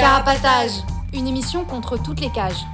[0.00, 0.70] Carapatage,
[1.12, 2.64] une émission contre toutes les cages.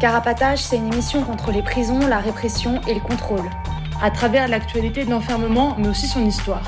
[0.00, 3.50] Carapatage, c'est une émission contre les prisons, la répression et le contrôle.
[4.02, 6.62] À travers l'actualité de l'enfermement, mais aussi son histoire.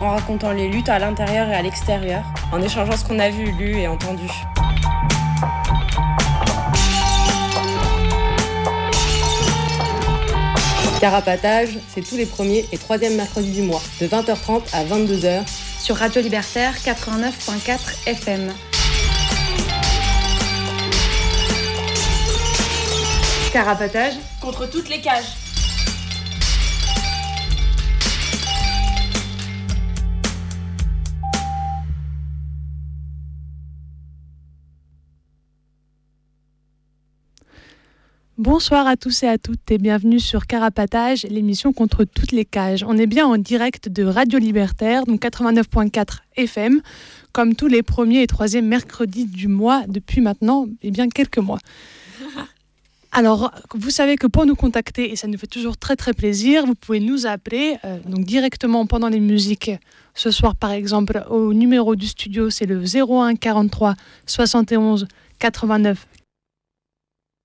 [0.00, 2.22] En racontant les luttes à l'intérieur et à l'extérieur,
[2.52, 4.30] en échangeant ce qu'on a vu, lu et entendu.
[11.00, 15.42] Carapatage, c'est tous les premiers et troisièmes mercredis du mois, de 20h30 à 22h.
[15.80, 18.52] Sur Radio Libertaire 89.4 FM.
[23.52, 25.43] Carapatage contre toutes les cages.
[38.36, 42.84] Bonsoir à tous et à toutes et bienvenue sur Carapatage, l'émission contre toutes les cages.
[42.84, 46.80] On est bien en direct de Radio Libertaire, donc 89.4 FM,
[47.30, 51.60] comme tous les premiers et troisièmes mercredis du mois depuis maintenant eh bien quelques mois.
[53.12, 56.66] Alors, vous savez que pour nous contacter, et ça nous fait toujours très très plaisir,
[56.66, 59.70] vous pouvez nous appeler euh, donc directement pendant les musiques.
[60.16, 63.94] Ce soir, par exemple, au numéro du studio, c'est le 01 43
[64.26, 65.06] 71
[65.38, 66.08] 89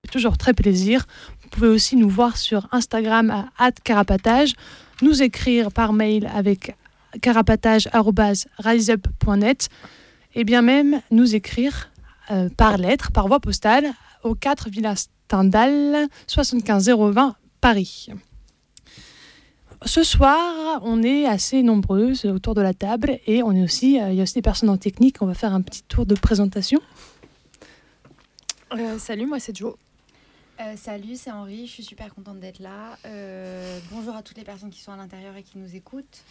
[0.10, 1.06] toujours très plaisir.
[1.42, 4.54] Vous pouvez aussi nous voir sur Instagram à carapatage,
[5.02, 6.76] nous écrire par mail avec
[7.22, 9.70] carapatage.riseup.net
[10.36, 11.90] et bien même nous écrire
[12.32, 13.92] euh, par lettre, par voie postale
[14.24, 18.10] au 4 Villa Stendhal 75020 Paris.
[19.86, 24.12] Ce soir, on est assez nombreuses autour de la table et on est aussi, euh,
[24.12, 25.22] il y a aussi des personnes en technique.
[25.22, 26.82] On va faire un petit tour de présentation.
[28.74, 29.76] Euh, salut, moi c'est Joe.
[30.60, 32.98] Euh, salut, c'est Henri, je suis super contente d'être là.
[33.06, 36.24] Euh, bonjour à toutes les personnes qui sont à l'intérieur et qui nous écoutent.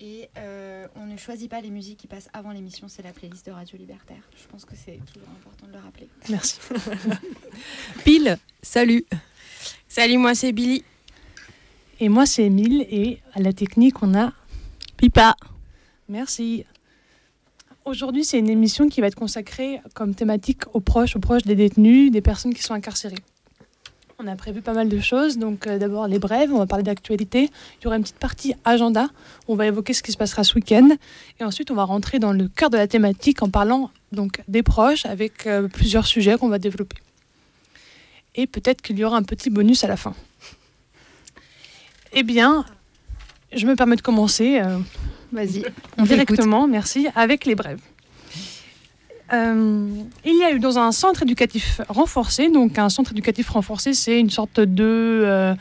[0.00, 3.46] Et euh, on ne choisit pas les musiques qui passent avant l'émission, c'est la playlist
[3.46, 4.22] de Radio Libertaire.
[4.36, 6.08] Je pense que c'est toujours important de le rappeler.
[6.28, 6.58] Merci.
[8.04, 9.04] Pile, salut.
[9.86, 10.82] Salut, moi c'est Billy.
[12.00, 14.32] Et moi c'est Emile et à la technique on a
[14.96, 15.36] Pipa.
[16.08, 16.64] Merci.
[17.84, 21.54] Aujourd'hui, c'est une émission qui va être consacrée comme thématique aux proches, aux proches des
[21.54, 23.14] détenus, des personnes qui sont incarcérées.
[24.22, 25.38] On a prévu pas mal de choses.
[25.38, 27.48] Donc, euh, d'abord, les brèves, on va parler d'actualité.
[27.80, 29.08] Il y aura une petite partie agenda.
[29.48, 30.90] On va évoquer ce qui se passera ce week-end.
[31.40, 34.62] Et ensuite, on va rentrer dans le cœur de la thématique en parlant donc des
[34.62, 36.96] proches avec euh, plusieurs sujets qu'on va développer.
[38.34, 40.14] Et peut-être qu'il y aura un petit bonus à la fin.
[42.12, 42.66] Eh bien,
[43.54, 44.60] je me permets de commencer.
[44.62, 44.78] euh,
[45.32, 45.64] Vas-y,
[45.98, 47.80] directement, merci, avec les brèves.
[49.32, 49.88] Euh,
[50.24, 54.18] il y a eu dans un centre éducatif renforcé, donc un centre éducatif renforcé, c'est
[54.18, 55.22] une sorte de...
[55.24, 55.54] euh,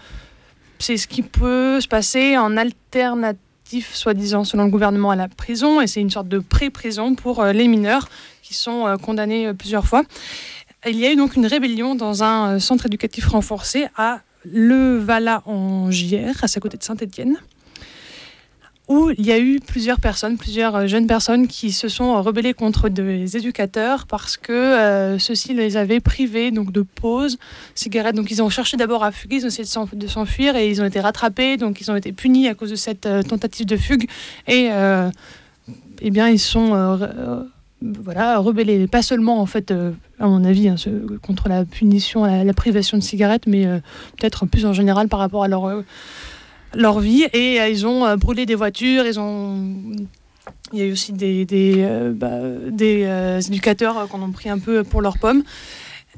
[0.79, 5.81] c'est ce qui peut se passer en alternatif, soi-disant, selon le gouvernement, à la prison,
[5.81, 8.09] et c'est une sorte de pré-prison pour euh, les mineurs
[8.41, 10.03] qui sont condamnés plusieurs fois.
[10.87, 15.43] Il y a eu donc une rébellion dans un centre éducatif renforcé à Le Vala
[15.45, 17.37] en JR, à sa côté de Saint-Étienne
[18.89, 22.21] où il y a eu plusieurs personnes, plusieurs euh, jeunes personnes qui se sont euh,
[22.21, 27.37] rebellées contre des éducateurs parce que euh, ceux-ci les avaient privés donc de pause,
[27.75, 28.15] cigarettes.
[28.15, 30.69] Donc ils ont cherché d'abord à fuguer, ils ont essayé de s'en- de s'enfuir et
[30.69, 33.77] ils ont été rattrapés, donc ils ont été punis à cause de cette tentative de
[33.77, 34.09] fugue
[34.47, 34.69] et
[36.01, 37.07] eh bien ils sont
[37.81, 39.71] voilà rebellés, pas seulement en fait
[40.19, 40.75] à mon avis hein,
[41.21, 43.65] contre la punition, la, privation de cigarettes, mais
[44.17, 45.83] peut-être plus en général par rapport à leur
[46.75, 49.71] leur vie et euh, ils ont euh, brûlé des voitures, ils ont
[50.71, 54.83] il y a eu aussi des, des, euh, bah, éducateurs qu'on a pris un peu
[54.83, 55.43] pour leurs pommes.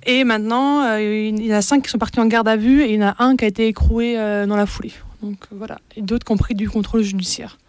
[0.05, 2.93] Et maintenant, il y en a cinq qui sont partis en garde à vue et
[2.93, 4.91] il y en a un qui a été écroué dans la foulée.
[5.21, 7.59] Donc voilà, et d'autres qui ont pris du contrôle judiciaire.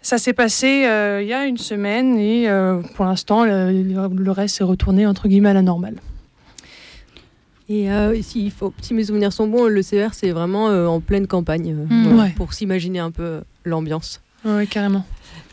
[0.00, 0.84] Ça s'est passé
[1.20, 2.48] il y a une semaine et
[2.94, 5.96] pour l'instant, le, le reste est retourné entre guillemets à la normale.
[7.68, 10.86] Et euh, si, il faut, si mes souvenirs sont bons, le CR c'est vraiment euh,
[10.86, 12.02] en pleine campagne, euh, Mm.
[12.08, 12.30] voilà, Ouais.
[12.36, 14.20] pour s'imaginer un peu l'ambiance.
[14.44, 15.06] Oui, carrément.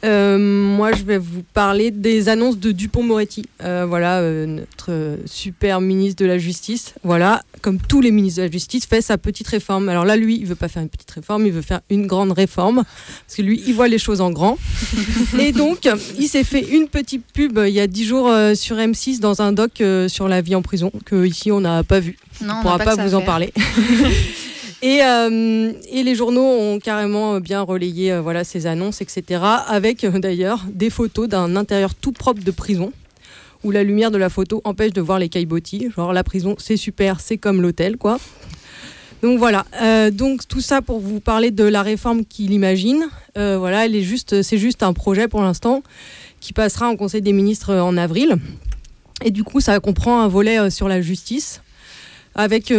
[0.03, 3.45] Euh, moi, je vais vous parler des annonces de Dupont-Moretti.
[3.63, 6.93] Euh, voilà, euh, notre super ministre de la Justice.
[7.03, 9.89] Voilà, comme tous les ministres de la Justice, fait sa petite réforme.
[9.89, 12.31] Alors là, lui, il veut pas faire une petite réforme, il veut faire une grande
[12.31, 12.83] réforme.
[13.25, 14.57] Parce que lui, il voit les choses en grand.
[15.39, 18.77] Et donc, il s'est fait une petite pub il y a dix jours euh, sur
[18.77, 21.99] M6 dans un doc euh, sur la vie en prison, que ici, on n'a pas
[21.99, 22.17] vu.
[22.41, 23.53] Non, On pourra pas, vous en parler.
[24.81, 29.43] et, euh, et les journaux ont carrément bien relayé euh, voilà, ces annonces, etc.
[29.67, 32.93] Avec euh, d'ailleurs des photos d'un intérieur tout propre de prison,
[33.63, 35.89] où la lumière de la photo empêche de voir les caillebotis.
[35.93, 38.19] Genre la prison, c'est super, c'est comme l'hôtel, quoi.
[39.21, 39.65] Donc voilà,
[40.13, 43.05] donc tout ça pour vous parler de la réforme qu'il imagine.
[43.35, 43.85] Voilà,
[44.41, 45.83] c'est juste un projet pour l'instant
[46.39, 48.37] qui passera en Conseil des ministres en avril.
[49.25, 51.61] Et du coup, ça comprend un volet sur la justice
[52.33, 52.71] avec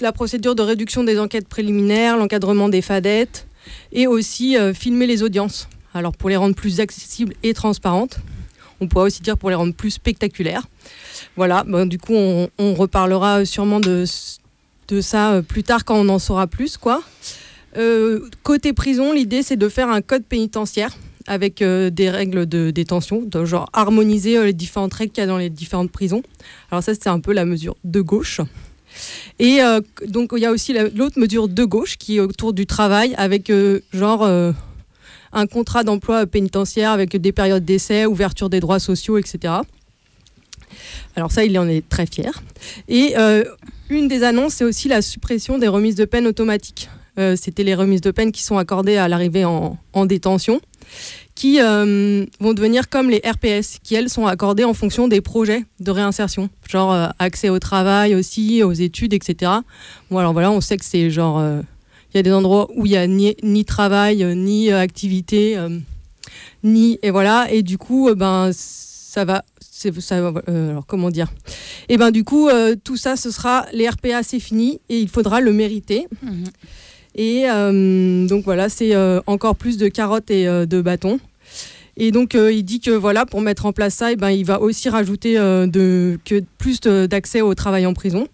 [0.00, 3.46] la procédure de réduction des enquêtes préliminaires, l'encadrement des fadettes
[3.92, 5.68] et aussi euh, filmer les audiences.
[5.94, 8.18] Alors pour les rendre plus accessibles et transparentes,
[8.80, 10.66] on pourrait aussi dire pour les rendre plus spectaculaires.
[11.36, 14.04] Voilà, ben, du coup on, reparlera sûrement de,
[15.00, 16.76] ça euh, plus tard quand on en saura plus.
[16.76, 17.02] quoi.
[17.76, 20.96] Euh, côté prison, l'idée c'est de faire un code pénitentiaire
[21.28, 25.38] avec des règles de détention, de genre harmoniser les différentes règles qu'il y a dans
[25.38, 26.24] les différentes prisons.
[26.70, 28.40] Alors ça c'est un peu la mesure de gauche.
[29.38, 32.52] Et euh, donc il y a aussi la- l'autre mesure de gauche qui est autour
[32.52, 34.52] du travail avec euh, genre euh,
[35.32, 39.54] un contrat d'emploi pénitentiaire avec des périodes d'essai, ouverture des droits sociaux, etc.
[41.16, 42.42] Alors ça, il en est très fier.
[42.88, 43.14] Et
[43.90, 46.88] une des annonces, c'est aussi la suppression des remises de peine automatiques.
[47.36, 50.60] C'était les remises de peine qui sont accordées à l'arrivée en détention,
[51.34, 55.64] qui euh, vont devenir comme les RPS, qui elles sont accordées en fonction des projets
[55.80, 59.52] de réinsertion, genre euh, accès au travail aussi, aux études, etc.
[60.10, 61.60] Bon alors voilà, on sait que c'est genre, euh,
[62.12, 65.56] il y a des endroits où il y a ni, travail, ni activité,
[66.62, 71.32] ni et voilà, et du coup, ben ça va, ça, alors comment dire?
[71.88, 72.50] Et ben du coup,
[72.84, 76.06] tout ça, ce sera les RPA, c'est fini, et il faudra le mériter.
[77.14, 81.20] Et euh, donc voilà, c'est euh, encore plus de carottes et euh, de bâtons.
[81.98, 84.62] Et donc il dit que voilà, pour mettre en place ça, eh ben, il va
[84.62, 88.28] aussi rajouter que plus d'accès au travail en prison.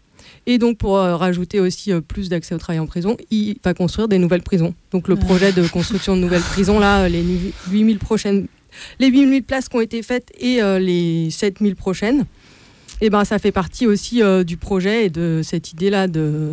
[0.47, 4.19] Et donc pour rajouter aussi plus d'accès au travail en prison, il va construire des
[4.19, 4.75] nouvelles prisons.
[4.93, 7.25] Donc le projet de construction de nouvelles prisons, là, les
[7.69, 8.47] 8000 prochaines,
[9.01, 12.27] les 8000 places qui ont été faites et les 7000 prochaines,
[13.01, 16.53] et ben ça fait partie aussi du projet et de cette idée-là de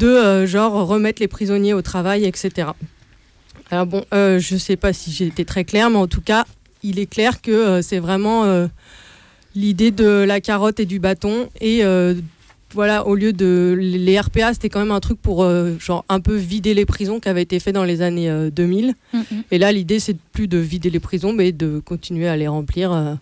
[0.00, 2.70] de euh, genre remettre les prisonniers au travail, etc.
[3.70, 6.44] Alors bon, euh, je sais pas si j'ai été très claire, mais en tout cas,
[6.82, 8.44] il est clair que euh, c'est vraiment
[9.54, 11.48] l'idée de la carotte et du bâton.
[11.60, 11.82] Et
[12.72, 16.20] voilà, au lieu de les RPA, c'était quand même un truc pour euh, genre un
[16.20, 18.94] peu vider les prisons qui avait été fait dans les années euh, 2000.
[19.50, 22.92] Et là, l'idée, c'est plus de vider les prisons, mais de continuer à les remplir.
[22.92, 23.14] euh,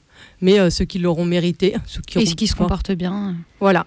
[0.42, 2.68] mais ceux qui l'auront mérité, ceux qui Et auront qui se pouvoir.
[2.68, 3.36] comporte bien.
[3.60, 3.86] Voilà.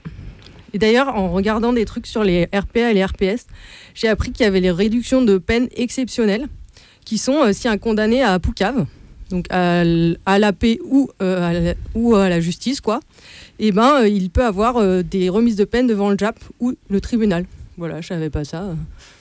[0.73, 3.45] Et d'ailleurs, en regardant des trucs sur les RPA et les RPS,
[3.93, 6.47] j'ai appris qu'il y avait les réductions de peine exceptionnelles
[7.05, 8.85] qui sont euh, si un condamné à Poucave,
[9.29, 12.99] donc à, la paix ou, euh, à la, ou à la justice, quoi,
[13.59, 17.01] et ben euh, il peut avoir des remises de peine devant le JAP ou le
[17.01, 17.45] tribunal.
[17.77, 18.75] Voilà, je savais pas ça.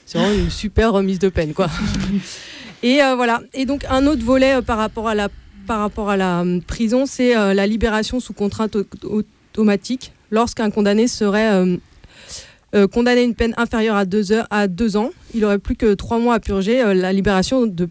[0.05, 1.69] C'est vraiment une super remise de peine, quoi.
[2.83, 3.41] Et voilà.
[3.53, 5.29] Et donc un autre volet par rapport à la
[5.67, 8.85] par rapport à la hum, prison, c'est la libération sous contrainte au-
[9.53, 11.77] automatique lorsqu'un condamné serait euh,
[12.73, 15.11] euh, condamné à une peine inférieure à deux, heures, à deux ans.
[15.35, 16.81] Il aurait plus que trois mois à purger.
[16.81, 17.89] euh, la libération de,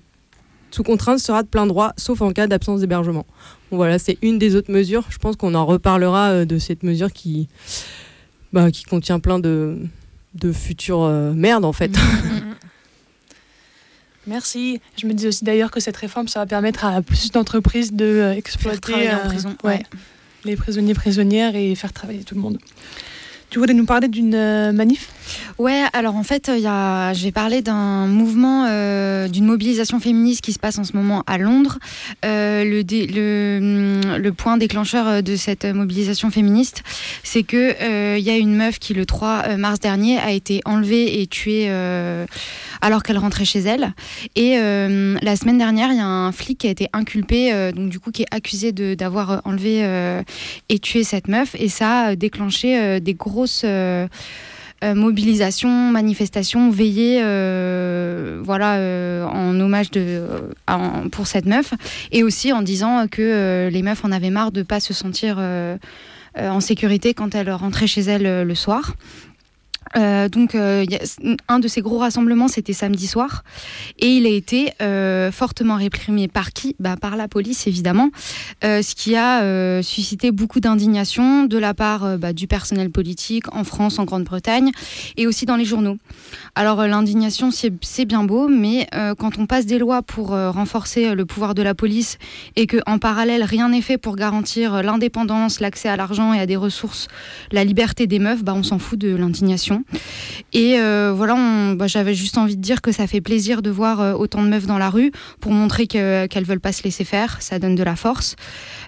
[0.71, 3.27] sous contrainte sera de plein droit, sauf en cas d'absence d'hébergement.
[3.71, 5.05] Bon, voilà, c'est une des autres mesures.
[5.11, 7.49] Je pense qu'on en reparlera euh, de cette mesure qui,
[8.53, 9.79] bah, qui contient plein de,
[10.35, 11.93] de futures euh, merdes, en fait.
[14.27, 14.81] Merci.
[15.01, 18.05] Je me dis aussi d'ailleurs que cette réforme, ça va permettre à plus d'entreprises de
[18.05, 19.83] euh, exploiter travailler en euh, prison, ouais, ouais.
[20.45, 22.59] Les prisonniers prisonnières et faire travailler tout le monde.
[23.51, 25.09] Tu voulais nous parler d'une euh, manif?
[25.59, 29.99] Ouais, alors en fait, il y a, je vais parler d'un mouvement, euh, d'une mobilisation
[29.99, 31.79] féministe qui se passe en ce moment à Londres.
[32.25, 36.85] Euh, le, point déclencheur de cette mobilisation féministe,
[37.25, 40.61] c'est que euh, il y a une meuf qui, le 3 mars dernier, a été
[40.65, 42.27] enlevée et tuée euh,
[42.81, 43.93] alors qu'elle rentrait chez elle.
[44.37, 47.73] Et euh, la semaine dernière, il y a un flic qui a été inculpé, euh,
[47.73, 50.23] donc du coup, qui est accusé d'avoir enlevé euh,
[50.69, 51.55] et tué cette meuf.
[51.59, 53.65] Et ça a déclenché des grosses
[54.83, 57.21] mobilisations, manifestations, veillées,
[58.43, 60.23] voilà, en hommage de,
[61.11, 61.75] pour cette meuf.
[62.13, 65.39] Et aussi en disant que les meufs en avaient marre de pas se sentir
[66.37, 68.95] en sécurité quand elles rentraient chez elles le soir.
[69.97, 70.85] Euh, donc, euh,
[71.49, 73.43] un de ces gros rassemblements, c'était samedi soir,
[73.99, 76.77] et il a été euh, fortement réprimé par qui?
[76.79, 78.11] Bah, Par la police, évidemment,
[78.63, 83.99] ce qui a suscité beaucoup d'indignation de la part bah, du personnel politique en France,
[83.99, 84.71] en Grande-Bretagne,
[85.17, 85.99] et aussi dans les journaux.
[86.55, 88.87] Alors, l'indignation, c'est bien beau, mais
[89.19, 92.19] quand on passe des lois pour renforcer le pouvoir de la police
[92.57, 96.47] et que en parallèle, rien n'est fait pour garantir l'indépendance, l'accès à l'argent et à
[96.47, 97.09] des ressources,
[97.51, 99.80] la liberté des meufs, bah, on s'en fout de l'indignation.
[99.81, 100.01] Agressions.
[100.53, 100.77] Et
[101.15, 104.49] voilà, bah, j'avais juste envie de dire que ça fait plaisir de voir autant de
[104.49, 107.41] meufs dans la rue pour montrer qu'elles ne veulent pas se laisser faire.
[107.41, 108.37] Ça donne de la force.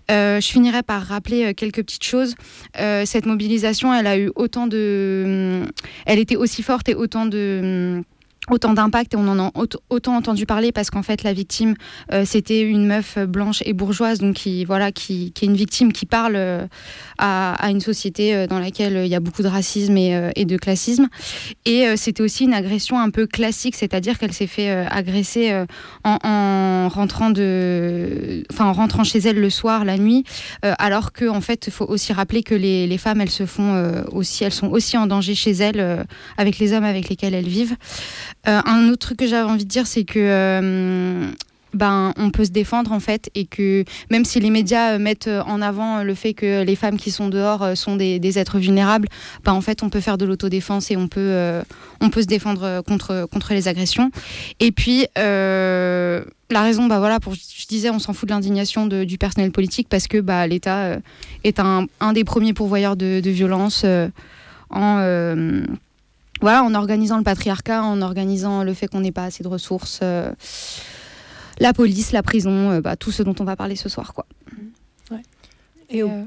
[0.09, 2.35] je finirai par rappeler quelques petites choses.
[2.77, 5.63] cette mobilisation, elle a eu autant de,
[6.07, 8.03] elle était aussi forte et autant de
[8.51, 9.53] autant d'impact et on en a
[9.89, 11.75] autant entendu parler parce qu'en fait la victime
[12.13, 16.07] euh, c'était une meuf blanche et bourgeoise donc qui voilà qui, est une victime qui
[16.07, 16.67] parle euh,
[17.19, 21.09] à, une société euh, dans laquelle il y a beaucoup de racisme et, de classisme.
[21.65, 25.65] Et c'était aussi une agression un peu classique c'est-à-dire qu'elle s'est fait agresser
[26.05, 30.25] en, en, rentrant de enfin en rentrant chez elle le soir la nuit
[30.63, 34.43] alors que en fait faut aussi rappeler que les, les, femmes elles se font aussi
[34.43, 36.05] elles sont aussi en danger chez elles
[36.37, 37.77] avec les hommes avec lesquels elles vivent
[38.49, 41.31] euh, un autre truc que j'avais envie de dire, c'est que euh,
[41.75, 45.31] ben, on peut se défendre en fait et que même si les médias euh, mettent
[45.47, 49.09] en avant le fait que les femmes qui sont dehors sont des, êtres vulnérables,
[49.45, 51.63] ben, en fait on peut faire de l'autodéfense et on peut,
[52.01, 54.11] on peut se défendre contre, contre les agressions.
[54.59, 59.53] Et puis la raison, bah voilà, je disais, on s'en fout de l'indignation du personnel
[59.53, 60.99] politique parce que bah, l'État
[61.45, 63.87] est un, un, des premiers pourvoyeurs de, de violence
[64.69, 64.99] en
[66.43, 70.01] voilà, en organisant le patriarcat, en organisant le fait qu'on n'ait pas assez de ressources,
[70.03, 70.33] euh,
[71.61, 74.13] la police, la prison, euh, bah, tout ce dont on va parler ce soir.
[74.13, 74.27] Quoi.
[75.89, 76.25] Et, euh,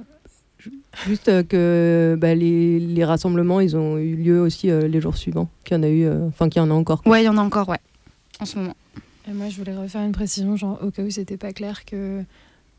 [1.05, 5.79] juste que bah, les, rassemblements, ils ont eu lieu aussi les jours suivants, qu'il y
[5.79, 7.01] en a eu, enfin qu'il y en a encore.
[7.05, 7.79] Ouais, il y en a encore, ouais,
[8.39, 8.75] en ce moment.
[9.27, 12.23] Et moi, je voulais refaire une précision, genre au cas où c'était pas clair que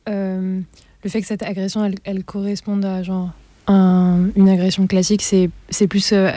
[0.07, 3.33] le fait que cette agression, elle, elle corresponde à genre
[3.69, 6.31] une agression classique, c'est plus euh,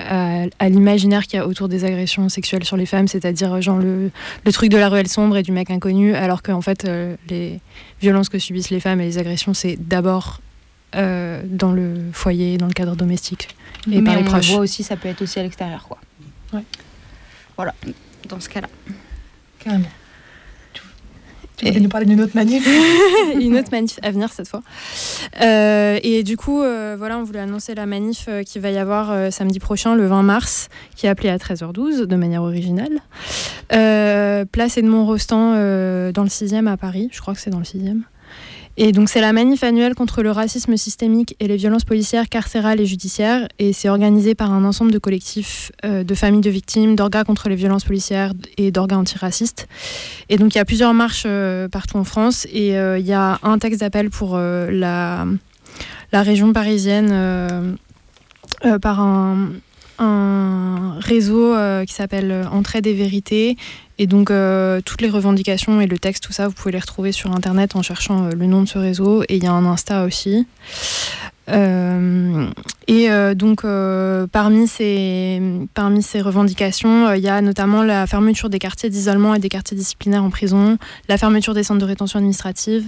[0.60, 4.12] à, l'imaginaire qu'il y a autour des agressions sexuelles sur les femmes, c'est-à-dire genre le,
[4.46, 7.60] le, truc de la ruelle sombre et du mec inconnu, alors qu'en fait, euh, les
[8.02, 10.42] violences que subissent les femmes et les agressions, c'est d'abord
[10.96, 13.56] euh, dans le foyer, dans le cadre domestique
[13.92, 14.52] et par les on proches.
[14.52, 16.00] voit aussi, ça peut être aussi à l'extérieur, quoi.
[16.52, 16.64] Ouais.
[17.56, 17.76] Voilà,
[18.28, 18.70] dans ce cas-là.
[19.60, 19.90] Carrément.
[21.60, 22.68] Tu veux nous parler d'une autre manif
[23.40, 24.62] Une autre manif à venir cette fois.
[25.42, 28.78] Euh, et du coup, euh, voilà, on voulait annoncer la manif euh, qui va y
[28.78, 33.02] avoir samedi prochain, le 20 mars, qui est appelée à 13h12 de manière originale.
[33.70, 35.52] place Edmond Rostand
[36.12, 38.02] dans le 6e à Paris, je crois que c'est dans le 6e.
[38.82, 42.80] Et donc c'est la manif annuelle contre le racisme systémique et les violences policières, carcérales
[42.80, 43.46] et judiciaires.
[43.60, 47.50] Et c'est organisé par un ensemble de collectifs euh, de familles de victimes, d'orgas contre
[47.50, 49.68] les violences policières et d'orgas antiracistes.
[50.30, 52.48] Et donc il y a plusieurs marches euh, partout en France.
[52.54, 55.26] Et euh, il y a un texte d'appel pour la,
[56.14, 57.78] région parisienne
[58.82, 59.50] par un,
[61.02, 61.54] réseau
[61.86, 63.58] qui s'appelle Entraide et Vérité
[64.02, 67.12] et donc, euh, toutes les revendications et le texte, tout ça, vous pouvez les retrouver
[67.12, 69.24] sur Internet en cherchant euh, le nom de ce réseau.
[69.24, 70.48] Et il y a un Insta aussi.
[71.50, 72.48] Euh,
[72.88, 73.64] et donc,
[74.32, 75.42] parmi, ces,
[75.74, 79.76] parmi ces revendications, il y a notamment la fermeture des quartiers d'isolement et des quartiers
[79.76, 80.78] disciplinaires en prison,
[81.08, 82.88] la fermeture des centres de rétention administrative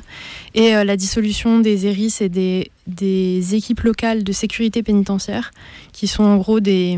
[0.53, 5.51] et la dissolution des ERIS et des, des équipes locales de sécurité pénitentiaire,
[5.91, 6.97] qui sont en gros des,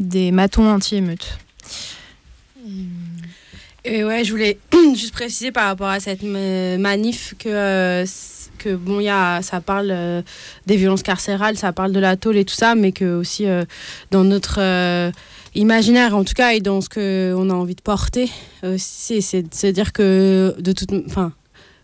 [0.00, 1.38] des matons anti-émeutes.
[3.84, 4.58] Ouais, je voulais
[4.94, 8.06] juste préciser par rapport à cette manif que, euh,
[8.58, 10.22] que bon, y a, ça parle euh,
[10.66, 13.64] des violences carcérales, ça parle de la tôle et tout ça, mais que aussi euh,
[14.10, 14.60] dans notre
[15.54, 18.30] imaginaire, en tout cas, et dans ce qu'on a envie de porter,
[18.78, 21.32] c'est de dire que de toute, enfin,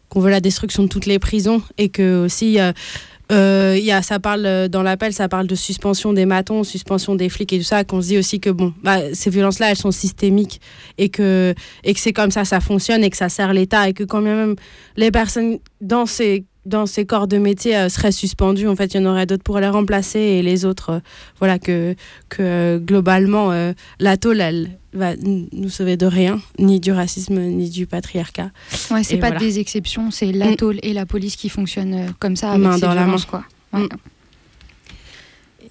[0.09, 2.59] qu'on veut la destruction de toutes les prisons et que aussi
[3.35, 7.29] y a, ça parle euh, dans l'appel, ça parle de suspension des matons, suspension des
[7.29, 7.85] flics et tout ça.
[7.85, 10.61] Qu'on se dit aussi que bon, bah, ces violences-là, elles sont systémiques
[10.97, 11.55] et que
[11.85, 14.23] et que c'est comme ça, ça fonctionne et que ça sert l'État et que quand
[14.23, 14.57] même
[14.97, 18.69] les personnes dans ces dans ces corps de métier euh, seraient suspendus.
[18.69, 21.01] En fait, il y en aurait d'autres pour les remplacer et les autres, euh,
[21.39, 21.95] voilà, que,
[22.29, 23.53] que euh, globalement,
[23.99, 28.51] la tôle, elle va nous sauver de rien, ni du racisme, ni du patriarcat.
[28.91, 30.57] Ouais, c'est pas des exceptions, c'est la mm.
[30.57, 33.45] tôle et la police qui fonctionnent comme ça avec ces dans violences, la main.
[33.71, 33.81] quoi.
[33.81, 33.89] Mm.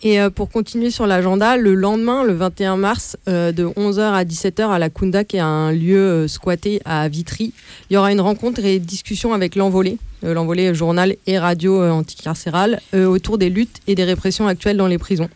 [0.04, 4.24] Et euh, pour continuer sur l'agenda, le lendemain, le 21 mars, euh, de 11h à
[4.24, 7.54] 17h à la Kunda, qui est un lieu euh, squatté à Vitry,
[7.90, 13.38] il y aura une rencontre et discussion avec l'Envolé, l'Envolé journal et radio anticarcérale, autour
[13.38, 15.30] des luttes et des répressions actuelles dans les prisons.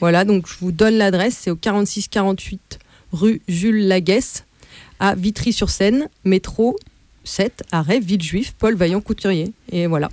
[0.00, 2.58] Voilà, donc je vous donne l'adresse, c'est au 46-48
[3.12, 4.44] rue Jules Laguesse,
[5.00, 6.76] à Vitry-sur-Seine, métro
[7.24, 9.52] 7, arrêt Villejuif, Paul Vaillant-Couturier.
[9.72, 10.10] Et voilà,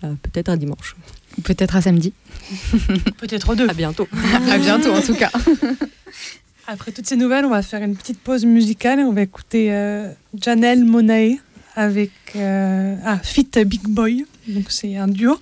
[0.00, 0.96] peut-être un dimanche.
[1.44, 2.12] Peut-être à samedi.
[3.18, 3.68] Peut-être deux.
[3.68, 4.08] À bientôt.
[4.50, 5.30] à bientôt en tout cas.
[6.66, 9.00] Après toutes ces nouvelles, on va faire une petite pause musicale.
[9.00, 11.36] On va écouter euh, Janelle Monae
[11.74, 14.26] avec euh, ah, Fit Big Boy.
[14.46, 15.38] Donc c'est un duo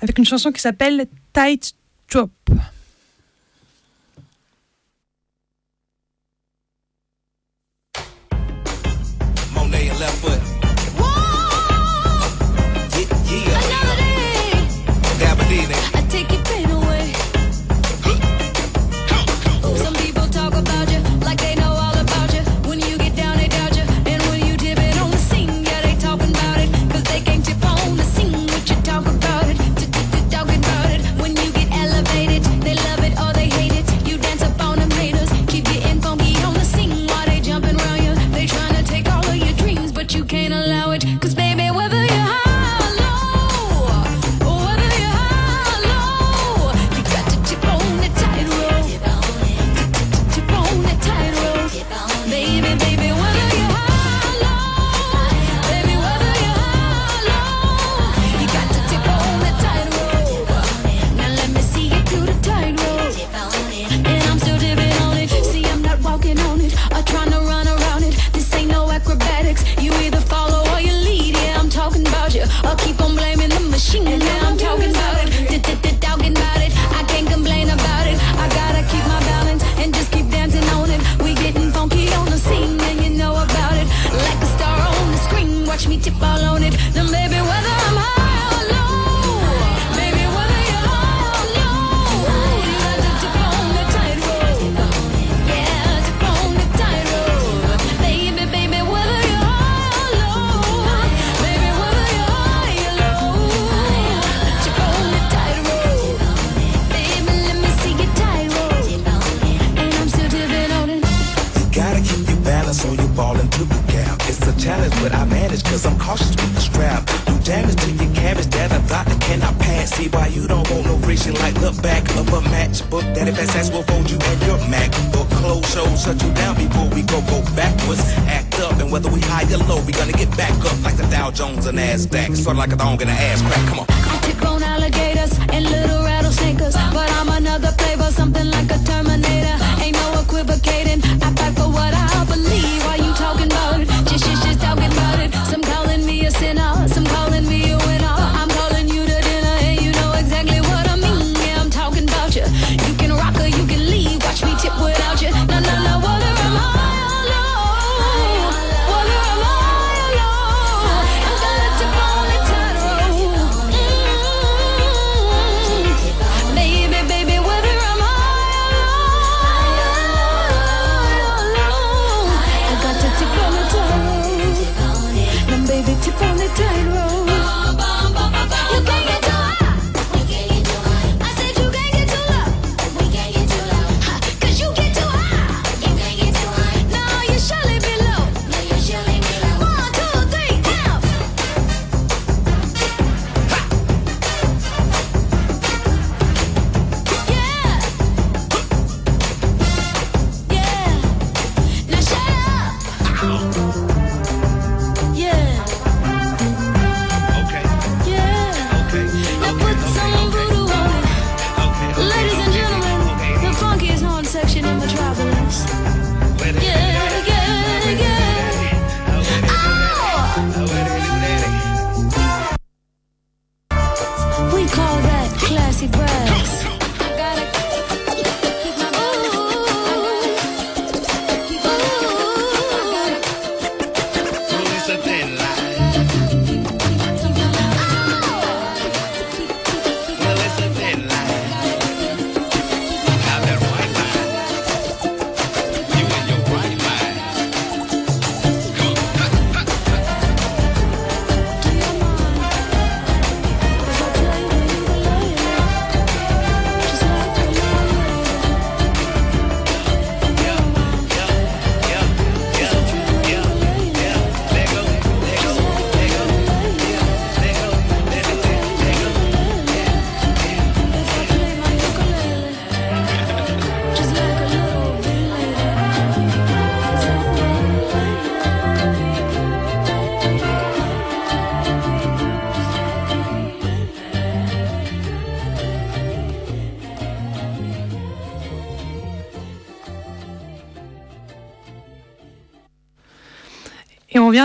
[0.00, 1.72] avec une chanson qui s'appelle Tight
[2.10, 2.30] Drop.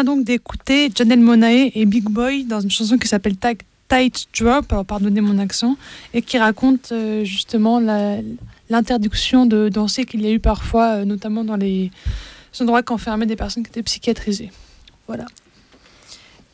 [0.04, 5.21] donc d'écouter Janelle Monae et Big Boy dans une chanson qui s'appelle Tight Drop, pardonnez
[5.21, 5.75] mon accent,
[6.13, 7.80] et qui raconte euh, justement
[8.69, 11.91] l'interdiction de danser qu'il y a eu parfois, euh, notamment dans les
[12.60, 14.49] endroits qu'enfermaient des personnes qui étaient psychiatrisées.
[15.08, 15.25] Voilà.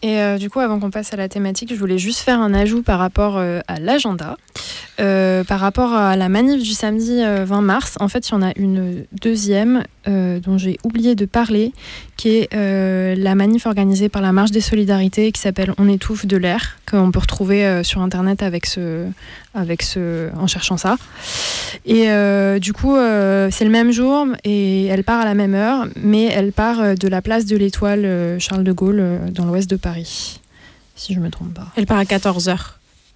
[0.08, 2.54] Et euh, du coup, avant qu'on passe à la thématique, je voulais juste faire un
[2.54, 4.38] ajout par rapport euh, à l'agenda.
[5.02, 8.42] Euh, par rapport à la manif du samedi 20 mars, en fait, il y en
[8.42, 11.74] a une deuxième dont j'ai oublié de parler,
[12.16, 16.38] qui est la manif organisée par la Marche des Solidarités qui s'appelle On étouffe de
[16.38, 19.06] l'air, qu'on peut retrouver sur Internet avec ce,
[19.58, 20.98] avec ce, en cherchant ça.
[21.86, 25.56] Et euh, du coup, euh, c'est le même jour et elle part à la même
[25.56, 29.70] heure, mais elle part euh, de la place de l'Étoile Charles de Gaulle dans l'ouest
[29.70, 30.40] de Paris,
[30.96, 31.68] si je me trompe pas.
[31.76, 32.58] Elle part à 14h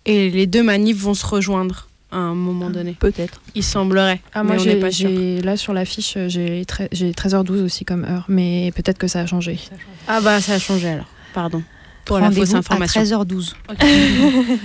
[0.05, 2.97] et les deux manifs vont se rejoindre à un moment ah, donné.
[2.99, 3.41] Peut-être.
[3.55, 4.19] Il semblerait.
[4.33, 5.09] Ah, moi, j'ai, pas sûr.
[5.43, 9.07] là sur l'affiche, j'ai, j'ai 13h12 aussi comme heure, mais peut-être que.
[9.07, 9.59] Ça a changé.
[10.07, 11.07] Ah bah ça a changé alors.
[11.33, 11.63] Pardon
[12.05, 13.01] pour la fausse information.
[13.01, 13.53] À 13h12.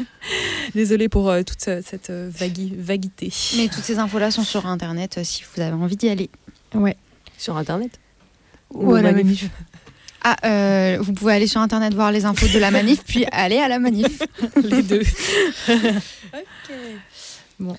[0.75, 3.33] Désolée pour euh, toute cette euh, vaguité.
[3.57, 6.31] Mais toutes ces infos-là sont sur Internet euh, si vous avez envie d'y aller.
[6.75, 6.97] Ouais.
[7.39, 7.99] Sur Internet
[8.73, 9.43] Ou, à la manif.
[9.43, 9.51] manif.
[10.23, 13.59] Ah, euh, vous pouvez aller sur Internet voir les infos de la manif, puis aller
[13.59, 14.23] à la manif.
[14.57, 15.03] les deux.
[15.69, 16.75] ok.
[17.59, 17.77] Bon.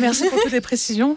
[0.00, 1.16] Merci pour toutes les précisions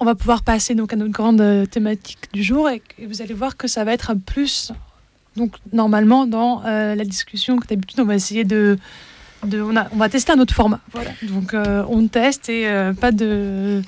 [0.00, 3.56] on va pouvoir passer donc à notre grande thématique du jour et vous allez voir
[3.56, 4.72] que ça va être un plus
[5.36, 8.76] donc normalement dans euh, la discussion que d'habitude on va essayer de,
[9.46, 10.80] de on, a- on va tester un autre format.
[10.92, 11.10] Voilà.
[11.22, 13.80] Donc euh, on teste et euh, pas de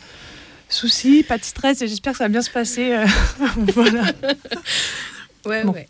[0.68, 2.92] soucis, pas de stress et j'espère que ça va bien se passer.
[2.92, 3.06] euh,
[3.74, 4.02] voilà.
[5.46, 5.72] Ouais, Bon.
[5.72, 5.86] ouais.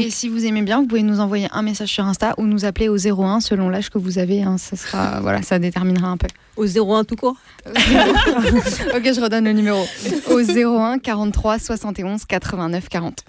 [0.00, 2.64] Et si vous aimez bien, vous pouvez nous envoyer un message sur Insta ou nous
[2.64, 4.42] appeler au 01 selon l'âge que vous avez.
[4.42, 4.58] hein.
[4.58, 6.26] ça sera, voilà, ça déterminera un peu.
[6.56, 7.36] Au 01 tout court
[7.66, 9.84] ok, je redonne le numéro.
[10.30, 13.24] Au 01 43 71 89 40.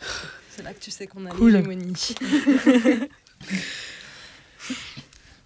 [0.59, 1.53] C'est là que tu sais qu'on a Cool.
[1.53, 2.15] l'hégémonie.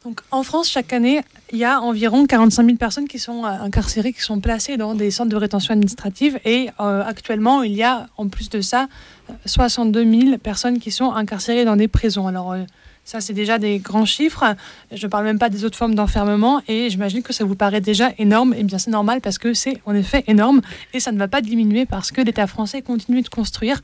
[0.03, 1.21] Donc, en France, chaque année,
[1.51, 4.95] il y a environ 45 000 personnes qui sont euh, incarcérées, qui sont placées dans
[4.95, 6.39] des centres de rétention administrative.
[6.45, 8.87] Et euh, actuellement, il y a, en plus de ça,
[9.29, 12.25] euh, 62 000 personnes qui sont incarcérées dans des prisons.
[12.25, 12.63] Alors, euh,
[13.05, 14.55] ça, c'est déjà des grands chiffres.
[14.91, 16.63] Je ne parle même pas des autres formes d'enfermement.
[16.67, 18.55] Et j'imagine que ça vous paraît déjà énorme.
[18.55, 20.61] Et bien, c'est normal parce que c'est en effet énorme.
[20.93, 23.81] Et ça ne va pas diminuer parce que l'État français continue de construire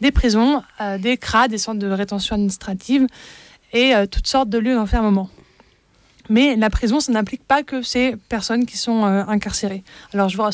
[0.00, 3.06] des prisons, euh, des CRA, des centres de rétention administrative
[3.72, 5.28] et euh, toutes sortes de lieux d'enfermement.
[6.28, 9.82] Mais la prison, ça n'implique pas que ces personnes qui sont euh, incarcérées.
[10.14, 10.44] Alors je vous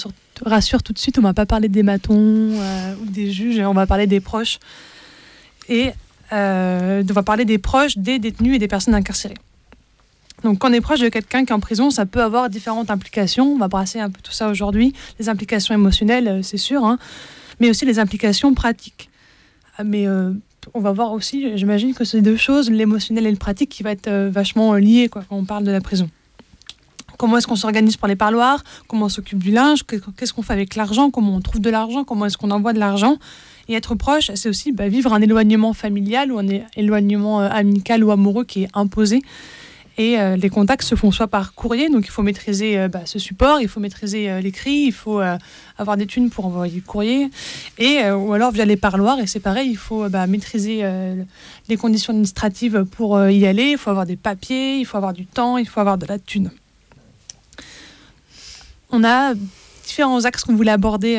[0.44, 3.74] rassure, tout de suite, on ne va pas parler des matons ou des juges, on
[3.74, 4.58] va parler des proches.
[5.68, 5.92] Et
[6.30, 9.36] on va parler des proches des détenus et des personnes incarcérées.
[10.44, 12.90] Donc quand on est proche de quelqu'un qui est en prison, ça peut avoir différentes
[12.90, 13.52] implications.
[13.52, 14.94] On va brasser un peu tout ça aujourd'hui.
[15.18, 16.98] Les implications émotionnelles, c'est sûr, hein,
[17.60, 19.10] mais aussi les implications pratiques.
[19.78, 20.32] Ah, Mais euh,
[20.74, 23.92] on va voir aussi, j'imagine que c'est deux choses, l'émotionnel et le pratique, qui va
[23.92, 26.08] être euh, vachement euh, lié quoi, quand on parle de la prison.
[27.18, 28.62] Comment est-ce qu'on s'organise pour les parloirs?
[28.88, 29.84] Comment on s'occupe du linge?
[29.84, 31.10] Qu'est- Qu'est-ce qu'on fait avec l'argent?
[31.10, 32.04] Comment on trouve de l'argent?
[32.04, 33.16] Comment est-ce qu'on envoie de l'argent?
[33.68, 38.10] Et être proche, c'est aussi bah, vivre un éloignement familial ou un éloignement amical ou
[38.10, 39.22] amoureux qui est imposé.
[39.98, 43.00] Et euh, les contacts se font soit par courrier, donc il faut maîtriser euh, bah,
[43.06, 45.22] ce support, il faut maîtriser euh, l'écrit, il faut
[45.78, 47.30] avoir des thunes pour envoyer le courrier,
[47.78, 50.82] et, ou alors via les parloirs, et c'est pareil, il faut bah, maîtriser
[51.68, 55.26] les conditions administratives pour y aller, il faut avoir des papiers, il faut avoir du
[55.26, 56.50] temps, il faut avoir de la thune.
[58.90, 59.34] On a
[59.84, 61.18] différents axes qu'on voulait aborder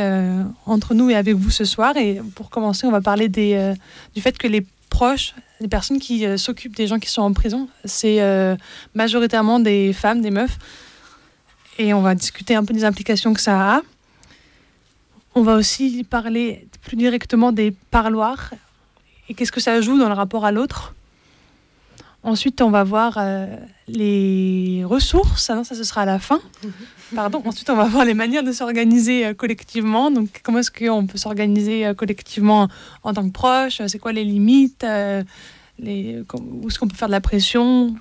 [0.66, 4.38] entre nous et avec vous ce soir, et pour commencer, on va parler du fait
[4.38, 8.22] que les proches, les personnes qui euh, s'occupent des gens qui sont en prison, c'est
[8.22, 8.56] euh,
[8.94, 10.58] majoritairement des femmes, des meufs.
[11.80, 13.82] Et on va discuter un peu des implications que ça a.
[15.36, 18.52] On va aussi parler plus directement des parloirs
[19.30, 20.96] et qu'est-ce que ça joue dans le rapport à l'autre.
[22.28, 23.46] Ensuite, on va voir euh,
[23.88, 25.50] les ressources.
[25.50, 26.42] Ah non, ça, ce sera à la fin.
[27.16, 27.42] Pardon.
[27.46, 30.12] Ensuite, on va voir les manières de s'organiser euh, collectivement.
[30.12, 32.68] Donc, comment est-ce qu'on peut s'organiser euh, collectivement
[33.04, 33.82] en tant que proche?
[33.88, 34.86] C'est quoi les limites
[35.80, 37.96] les, Où est-ce qu'on peut faire de la pression?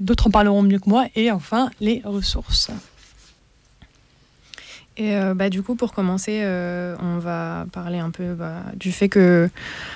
[0.00, 1.04] D'autres en parleront mieux que moi.
[1.14, 2.70] Et enfin, les ressources.
[5.02, 8.92] Et euh, bah, du coup, pour commencer, euh, on va parler un peu bah, du
[8.92, 9.48] fait que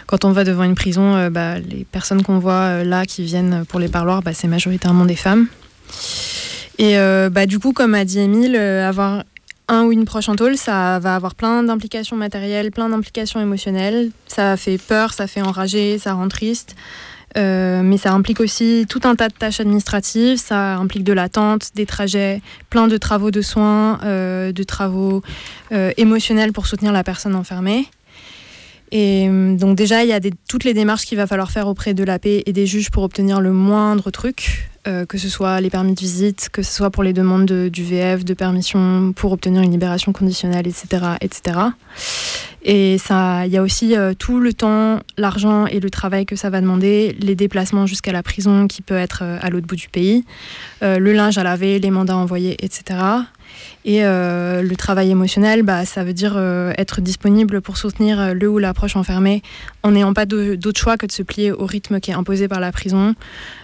[0.07, 3.65] quand on va devant une prison, euh, bah, les personnes qu'on voit là qui viennent
[3.69, 5.47] pour les parloirs, bah, c'est majoritairement des femmes.
[6.79, 6.97] Et
[7.47, 9.23] du coup, comme a dit Émile, avoir
[9.69, 14.11] un ou une proche en tôle, ça va avoir plein d'implications matérielles, plein d'implications émotionnelles.
[14.27, 16.75] Ça fait peur, ça fait enrager, ça rend triste.
[17.37, 21.71] Euh, mais ça implique aussi tout un tas de tâches administratives, ça implique de l'attente,
[21.75, 25.23] des trajets, plein de travaux de soins, euh, de travaux
[25.73, 27.87] euh, émotionnels pour soutenir la personne enfermée.
[28.93, 32.05] Et donc déjà, il y a toutes les démarches qu'il va falloir faire auprès de
[32.05, 35.71] la paix et des juges pour obtenir le moindre truc, euh, que ce soit les
[35.71, 39.33] permis de visite, que ce soit pour les demandes de- du VF, de permission pour
[39.33, 40.87] obtenir une libération conditionnelle, etc.
[41.21, 41.59] etc.
[42.69, 46.51] Et il y a aussi euh, tout le temps, l'argent et le travail que ça
[46.51, 49.89] va demander, les déplacements jusqu'à la prison qui peut être euh, à l'autre bout du
[49.89, 50.25] pays,
[50.83, 52.99] le linge à laver, les mandats envoyés, etc.
[53.85, 58.33] Et euh, le travail émotionnel, bah, ça veut dire euh, être disponible pour soutenir euh,
[58.35, 59.43] le ou la proche enfermé
[59.85, 62.59] en n'ayant pas d'autre choix que de se plier au rythme qui est imposé par
[62.61, 63.15] la prison.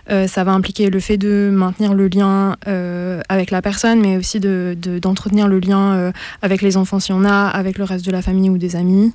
[0.09, 2.57] Ça va impliquer le fait de maintenir le lien
[3.29, 7.25] avec la personne, mais aussi de- de- d'entretenir le lien avec les enfants si on
[7.25, 9.13] a, avec le reste de la famille ou des amis.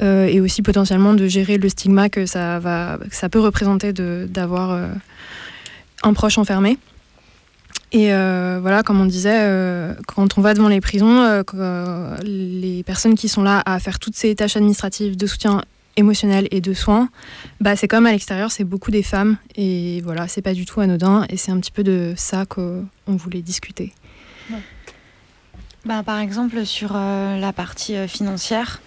[0.00, 4.88] Et aussi potentiellement de gérer le stigma que ça, va, que ça peut représenter d'avoir
[6.02, 6.78] un proche enfermé.
[7.92, 12.84] Et euh, voilà, comme on disait, euh, quand on va devant les prisons, euh, les
[12.84, 15.62] personnes qui sont là à faire toutes ces tâches administratives de soutien
[15.96, 17.08] émotionnel et de soins,
[17.60, 19.38] bah, c'est comme à l'extérieur, c'est beaucoup des femmes.
[19.56, 21.26] Et voilà, c'est pas du tout anodin.
[21.30, 23.92] Et c'est un petit peu de ça qu'on voulait discuter.
[25.84, 28.80] Bah, par exemple, sur la partie financière,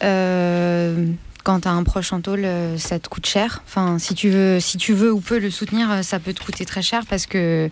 [0.00, 3.62] quand tu as un proche en tôle, ça te coûte cher.
[3.64, 6.66] Enfin, si tu veux, si tu veux ou peux le soutenir, ça peut te coûter
[6.66, 7.70] très cher parce que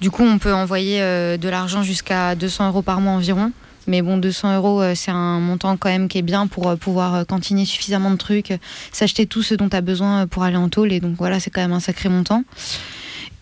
[0.00, 3.52] du coup, on peut envoyer euh, de l'argent jusqu'à 200 euros par mois environ.
[3.88, 6.76] Mais bon, 200 euros, euh, c'est un montant quand même qui est bien pour euh,
[6.76, 8.52] pouvoir cantiner suffisamment de trucs,
[8.92, 10.92] s'acheter tout ce dont tu as besoin pour aller en tôle.
[10.92, 12.44] Et donc voilà, c'est quand même un sacré montant.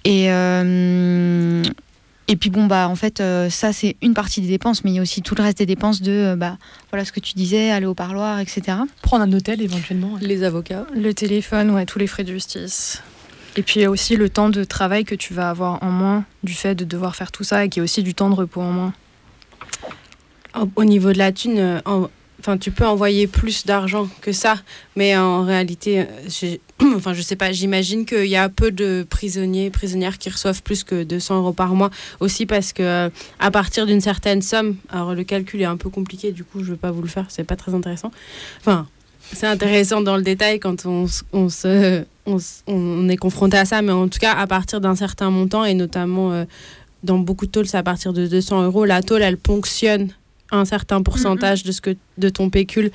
[0.05, 1.65] Et, euh,
[2.29, 4.99] et puis bon, bah en fait, ça c'est une partie des dépenses, mais il y
[5.01, 6.59] a aussi tout le reste des dépenses de, bah
[6.93, 8.79] voilà ce que tu disais, aller au parloir, etc.
[9.03, 10.13] Prendre un hôtel éventuellement.
[10.21, 10.87] Les avocats.
[10.95, 13.03] Le téléphone, ouais, tous les frais de justice.
[13.57, 15.91] Et puis il y a aussi le temps de travail que tu vas avoir en
[15.91, 18.35] moins du fait de devoir faire tout ça et qui est aussi du temps de
[18.35, 18.93] repos en moins.
[20.59, 22.09] Au- Au niveau de la thune, euh, en-
[22.41, 24.57] enfin, tu peux envoyer plus d'argent que ça,
[24.95, 26.57] mais en réalité, euh,
[26.97, 30.85] enfin, je sais pas, j'imagine qu'il y a peu de prisonniers, prisonnières qui reçoivent plus
[30.85, 31.91] que 200 euros par mois,
[32.21, 35.89] aussi parce que euh, à partir d'une certaine somme, alors le calcul est un peu
[35.91, 38.11] compliqué, du coup, je vais pas vous le faire, c'est pas très intéressant.
[38.61, 38.87] Enfin,
[39.33, 43.83] c'est intéressant dans le détail quand on, on se, on, on est confronté à ça,
[43.83, 46.45] mais en tout cas, à partir d'un certain montant, et notamment euh,
[47.03, 50.11] dans beaucoup de tôles, c'est à partir de 200 euros, la tôle, elle ponctionne
[50.51, 52.91] un certain pourcentage de ce que de ton pécule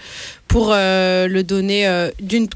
[0.48, 2.48] pour euh, le donner euh, d'une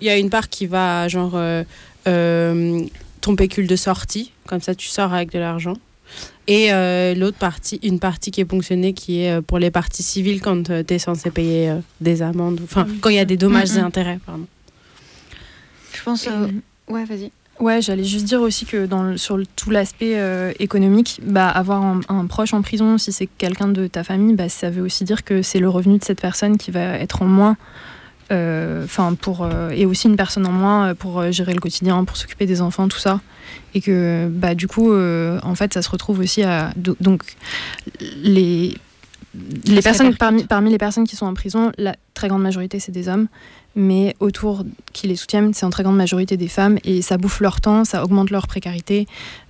[0.00, 2.84] il y a une part qui va genre euh,
[3.20, 4.32] ton pécule de sortie.
[4.46, 5.74] Comme ça tu sors avec de l'argent
[6.48, 10.02] et euh, l'autre partie une partie qui est ponctionnée qui est euh, pour les parties
[10.02, 13.36] civiles quand tu es censé payer euh, des amendes enfin quand il y a des
[13.36, 14.46] dommages et intérêts pardon
[15.94, 16.26] Je pense.
[16.26, 16.48] euh,
[16.88, 17.30] Ouais, vas-y.
[17.60, 21.48] Ouais, j'allais juste dire aussi que dans le- sur le- tout l'aspect euh, économique, bah,
[21.48, 24.82] avoir un, un proche en prison, si c'est quelqu'un de ta famille, bah, ça veut
[24.82, 27.56] aussi dire que c'est le revenu de cette personne qui va être en moins.
[28.32, 31.60] euh, Enfin, pour euh, et aussi une personne en moins euh, pour euh, gérer le
[31.60, 33.20] quotidien, pour s'occuper des enfants, tout ça,
[33.74, 37.22] et que bah du coup, euh, en fait, ça se retrouve aussi à do- donc
[38.22, 38.74] les
[39.64, 42.92] les personnes parmi, parmi les personnes qui sont en prison, la très grande majorité c'est
[42.92, 43.28] des hommes,
[43.74, 46.76] mais autour qui les soutiennent, c'est en très grande majorité des femmes.
[46.84, 49.06] Et ça bouffe leur temps, ça augmente leur précarité.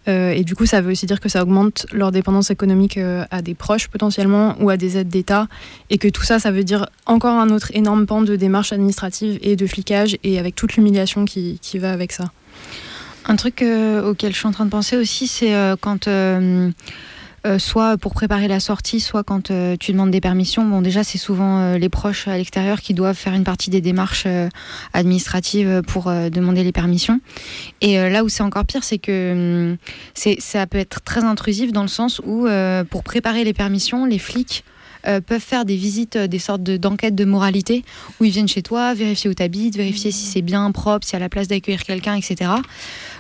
[0.07, 3.25] Euh, et du coup ça veut aussi dire que ça augmente leur dépendance économique euh,
[3.33, 5.49] à des proches potentiellement ou à des aides d'État.
[5.91, 9.41] Et que tout ça ça veut dire encore un autre énorme pan de démarches administratives
[9.43, 12.31] et de flicage et avec toute l'humiliation qui, qui va avec ça.
[13.27, 16.09] Un truc euh, auquel je suis en train de penser aussi, c'est euh, quand,
[17.45, 20.65] euh, soit pour préparer la sortie, soit quand euh, tu demandes des permissions.
[20.65, 23.81] Bon, déjà, c'est souvent euh, les proches à l'extérieur qui doivent faire une partie des
[23.81, 24.29] démarches
[24.93, 27.21] administratives pour demander les permissions.
[27.81, 29.77] Et là où c'est encore pire, c'est que hum,
[30.39, 32.47] ça peut être très intrusif dans le sens où,
[32.91, 34.65] pour préparer les permissions, les flics
[35.07, 37.85] euh, peuvent faire des visites, euh, des sortes de, d'enquêtes de moralité,
[38.21, 41.15] où ils viennent chez toi, vérifier où tu habites, vérifier si c'est bien propre, s'il
[41.15, 42.53] y a la place d'accueillir quelqu'un, etc.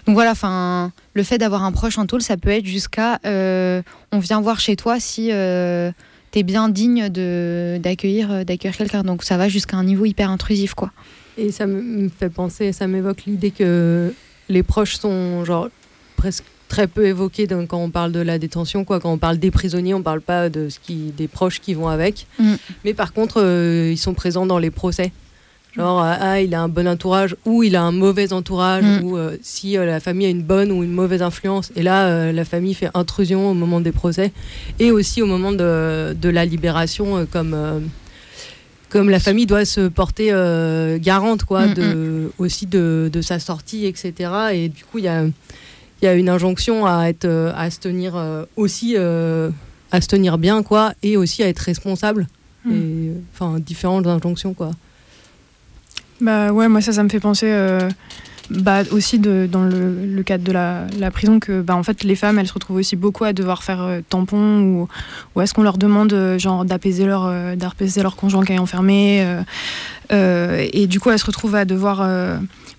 [0.07, 3.83] Donc voilà, enfin, le fait d'avoir un proche en tôle, ça peut être jusqu'à euh,
[4.11, 5.93] on vient voir chez toi si euh,
[6.33, 9.03] t'es bien digne de d'accueillir euh, d'accueillir quelqu'un.
[9.05, 10.91] Donc ça va jusqu'à un niveau hyper intrusif, quoi.
[11.39, 14.13] Et ça me fait penser, ça m'évoque l'idée que
[14.49, 15.69] les proches sont genre
[16.17, 18.85] presque très peu évoqués dans- quand on parle de la détention.
[18.85, 18.99] Quoi.
[18.99, 21.89] Quand on parle des prisonniers, on parle pas de ce qui, des proches qui vont
[21.89, 22.27] avec.
[22.39, 22.55] Mm.
[22.85, 25.13] Mais par contre, euh, ils sont présents dans les procès.
[25.75, 29.05] Genre, ah, ah, il a un bon entourage ou il a un mauvais entourage, Mm.
[29.05, 31.73] ou euh, si euh, la famille a une bonne ou une mauvaise influence.
[31.77, 34.33] Et là, euh, la famille fait intrusion au moment des procès
[34.79, 37.81] et aussi au moment de, de la libération, euh, comme, euh,
[38.91, 43.39] comme la famille doit se porter euh, garante quoi, Mm, de, aussi de, de sa
[43.39, 44.13] sortie, etc.
[44.53, 47.71] Et du coup, il y a, il y a une injonction à, être, euh, à
[47.71, 49.49] se tenir euh, aussi euh,
[49.91, 52.27] à se tenir bien, quoi, et aussi à être responsable.
[52.67, 52.73] Mm.
[52.75, 54.73] Et, enfin, différentes injonctions, quoi.
[56.23, 57.91] Bah ouais, moi ça, ça me fait penser euh,
[58.51, 62.15] bah, aussi de, dans le, le cadre de la, prison que bah, en fait les
[62.15, 64.89] femmes elles se retrouvent aussi beaucoup à devoir faire euh, tampon ou,
[65.35, 68.59] ou est-ce qu'on leur demande euh, genre d'apaiser leur, euh, d'apaiser leur conjoint qui est
[68.59, 69.27] enfermé
[70.11, 72.07] et du coup elles se retrouvent à devoir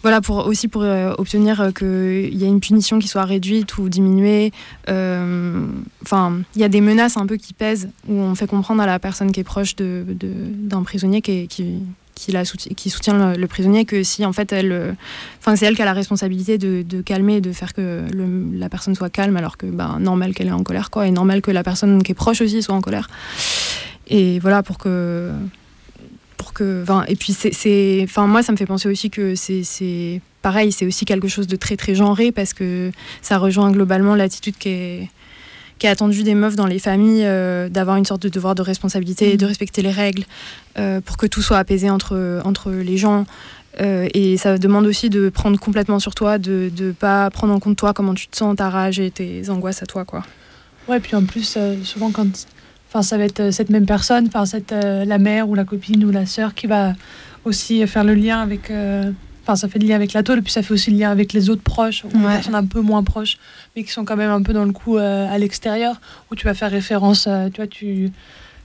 [0.03, 4.51] voilà pour aussi pour obtenir qu'il y ait une punition qui soit réduite ou diminuée
[4.87, 8.85] enfin il y a des menaces un peu qui pèsent où on fait comprendre à
[8.85, 11.47] la personne qui est proche d'un prisonnier qui,
[12.15, 14.91] qui, soutient, le, prisonnier que si en fait elle euh,
[15.39, 18.05] enfin c'est elle qui a la responsabilité de, calmer de faire que
[18.53, 21.41] la personne soit calme alors que ben normal qu'elle est en colère quoi et normal
[21.41, 23.09] que la personne qui est proche aussi soit en colère.
[24.07, 25.31] Et voilà pour que
[26.37, 30.71] pour que et puis c'est- enfin moi ça me fait penser aussi que c'est pareil
[30.71, 34.69] c'est aussi quelque chose de très très genré parce que ça rejoint globalement l'attitude qui
[34.69, 35.09] est
[35.83, 38.61] qui est attendue des meufs dans les familles euh, d'avoir une sorte de devoir de
[38.61, 40.23] responsabilité de respecter les règles
[40.79, 43.25] euh, pour que tout soit apaisé entre entre les gens
[43.81, 47.59] Euh, et ça demande aussi de prendre complètement sur toi de ne pas prendre en
[47.59, 50.21] compte toi comment tu te sens ta rage et tes angoisses à toi quoi
[50.87, 52.31] Ouais, puis en plus, souvent, quand.
[53.01, 54.75] Ça va être cette même personne, cette,
[55.13, 56.93] la mère ou la copine ou la sœur qui va
[57.45, 58.71] aussi faire le lien avec.
[59.43, 61.33] Enfin, ça fait le lien avec la tôle, puis ça fait aussi le lien avec
[61.33, 62.33] les autres proches, ou les Ouais.
[62.35, 63.37] personnes un peu moins proches,
[63.75, 65.99] mais qui sont quand même un peu dans le coup euh, à l'extérieur,
[66.31, 68.09] où tu vas faire référence, euh, tu vois, tu,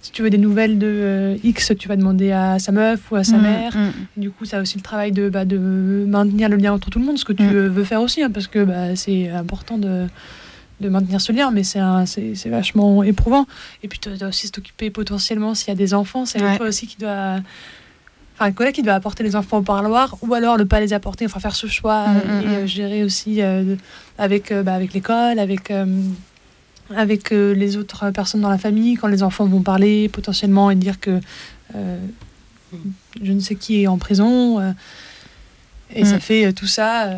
[0.01, 3.17] si tu veux des nouvelles de euh, X, tu vas demander à sa meuf ou
[3.17, 3.77] à sa Mm, mère.
[3.77, 3.91] mm.
[4.17, 5.59] Et du coup, ça a aussi le travail de, bah, de
[6.07, 7.67] maintenir le lien entre tout le monde, ce que tu Mm.
[7.67, 10.07] veux faire aussi, hein, parce que bah, c'est important de,
[10.81, 13.47] de maintenir ce lien, mais c'est un- c'est c'est vachement éprouvant.
[13.83, 16.57] Et puis, tu dois aussi t'occuper potentiellement s'il y a des enfants, c'est Ouais.
[16.57, 17.41] toi aussi qui doit.
[18.41, 20.93] Enfin, un collègue qui doit apporter les enfants au parloir, ou alors ne pas les
[20.93, 22.51] apporter, enfin faire ce choix Mm, mm, et mm.
[22.55, 23.75] euh, gérer aussi euh,
[24.17, 25.73] avec, euh, bah, avec l'école, avec.
[26.97, 30.75] avec euh, les autres personnes dans la famille, quand les enfants vont parler potentiellement et
[30.77, 31.21] dire que
[31.75, 31.99] euh,
[33.23, 34.59] je ne sais qui est en prison.
[34.61, 34.73] euh,
[35.95, 37.11] et ça fait tout ça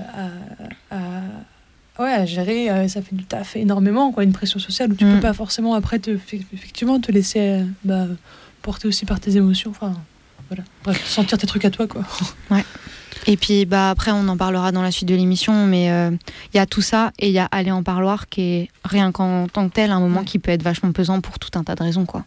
[0.91, 4.95] à, à- ouais, à gérer, ça fait du taf énormément, quoi, une pression sociale où
[4.97, 5.15] tu Mm.
[5.17, 8.07] peux pas forcément après te, effectivement te laisser bah,
[8.63, 9.71] porter aussi par tes émotions.
[9.71, 9.95] Enfin,
[10.51, 10.65] voilà.
[10.85, 12.03] Bref, sentir tes trucs à toi, quoi.
[13.27, 16.11] Et puis bah après on en parlera dans la suite de l'émission, mais euh,
[16.53, 19.13] il y a tout ça et il y a aller en parloir qui est rien
[19.13, 20.25] qu'en tant que tel un moment Ouais.
[20.25, 22.25] qui peut être vachement pesant pour tout un tas de raisons quoi.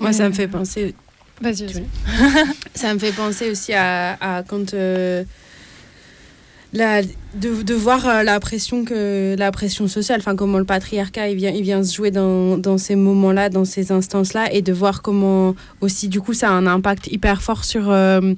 [0.00, 0.94] Moi, ça me fait penser.
[1.42, 2.46] Vas-y, Tu vas-y.
[2.74, 4.72] Ça me fait penser aussi à, à quand.
[4.74, 5.24] euh,
[6.72, 11.28] la, de, de voir euh, la pression que la pression sociale enfin comment le patriarcat
[11.28, 14.52] il vient il vient se jouer dans, dans ces moments là dans ces instances là
[14.52, 18.34] et de voir comment aussi du coup ça a un impact hyper fort sur euh,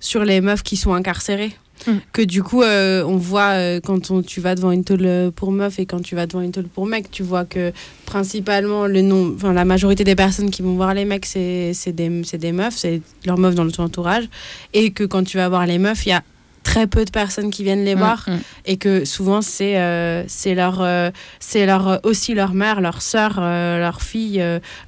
[0.00, 1.52] sur les meufs qui sont incarcérées
[1.86, 1.92] Mm.
[2.12, 5.52] que du coup euh, on voit euh, quand on, tu vas devant une tôle pour
[5.52, 7.72] meuf et quand tu vas devant une tôle pour mec tu vois que
[8.06, 12.08] principalement le nom enfin la majorité des personnes qui vont voir les mecs c'est des
[12.08, 14.24] des meufs c'est leurs meufs dans le entourage
[14.72, 16.22] et que quand tu vas voir les meufs il y a
[16.70, 18.40] très peu de personnes qui viennent les voir Mm, mm.
[18.70, 22.98] et que souvent c'est euh, c'est leur euh, c'est leur euh, aussi leur mère leur
[23.12, 24.42] sœur euh, leur fille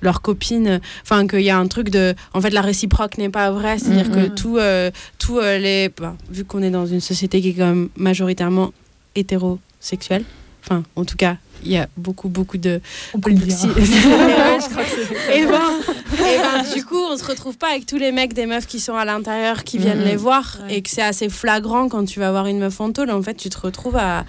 [0.07, 3.51] leur copine enfin qu'il y a un truc de en fait la réciproque n'est pas
[3.59, 4.35] vraie c'est à dire Mm, que mm.
[4.41, 4.59] tout
[5.23, 8.73] tout les bah, vu qu'on est dans une société qui est quand même majoritairement
[9.15, 10.25] hétérosexuelle
[10.69, 12.81] enfin en tout cas il y a beaucoup beaucoup de
[13.15, 13.49] On peut le dire.
[13.81, 15.61] c'est- et ben,
[16.21, 18.79] et ben, du coup, on se retrouve pas avec tous les mecs des meufs qui
[18.79, 20.05] sont à l'intérieur qui viennent Mhm.
[20.05, 20.77] les voir Ouais.
[20.77, 23.11] et que c'est assez flagrant quand tu vas voir une meuf en tôle.
[23.11, 24.25] En fait, tu te retrouves à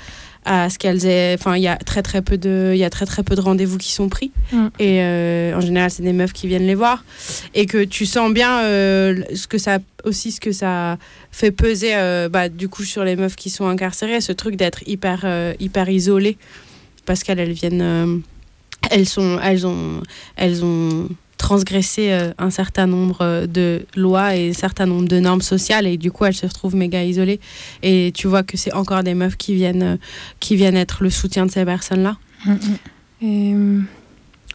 [0.45, 2.89] à ce qu'elles aient enfin il y a très très peu de il y a
[2.89, 4.32] très très peu de rendez-vous qui sont pris.
[4.52, 4.71] Mhm.
[4.80, 7.04] et euh, en général c'est des meufs qui viennent les voir.
[7.54, 10.97] Et que tu sens bien euh, ce que ça aussi ce que ça
[11.32, 14.88] fait peser euh, bah, du coup sur les meufs qui sont incarcérées ce truc d'être
[14.88, 15.25] hyper
[15.60, 16.38] hyper isolées.
[17.06, 18.23] Parce qu'elles elles viennent
[18.91, 20.02] elles sont elles ont
[20.36, 25.19] elles ont transgressé euh, un certain nombre euh, de lois et un certain nombre de
[25.19, 27.39] normes sociales et du coup elles se retrouvent méga isolées.
[27.82, 29.97] Et tu vois que c'est encore des meufs qui viennent euh,
[30.39, 32.78] qui viennent être le soutien de ces personnes là Mm, mm.
[33.21, 33.54] Et,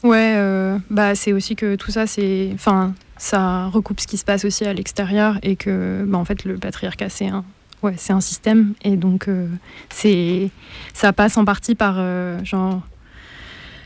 [0.07, 4.25] ouais, euh, bah c'est aussi que tout ça, c'est, enfin, ça recoupe ce qui se
[4.25, 7.45] passe aussi à l'extérieur et que, bah, en fait, le patriarcat, c'est un,
[7.83, 8.75] ouais, c'est un système.
[8.83, 9.49] Et donc euh,
[9.91, 10.51] c'est,
[10.93, 12.83] ça passe en partie par euh, genre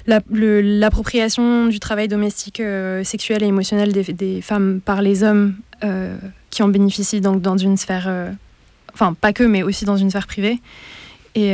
[0.08, 5.54] l'appropriation du travail domestique euh, sexuel et émotionnel des, femmes par les hommes
[5.84, 6.16] euh,
[6.50, 8.30] qui en bénéficient donc dans une sphère, euh,
[8.94, 10.60] enfin pas que, mais aussi dans une sphère privée.
[11.34, 11.52] Et,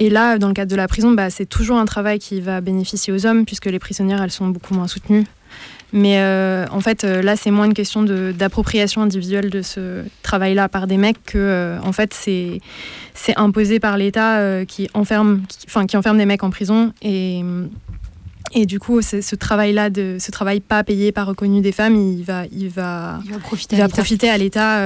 [0.00, 2.60] et là, dans le cadre de la prison, bah, c'est toujours un travail qui va
[2.60, 5.26] bénéficier aux hommes, puisque les prisonnières, elles sont beaucoup moins soutenues.
[5.92, 10.68] Mais euh, en fait, euh, là, c'est moins une question d'appropriation individuelle de ce travail-là
[10.68, 12.60] par des mecs que, euh, en fait, c'est
[13.14, 16.92] c'est imposé par l'État euh, qui enferme, qui- enfin, qui enferme des mecs en prison.
[17.00, 17.42] Et,
[18.52, 22.22] et du coup, ce travail-là, de ce travail pas payé, pas reconnu des femmes, il
[22.22, 23.96] va, il va, Il va profiter il à va l'État.
[23.96, 24.78] profiter à l'État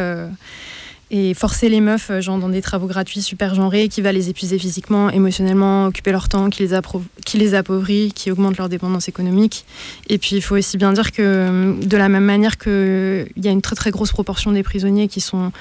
[1.15, 4.31] et forcer les meufs euh, genre, dans des travaux gratuits super genrés qui va les
[4.31, 9.67] épuiser physiquement, émotionnellement, occuper leur temps, qui les, appauvrit, qui augmente leur dépendance économique.
[10.09, 13.47] Et puis il faut aussi bien dire que euh, de la même manière qu'il y
[13.47, 15.53] a une très très grosse proportion des prisonniers qui sont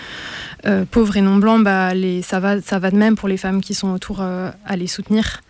[0.65, 3.37] euh, pauvres et non blancs, bah, les, ça, va, ça va de même pour les
[3.37, 5.41] femmes qui sont autour euh, à les soutenir.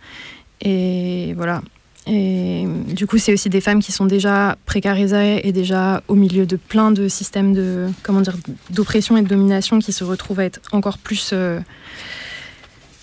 [0.60, 1.62] Et voilà.
[2.06, 6.46] Et du coup, c'est aussi des femmes qui sont déjà précarisées et déjà au milieu
[6.46, 8.36] de plein de systèmes de comment dire
[8.70, 11.60] d'oppression et de domination qui se retrouvent à être encore plus, euh,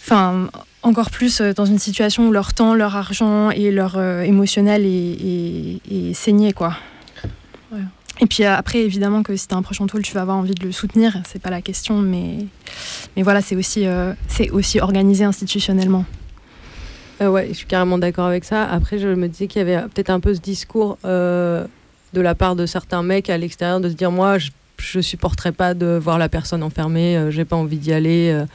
[0.04, 0.50] enfin
[0.84, 4.86] encore plus euh, dans une situation où leur temps, leur argent et leur euh, émotionnel
[4.86, 6.76] est, est- est saigné quoi.
[7.72, 7.80] Ouais.
[8.22, 10.56] Et puis après, évidemment que si t'as un proche en tôle, tu vas avoir envie
[10.56, 12.46] de le soutenir, c'est pas la question, mais
[13.16, 16.04] mais voilà, c'est aussi euh, c'est aussi organisé institutionnellement.
[17.22, 18.64] Euh, ouais, je suis carrément d'accord avec ça.
[18.66, 21.66] Après, je me disais qu'il y avait peut-être un peu ce discours euh,
[22.14, 25.52] de la part de certains mecs à l'extérieur de se dire moi, je, je supporterais
[25.52, 28.32] pas de voir la personne enfermée, euh, j'ai pas envie d'y aller.
[28.34, 28.46] euh.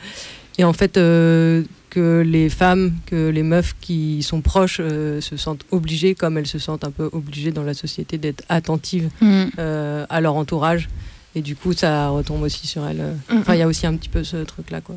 [0.59, 5.37] et en fait, euh, que les femmes, que les meufs qui sont proches euh, se
[5.37, 9.43] sentent obligées, comme elles se sentent un peu obligées dans la société, d'être attentives Mm.
[9.59, 10.89] euh, à leur entourage
[11.37, 13.03] Et du coup, ça retombe aussi sur elle.
[13.31, 14.97] Enfin, il y a aussi un petit peu ce truc-là, quoi.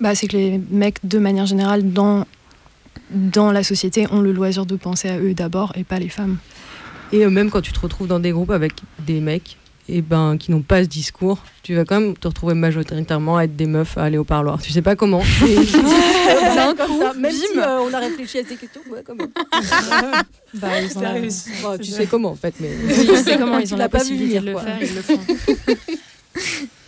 [0.00, 2.24] Bah, c'est que les mecs, de manière générale, dans,
[3.10, 6.36] dans la société, ont le loisir de penser à eux d'abord et pas les femmes.
[7.12, 9.56] Et euh, même quand tu te retrouves dans des groupes avec des mecs
[9.88, 13.44] et ben, qui n'ont pas ce discours, tu vas quand même te retrouver majoritairement à
[13.44, 14.62] être des meufs à aller au parloir.
[14.62, 15.18] Tu sais pas comment.
[16.54, 19.24] D'un coup, Même si euh, on a réfléchi à ces questions, ouais, comment
[20.54, 22.70] Bah, ils ont la- Bon, Tu sais comment en fait, mais.
[22.86, 25.02] Oui, je sais comment ils ont la pas vu possibilité de le faire, ils le
[25.02, 25.20] font.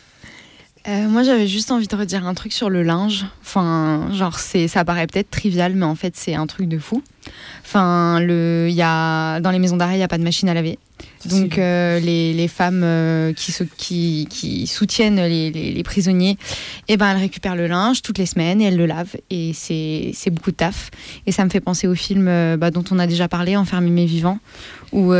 [0.88, 3.24] Euh, moi, j'avais juste envie de redire un truc sur le linge.
[3.42, 7.02] Enfin, genre, c'est, ça paraît peut-être trivial, mais en fait, c'est un truc de fou.
[7.64, 10.54] Enfin, le, y a, dans les maisons d'arrêt, il n'y a pas de machine à
[10.54, 10.78] laver.
[11.26, 16.36] Donc, euh, les, les femmes euh, qui, se- qui, qui soutiennent les, les- les prisonniers,
[16.88, 19.14] eh ben, elles récupèrent le linge toutes les semaines et elles le lavent.
[19.30, 20.90] Et c'est, c'est beaucoup de taf.
[21.26, 22.24] Et ça me fait penser au film
[22.56, 24.38] bah, dont on a déjà parlé, Enfermé mais vivant,
[24.90, 25.12] où.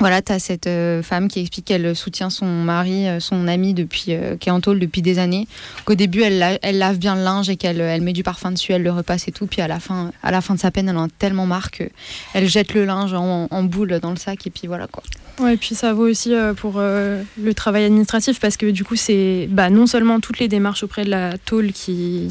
[0.00, 3.74] Voilà, tu as cette euh, femme qui explique qu'elle soutient son mari, euh, son ami,
[3.74, 5.46] depuis, euh, qui est en tôle depuis des années.
[5.84, 8.72] Qu'au début, elle, elle lave bien le linge et qu'elle elle met du parfum dessus,
[8.72, 9.46] elle le repasse et tout.
[9.46, 11.70] Puis à la fin, à la fin de sa peine, elle en a tellement marre
[11.70, 15.02] qu'elle jette le linge en, boule dans le sac et puis voilà quoi.
[15.40, 19.48] Ouais, et puis ça vaut aussi pour le travail administratif parce que du coup, c'est
[19.50, 22.30] bah, non seulement toutes les démarches auprès de la tôle qui,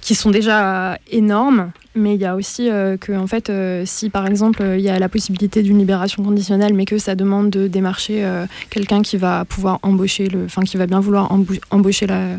[0.00, 4.08] qui sont déjà énormes, mais il y a aussi euh, que, en fait, euh, si
[4.08, 7.66] par exemple il y a la possibilité d'une libération conditionnelle, mais que ça demande de
[7.68, 12.06] démarcher euh, quelqu'un qui va pouvoir embaucher, le, enfin qui va bien vouloir embau- embaucher
[12.06, 12.38] la-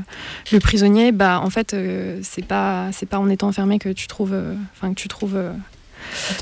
[0.51, 1.76] le prisonnier, bah en fait,
[2.24, 4.36] c'est pas, c'est pas en étant enfermé que tu trouves,
[4.76, 5.38] enfin que tu trouves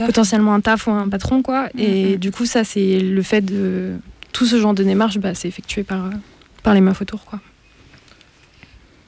[0.05, 1.67] potentiellement un taf ou un patron quoi.
[1.77, 3.97] Et du coup ça c'est le fait de
[4.31, 6.09] tout ce genre de démarche bah, c'est effectué par
[6.63, 7.39] par les meufs autour quoi.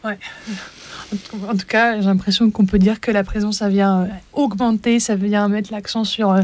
[0.03, 0.17] Ouais.
[1.47, 4.99] En tout cas, j'ai l'impression qu'on peut dire que la prison, ça vient euh, augmenter,
[4.99, 6.41] ça vient mettre l'accent sur euh,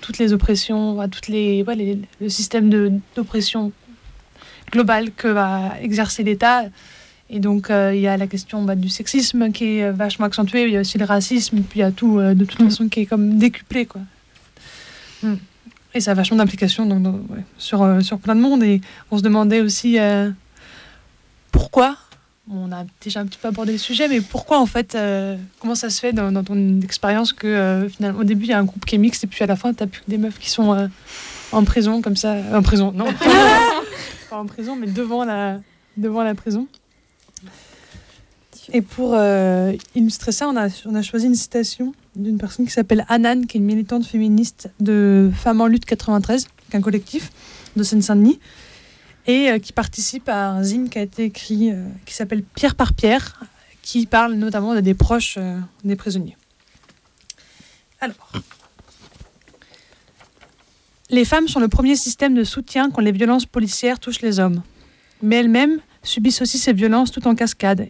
[0.00, 2.70] toutes les oppressions, ouais, toutes les, ouais, les- le système
[3.16, 3.72] d'oppression
[4.70, 6.64] globale que va exercer l'État.
[7.30, 10.64] Et donc, euh, il y a la question bah, du sexisme qui est vachement accentuée,
[10.64, 12.88] il y a aussi le racisme, puis il y a tout, euh, de toute façon,
[12.88, 13.86] qui est comme décuplé.
[13.86, 14.02] Quoi.
[15.22, 15.34] Mm.
[15.94, 18.62] Et ça a vachement d'implications ouais, sur, euh, sur plein de monde.
[18.62, 19.96] Et on se demandait aussi
[21.52, 21.96] pourquoi
[22.50, 25.74] on a déjà un petit peu abordé le sujet, mais pourquoi en fait, euh, comment
[25.74, 28.58] ça se fait dans, dans ton expérience que euh, finalement au début il y a
[28.58, 30.38] un groupe qui est mixte et puis à la fin t'as plus que des meufs
[30.38, 30.86] qui sont euh,
[31.52, 33.06] en prison comme ça, en prison, non,
[34.30, 35.60] pas en prison, mais devant la,
[35.96, 36.66] devant la prison.
[38.72, 39.14] Et pour
[39.94, 43.58] illustrer ça, on a, on a choisi une citation d'une personne qui s'appelle Anan, qui
[43.58, 47.30] est une militante féministe de Femmes en lutte 93, qui est un collectif
[47.76, 48.40] de Seine-Saint-Denis
[49.26, 52.74] et euh, qui participe à un zine qui a été écrit, euh, qui s'appelle Pierre
[52.74, 53.40] par Pierre,
[53.82, 56.36] qui parle notamment de des proches euh, des prisonniers.
[58.00, 58.32] Alors,
[61.10, 64.62] les femmes sont le premier système de soutien quand les violences policières touchent les hommes.
[65.22, 67.88] Mais elles-mêmes subissent aussi ces violences tout en cascade,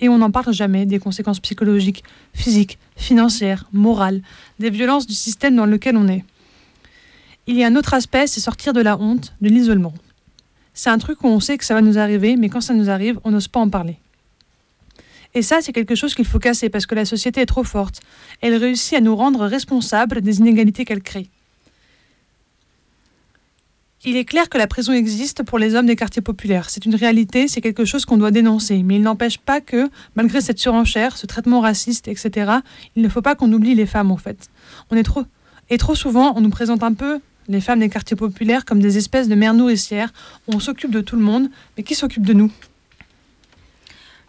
[0.00, 2.02] et on n'en parle jamais des conséquences psychologiques,
[2.32, 4.22] physiques, financières, morales,
[4.58, 6.24] des violences du système dans lequel on est.
[7.46, 9.92] Il y a un autre aspect, c'est sortir de la honte, de l'isolement.
[10.74, 12.88] C'est un truc où on sait que ça va nous arriver, mais quand ça nous
[12.88, 13.98] arrive, on n'ose pas en parler.
[15.34, 18.00] Et ça, c'est quelque chose qu'il faut casser parce que la société est trop forte.
[18.40, 21.28] Elle réussit à nous rendre responsables des inégalités qu'elle crée.
[24.04, 26.70] Il est clair que la prison existe pour les hommes des quartiers populaires.
[26.70, 28.82] C'est une réalité, c'est quelque chose qu'on doit dénoncer.
[28.82, 32.56] Mais il n'empêche pas que, malgré cette surenchère, ce traitement raciste, etc.,
[32.96, 34.50] il ne faut pas qu'on oublie les femmes, en fait.
[34.90, 35.24] On est trop...
[35.70, 38.98] Et trop souvent, on nous présente un peu les femmes des quartiers populaires comme des
[38.98, 40.12] espèces de mères nourricières
[40.48, 42.50] on s'occupe de tout le monde, mais qui s'occupe de nous?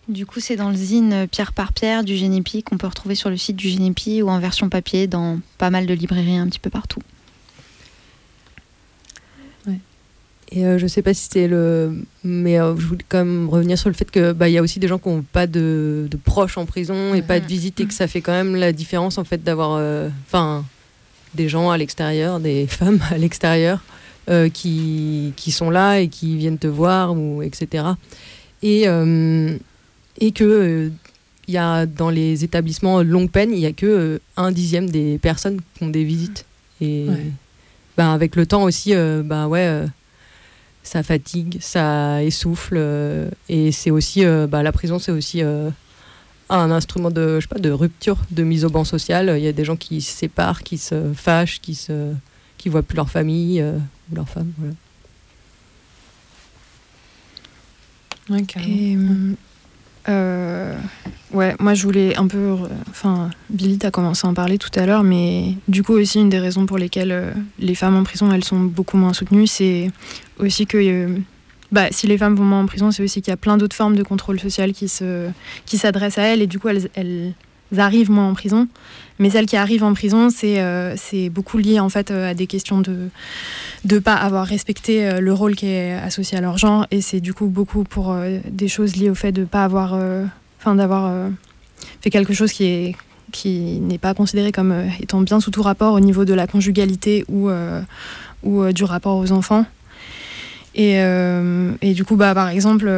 [0.09, 3.29] Du coup, c'est dans le zine Pierre par Pierre du Génépi qu'on peut retrouver sur
[3.29, 6.59] le site du Génépi ou en version papier dans pas mal de librairies un petit
[6.59, 7.01] peu partout.
[10.55, 12.03] Et euh, je sais pas si c'est le.
[12.23, 14.61] Mais euh, je voulais quand même revenir sur le fait que bah, il y a
[14.61, 17.79] aussi des gens qui n'ont pas de, de proches en prison et pas de visite
[17.79, 19.77] et que ça fait quand même la différence en fait d'avoir.
[19.79, 20.63] euh, Enfin,
[21.35, 23.79] des gens à l'extérieur, des femmes à l'extérieur
[24.29, 27.85] euh, qui, qui sont là et qui viennent te voir, ou, etc.
[28.61, 29.57] Et, euh,
[30.19, 30.43] et que.
[30.43, 30.89] euh,
[31.49, 34.89] il y a dans les établissements longue peine, il y a que euh, un dixième
[34.89, 36.45] des personnes qui ont des visites.
[36.79, 37.25] Et Ouais.
[37.97, 39.85] bah, avec le temps aussi, euh, bah ouais, euh,
[40.83, 42.75] ça fatigue, ça essouffle.
[42.77, 45.69] euh, et c'est aussi, euh, bah, la prison, c'est aussi euh,
[46.49, 49.33] un instrument de, je sais pas, de rupture, de mise au banc social.
[49.37, 52.13] Il y a des gens qui se séparent, qui se fâchent, qui se,
[52.57, 53.77] qui voient plus leur famille euh,
[54.11, 54.51] ou leur femme.
[54.57, 54.73] Voilà.
[58.65, 58.97] Et,
[60.09, 60.75] euh,
[61.33, 62.55] ouais, ouais, moi je voulais un peu.
[62.89, 66.29] Enfin, Billy, t'as commencé à en parler tout à l'heure, mais du coup aussi une
[66.29, 69.91] des raisons pour lesquelles les femmes en prison elles sont beaucoup moins soutenues, c'est
[70.39, 71.19] aussi que.
[71.73, 73.75] Bah, si les femmes vont moins en prison, c'est aussi qu'il y a plein d'autres
[73.75, 75.29] formes de contrôle social qui se
[75.65, 77.33] qui s'adressent à elles et du coup elles, elles
[77.75, 78.67] arrivent moins en prison.
[79.17, 80.95] Mais celles qui arrivent en prison, c'est euh,
[81.31, 83.09] beaucoup lié en fait euh, à des questions de
[83.89, 86.85] ne pas avoir respecté euh, le rôle qui est associé à leur genre.
[86.91, 88.15] Et c'est du coup beaucoup pour
[88.47, 89.97] des choses liées au fait de pas avoir,
[90.59, 91.11] enfin d'avoir
[92.01, 92.95] fait quelque chose qui est
[93.31, 97.25] qui n'est pas considéré comme étant bien sous tout rapport au niveau de la conjugalité
[97.29, 97.49] ou,
[98.43, 99.65] ou du rapport aux enfants.
[100.75, 100.95] Et,
[101.81, 102.89] et du coup, bah, par exemple,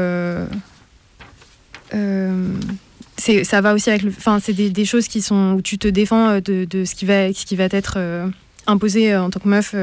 [3.17, 5.78] c'est ça va aussi avec le enfin c'est des, des, choses qui sont où tu
[5.78, 8.28] te défends euh, de, de ce qui va ce qui va être euh,
[8.67, 9.76] imposé euh, en tant que meuf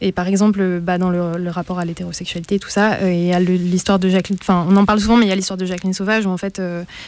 [0.00, 3.40] et par exemple bah, dans le, le rapport à l'hétérosexualité tout ça il y a
[3.40, 5.94] l'histoire de Jacqueline enfin on en parle souvent mais il y a l'histoire de Jacqueline
[5.94, 6.60] Sauvage où en fait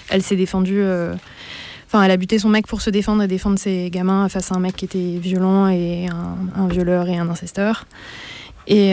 [0.08, 0.82] elle s'est défendue
[1.92, 4.54] Enfin, elle a buté son mec pour se défendre et défendre ses gamins face à
[4.54, 7.84] un mec qui était violent et un, un violeur et un incesteur.
[8.68, 8.92] Et,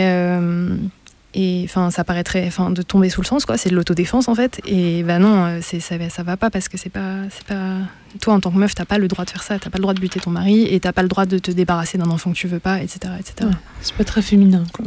[1.40, 3.58] et enfin ça paraîtrait enfin de tomber sous le sens quoi.
[3.58, 4.60] C'est de l'autodéfense en fait.
[4.66, 7.76] Et ben non euh, c'est ça, ça va pas parce que c'est pas c'est pas
[8.20, 9.60] toi en tant que meuf t'as pas le droit de faire ça.
[9.60, 11.52] T'as pas le droit de buter ton mari et t'as pas le droit de te
[11.52, 13.50] débarrasser d'un enfant que tu veux pas etc etc
[13.82, 14.86] c'est pas très féminin quoi.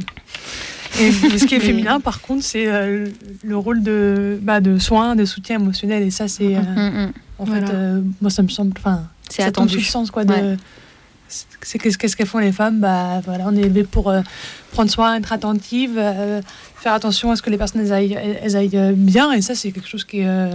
[1.01, 3.07] Et ce qui est féminin par contre c'est euh,
[3.44, 6.03] le rôle de bah, de soin de soutien émotionnel.
[6.03, 7.12] Et ça c'est euh, mm, mm.
[7.38, 7.64] en fait
[8.20, 10.57] moi ça me semble enfin c'est attendu le sens quoi de
[11.62, 12.81] c'est qu'est-ce qu'elles font les femmes?
[12.81, 14.20] Bah voilà on est élevé pour euh,
[14.72, 16.41] prendre soin être attentive euh,
[16.76, 19.33] faire attention à ce que les personnes elles aillent, elles aillent euh, bien.
[19.33, 20.51] Et ça c'est quelque chose qui est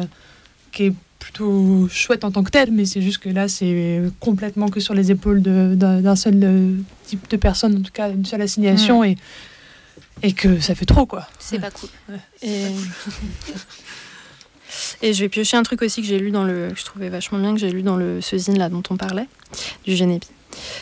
[0.71, 2.71] qui est plutôt chouette en tant que tel.
[2.71, 7.37] Mais c'est juste que là c'est complètement que sur les épaules d'un seul type de
[7.37, 9.03] personne en tout cas une seule assignation.
[9.03, 9.17] Et
[10.23, 11.27] et que ça fait trop quoi.
[11.39, 11.89] C'est pas cool.
[12.41, 12.67] Et...
[15.01, 17.09] Et je vais piocher un truc aussi que j'ai lu dans le, que je trouvais
[17.09, 19.27] vachement bien, que j'ai lu dans le ce zine là dont on parlait,
[19.85, 20.27] du Génépi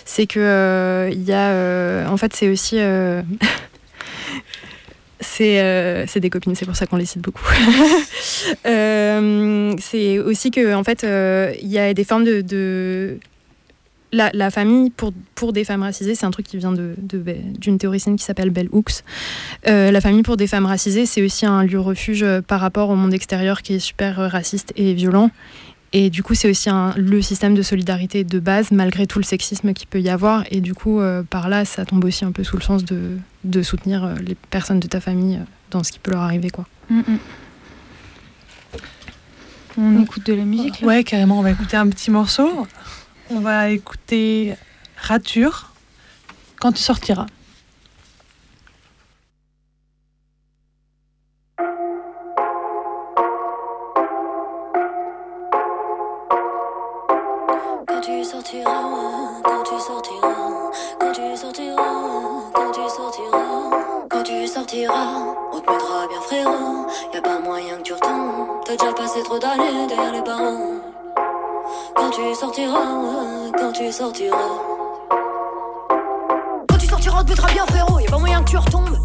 [0.05, 3.21] c'est que euh, il y a euh, en fait c'est aussi euh,
[5.21, 7.43] c'est des copines, c'est pour ça qu'on les cite beaucoup.
[8.63, 11.05] c'est aussi que en fait
[11.61, 13.17] il y a des formes de,
[14.11, 17.23] La, famille pour, pour des femmes racisées, c'est un truc qui vient d'une de,
[17.57, 19.03] d'une théoricienne qui s'appelle Bell Hooks.
[19.65, 23.13] la famille pour des femmes racisées, c'est aussi un lieu refuge par rapport au monde
[23.13, 25.31] extérieur qui est super raciste et violent
[25.95, 29.23] et du coup, c'est aussi un, le système de solidarité de base, malgré tout le
[29.23, 30.43] sexisme qu'il peut y avoir.
[30.49, 33.17] Et du coup, euh, par là, ça tombe aussi un peu sous le sens de,
[33.43, 36.49] de soutenir euh, les personnes de ta famille euh, dans ce qui peut leur arriver.
[36.49, 36.65] Quoi.
[36.89, 37.19] Mm, mm.
[39.77, 41.37] On écoute de la musique Ouais, carrément.
[41.37, 42.67] On va écouter un petit morceau.
[43.29, 44.55] On va écouter
[44.97, 45.73] Rature
[46.59, 47.27] quand tu sortiras.
[73.99, 74.27] Quand tu
[76.87, 78.97] sortiras, tu te bien frérot, y a pas moyen que tu retombes.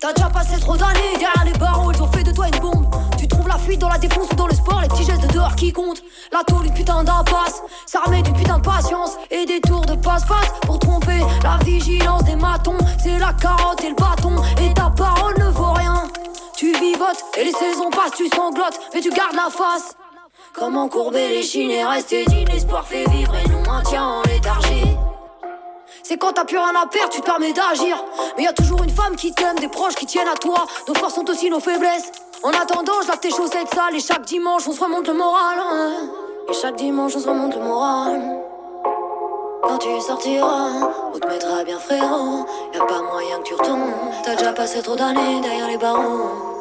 [0.00, 2.86] T'as déjà passé trop d'années derrière les barreaux, ils ont fait de toi une bombe.
[3.18, 5.32] Tu trouves la fuite dans la défense ou dans le sport, les petits gestes de
[5.32, 6.02] dehors qui comptent.
[6.32, 9.94] La tôle, une putain d'impasse, ça remet d'une putain de patience et des tours de
[9.94, 11.20] passe-passe pour tromper.
[11.42, 15.72] La vigilance des matons, c'est la carotte et le bâton, et ta parole ne vaut
[15.72, 16.04] rien.
[16.56, 19.96] Tu vivotes et les saisons passent, tu sanglotes, mais tu gardes la face.
[20.64, 24.96] Comment courber les chines et rester digne, l'espoir fait vivre et nous maintient en léthargie.
[26.02, 28.02] C'est quand t'as plus rien à perdre, tu te permets d'agir.
[28.38, 30.64] Mais y a toujours une femme qui t'aime, des proches qui tiennent à toi.
[30.88, 32.10] Nos forces sont aussi nos faiblesses.
[32.42, 35.58] En attendant, je lave tes chaussettes sales et chaque dimanche on se remonte le moral.
[35.60, 35.92] Hein.
[36.48, 38.22] Et chaque dimanche on se remonte le moral.
[39.64, 40.70] Quand tu sortiras,
[41.14, 42.46] on te mettra bien frérot.
[42.72, 43.92] Y a pas moyen que tu retombes.
[44.24, 46.53] T'as déjà passé trop d'années derrière les barreaux.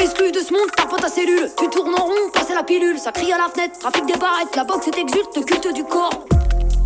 [0.00, 1.50] Exclu de ce monde, t'as pas ta cellule.
[1.58, 2.98] Tu tournes en rond, passer la pilule.
[2.98, 4.56] Ça crie à la fenêtre, trafic des barrettes.
[4.56, 6.24] La boxe exulte, le culte du corps.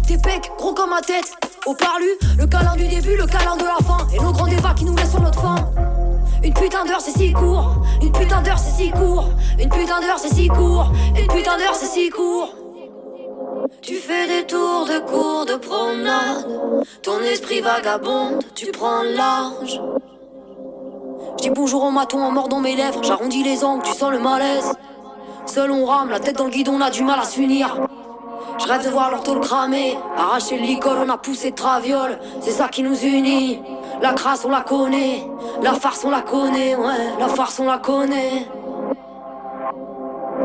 [0.09, 1.33] Tes pecs, gros comme ma tête.
[1.65, 4.05] Au parlu, le câlin du début, le câlin de la fin.
[4.13, 5.55] Et nos grands débats qui nous laissent sur notre fin.
[6.43, 10.19] Une putain d'heure c'est si court, une putain d'heure c'est si court, une putain d'heure
[10.19, 12.53] c'est si court, une putain d'heure c'est si court.
[13.81, 16.47] Tu fais des tours de cours de promenade,
[17.03, 19.81] ton esprit vagabonde, tu prends large.
[21.39, 24.73] J'dis bonjour au maton en mordant mes lèvres, j'arrondis les angles, tu sens le malaise.
[25.47, 27.77] Seul on rame, la tête dans le guidon, on a du mal à s'unir.
[28.59, 32.69] Je rêve de voir leur tôle cramer, arracher le on a poussé traviole, c'est ça
[32.69, 33.61] qui nous unit.
[34.01, 35.27] La crasse on la connaît,
[35.63, 38.47] la farce on la connaît, ouais, la farce on la connaît.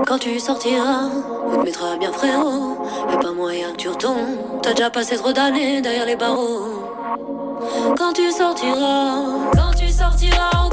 [0.07, 1.09] Quand tu sortiras,
[1.45, 2.77] on te mettra bien frérot.
[3.11, 4.61] Y'a pas moyen que tu retombes.
[4.61, 6.78] T'as déjà passé trop d'années derrière les barreaux.
[7.97, 10.69] Quand tu sortiras, quand tu sortiras,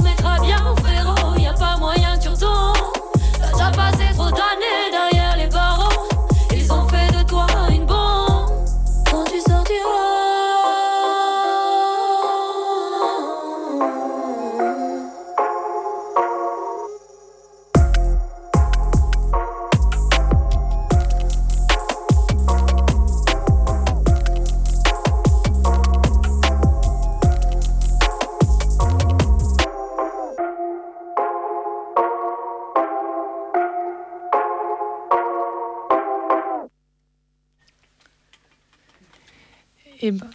[40.07, 40.29] Et ben,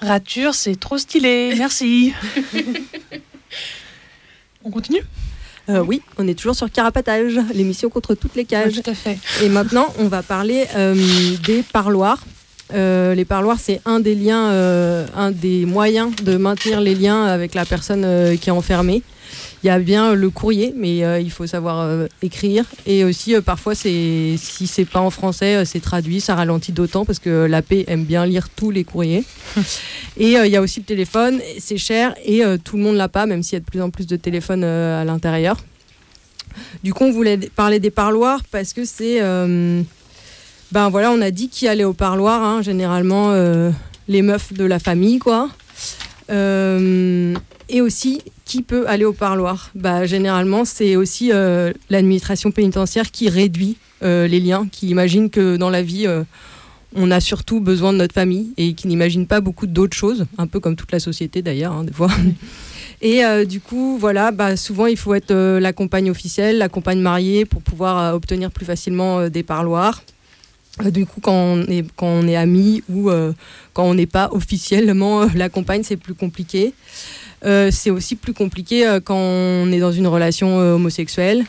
[0.00, 1.54] rature, c'est trop stylé.
[1.58, 2.14] Merci.
[4.64, 5.02] On continue
[5.68, 8.76] Euh, oui, on est toujours sur Carapatage, l'émission contre toutes les cages.
[8.76, 9.18] Ouais, tout à fait.
[9.42, 10.94] Et maintenant, on va parler euh,
[11.44, 12.22] des parloirs.
[12.72, 17.24] Euh, les parloirs, c'est un des liens, euh, un des moyens de maintenir les liens
[17.24, 19.02] avec la personne euh, qui est enfermée.
[19.64, 22.64] Il y a bien le courrier, mais euh, il faut savoir euh, écrire.
[22.86, 26.70] Et aussi, euh, parfois, c'est si c'est pas en français, euh, c'est traduit, ça ralentit
[26.72, 29.24] d'autant parce que la paix aime bien lire tous les courriers.
[30.16, 32.96] et euh, il y a aussi le téléphone, c'est cher et euh, tout le monde
[32.96, 35.56] l'a pas, même s'il y a de plus en plus de téléphones euh, à l'intérieur.
[36.84, 39.20] Du coup, on voulait parler des parloirs parce que c'est.
[39.20, 39.82] euh,
[40.70, 43.70] ben voilà, on a dit qui allait au parloir, hein, généralement euh,
[44.06, 45.48] les meufs de la famille, quoi.
[46.30, 47.34] Euh,
[47.68, 53.28] et aussi, qui peut aller au parloir bah, Généralement, c'est aussi euh, l'administration pénitentiaire qui
[53.28, 56.22] réduit euh, les liens, qui imagine que dans la vie, euh,
[56.94, 60.46] on a surtout besoin de notre famille et qui n'imagine pas beaucoup d'autres choses, un
[60.46, 62.10] peu comme toute la société d'ailleurs, hein, des fois.
[63.00, 67.44] Et du coup, voilà, bah, souvent il faut être la compagne officielle, la compagne mariée
[67.44, 70.02] pour pouvoir obtenir plus facilement des parloirs.
[70.84, 73.32] Du coup, quand on est, quand on est amis ou euh,
[73.72, 76.72] quand on n'est pas officiellement euh, la compagne, c'est plus compliqué.
[77.44, 81.44] Euh, c'est aussi plus compliqué euh, quand on est dans une relation euh, homosexuelle.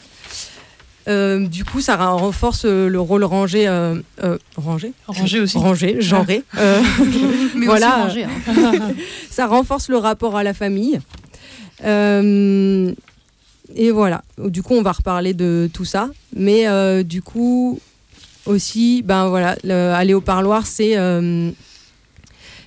[1.08, 3.68] Du coup, ça renforce le rôle rangé.
[4.58, 4.94] rangé?
[5.08, 5.58] Rangé aussi.
[5.58, 6.44] Rangé, genré.
[6.60, 6.80] euh,
[7.56, 8.06] Mais voilà.
[8.06, 8.26] aussi rangé.
[8.26, 8.92] hein.
[9.32, 11.00] ça renforce le rapport à la famille.
[11.84, 14.22] Et voilà.
[14.38, 16.12] Du coup, on va reparler de tout ça.
[16.36, 16.68] Mais
[17.04, 17.80] du coup,
[18.46, 20.96] aussi, ben voilà, le- aller au parloir, c'est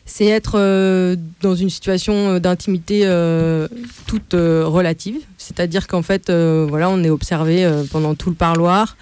[0.04, 3.68] c'est être euh, dans une situation d'intimité euh,
[4.06, 5.16] toute euh, relative.
[5.38, 8.96] C'est-à-dire qu'en fait, euh, voilà, on est observé euh, pendant tout le parloir.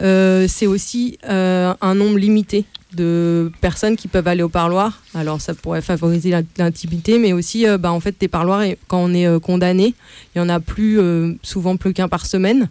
[0.00, 5.02] Euh, c'est aussi euh, un nombre limité de personnes qui peuvent aller au parloir.
[5.14, 8.98] Alors ça pourrait favoriser l'in- l'intimité, mais aussi euh, bah, en fait des parloirs, quand
[8.98, 9.94] on est euh, condamné,
[10.34, 12.68] il y en a plus euh, souvent plus qu'un par semaine.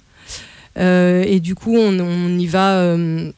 [0.77, 3.31] Euh, et du coup, on, y va euh,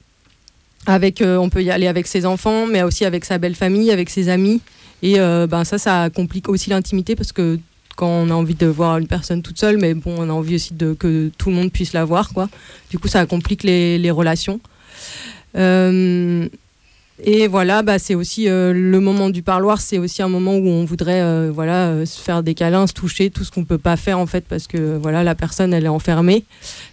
[0.87, 3.91] avec, euh, on peut y aller avec ses enfants, mais aussi avec sa belle famille,
[3.91, 4.61] avec ses amis.
[5.03, 7.59] Et euh, ben ça, ça complique aussi l'intimité parce que
[7.95, 10.55] quand on a envie de voir une personne toute seule, mais bon, on a envie
[10.55, 12.49] aussi de, que tout le monde puisse la voir, quoi.
[12.89, 14.59] Du coup, ça complique les, relations.
[15.57, 16.47] Euh,
[17.23, 20.67] et voilà, bah, c'est aussi euh, le moment du parloir, c'est aussi un moment où
[20.67, 23.79] on voudrait euh, voilà, euh, se faire des câlins, se toucher, tout ce qu'on peut
[23.79, 26.45] pas faire en fait, parce que voilà, la personne elle est enfermée.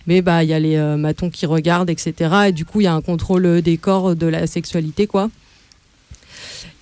[0.06, 2.46] Mais bah, il y a les matons qui regardent, etc.
[2.48, 5.28] Et du coup, il y a un contrôle des corps, de la sexualité, quoi.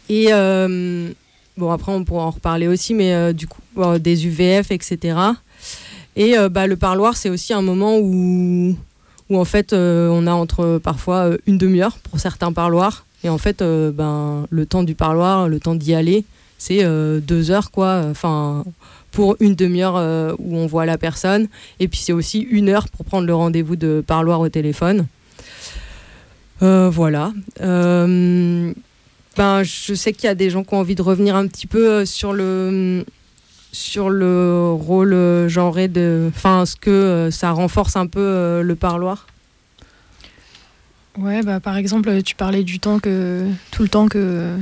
[0.08, 0.26] Et
[1.56, 3.60] bon, après, on pourra en reparler aussi, mais du coup,
[3.98, 5.16] des UVF, etc.
[6.16, 8.76] Et bah, le parloir, c'est aussi un moment où,
[9.30, 13.04] où en fait, on a entre parfois une demi-heure pour certains parloirs.
[13.24, 16.24] Et en fait, euh, ben, le temps du parloir, le temps d'y aller,
[16.58, 18.04] c'est euh, deux heures, quoi.
[18.10, 18.64] Enfin,
[19.10, 21.48] pour une demi-heure euh, où on voit la personne.
[21.80, 25.06] Et puis, c'est aussi une heure pour prendre le rendez-vous de parloir au téléphone.
[26.60, 27.32] Voilà.
[27.58, 31.66] Ben, je sais qu'il y a des gens qui ont envie de revenir un petit
[31.66, 33.04] peu sur le
[33.72, 39.26] sur le rôle genré de enfin ce que ça renforce un peu le parloir
[41.18, 44.56] Ouais, bah, par exemple, tu parlais du temps que tout le temps que,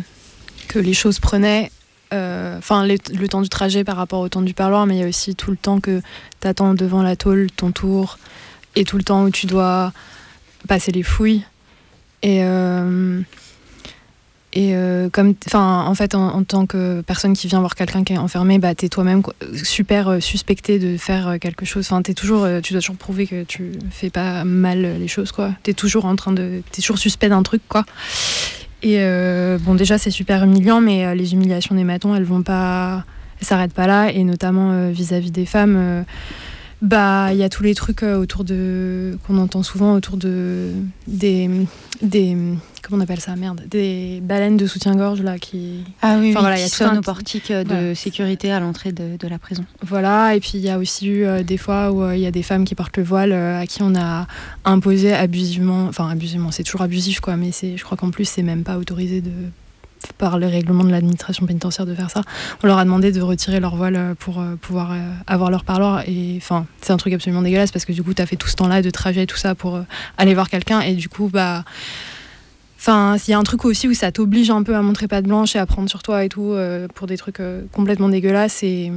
[0.69, 1.71] que les choses prenaient,
[2.13, 5.05] euh, enfin le temps du trajet par rapport au temps du parloir, mais il y
[5.05, 6.03] a aussi tout le temps que
[6.41, 8.19] tu devant la tôle ton tour
[8.75, 9.93] et tout le temps où tu dois
[10.67, 11.45] passer les fouilles.
[12.23, 13.21] Et, euh,
[14.53, 18.15] et euh, comme, enfin, en fait, en, tant que personne qui vient voir quelqu'un qui
[18.15, 19.23] est enfermé, bah, t'es toi-même
[19.55, 21.87] super euh, suspecté de faire euh, quelque chose.
[21.87, 25.53] Enfin, t'es toujours, tu dois toujours prouver que tu fais pas mal les choses, quoi.
[25.63, 27.85] T'es toujours en train de, t'es toujours suspect d'un truc, quoi.
[28.83, 28.99] Et
[29.61, 33.05] bon, déjà, c'est super humiliant, mais les humiliations des matons, elles vont pas,
[33.43, 36.05] s'arrêtent pas là, et notamment vis-à-vis des femmes.
[36.83, 40.17] Euh, bah, il y a tous les trucs euh, autour de qu'on entend souvent autour
[40.17, 40.71] de
[41.07, 41.49] des
[42.03, 42.37] des
[42.83, 46.41] comment on appelle ça merde des baleines de soutien-gorge là qui ah oui, enfin, oui
[46.41, 47.95] voilà il y a tout un sonnent aux portiques de Voilà.
[47.95, 49.65] sécurité à l'entrée de, de la prison.
[49.87, 52.27] Voilà, et puis il y a aussi eu euh, des fois où euh, il y
[52.27, 54.27] a des femmes qui portent le voile euh, à qui on a
[54.65, 58.43] imposé abusivement, enfin abusivement, c'est toujours abusif quoi, mais c'est, je crois qu'en plus c'est
[58.43, 59.31] même pas autorisé de
[60.13, 62.23] par le règlement de l'administration pénitentiaire de faire ça.
[62.63, 64.97] On leur a demandé de retirer leur voile euh, pour euh, pouvoir euh,
[65.27, 68.27] avoir leur parloir et enfin c'est un truc absolument dégueulasse parce que du coup t'as
[68.27, 69.81] fait tout ce temps-là de trajet et tout ça pour
[70.19, 71.65] aller voir quelqu'un et du coup bah
[72.83, 75.27] Enfin, il y a un truc aussi où ça t'oblige un peu à montrer patte
[75.27, 76.57] blanche et à prendre sur toi et tout
[76.95, 77.43] pour des trucs
[77.73, 78.91] complètement dégueulasses et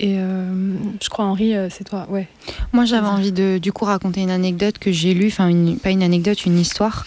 [0.00, 2.28] et euh, je crois Henri, euh, c'est toi, ouais.
[2.72, 5.50] Moi, j'avais envie de du coup raconter une anecdote que j'ai lue, enfin
[5.82, 7.04] pas une anecdote, une histoire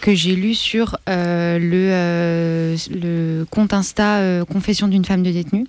[0.00, 5.66] que j'ai lue sur euh, le, compte Insta Confession d'une femme de détenue.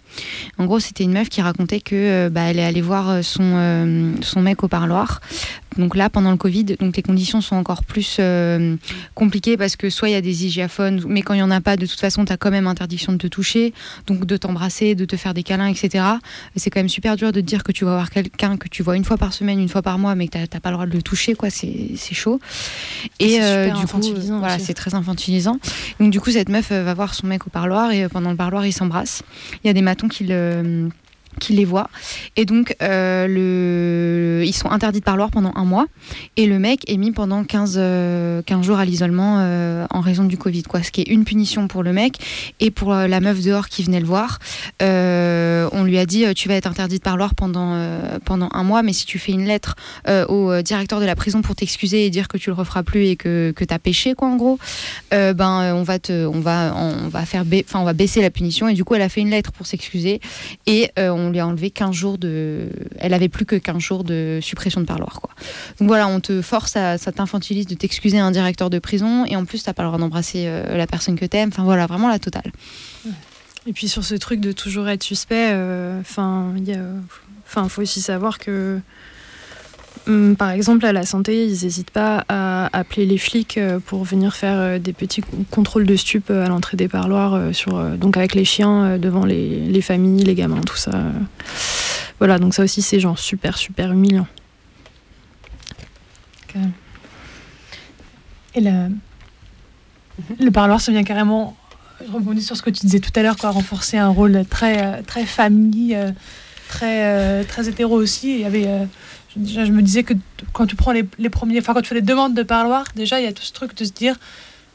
[0.57, 4.63] En gros, c'était une meuf qui racontait que bah, est allée voir son, son mec
[4.63, 5.22] au parloir.
[5.78, 8.76] Donc là, pendant le Covid, donc les conditions sont encore plus euh,
[9.13, 11.61] compliquées parce que soit il y a des hygiaphones, mais quand il y en a
[11.61, 13.73] pas, de toute façon, tu as quand même interdiction de te toucher,
[14.07, 16.05] donc de t'embrasser, de te faire des câlins, etc.
[16.55, 18.84] C'est quand même super dur de te dire que tu vas voir quelqu'un que tu
[18.84, 20.76] vois une fois par semaine, une fois par mois, mais que t'as t'as pas le
[20.76, 21.49] droit de le toucher, quoi.
[21.49, 22.39] C'est chaud.
[23.19, 23.99] C'est Et euh, du coup,
[24.39, 25.59] voilà, c'est très infantilisant.
[25.99, 28.38] Donc du coup, cette meuf euh, va voir son mec au parloir et pendant le
[28.38, 29.23] parloir, ils s'embrassent.
[29.63, 30.89] Il y a des matons qui le
[31.39, 31.89] qui les voient.
[32.36, 35.86] Et donc, euh, ils sont interdits de parloir pendant un mois.
[36.38, 40.23] Et le mec est mis pendant 15, euh, 15 jours à l'isolement euh, en raison
[40.23, 40.63] du Covid.
[40.63, 40.83] Quoi.
[40.83, 42.17] Ce qui est une punition pour le mec.
[42.59, 44.39] Et pour euh, la meuf dehors qui venait le voir,
[44.81, 47.77] on lui a dit Tu vas être interdit de parloir pendant,
[48.23, 48.83] pendant un mois.
[48.83, 49.75] Mais si tu fais une lettre
[50.29, 53.15] au directeur de la prison pour t'excuser et dire que tu le referas plus et
[53.15, 54.57] que, que tu as péché, quoi, en gros,
[55.11, 58.29] ben, on, va te, on, va, on, va faire ba- enfin, on va baisser la
[58.29, 58.67] punition.
[58.67, 60.19] Et du coup, elle a fait une lettre pour s'excuser.
[60.65, 62.69] Et euh, on lui a enlevé 15 jours de.
[62.97, 65.21] Elle avait plus que 15 jours de suppression de parloir.
[65.21, 65.32] Quoi.
[65.80, 66.97] Donc voilà, on te force à.
[66.97, 69.26] Ça t'infantilise de t'excuser à un directeur de prison.
[69.26, 71.49] Et en plus, t'as pas le droit d'embrasser euh, la personne que t'aimes.
[71.49, 72.51] Enfin voilà, vraiment la totale.
[73.67, 76.82] Et puis sur ce truc de toujours être suspect, euh, enfin, il y a,
[77.47, 78.80] enfin, faut aussi savoir que,
[80.37, 84.35] par exemple, à la santé, ils n'hésitent pas à appeler les flics euh, pour venir
[84.35, 87.39] faire euh, des petits co- contrôles de stupes euh, à l'entrée des parloirs,
[87.97, 90.91] donc avec les chiens devant les, les familles, les gamins, tout ça.
[92.19, 94.27] Voilà, donc ça aussi, c'est genre super, super humiliant.
[98.53, 98.89] Et le,
[100.51, 101.57] parloir, ça vient carrément.
[102.05, 105.01] Je rebondis sur ce que tu disais tout à l'heure, quoi, renforcer un rôle très,
[105.03, 105.97] très famille,
[106.69, 108.35] très, très hétéro aussi.
[108.35, 108.69] Il y avait,
[109.36, 110.13] déjà, je me disais que
[110.53, 113.19] quand tu prends les, les premiers, enfin quand tu fais des demandes de parloir, déjà
[113.19, 114.15] il y a tout ce truc de se dire,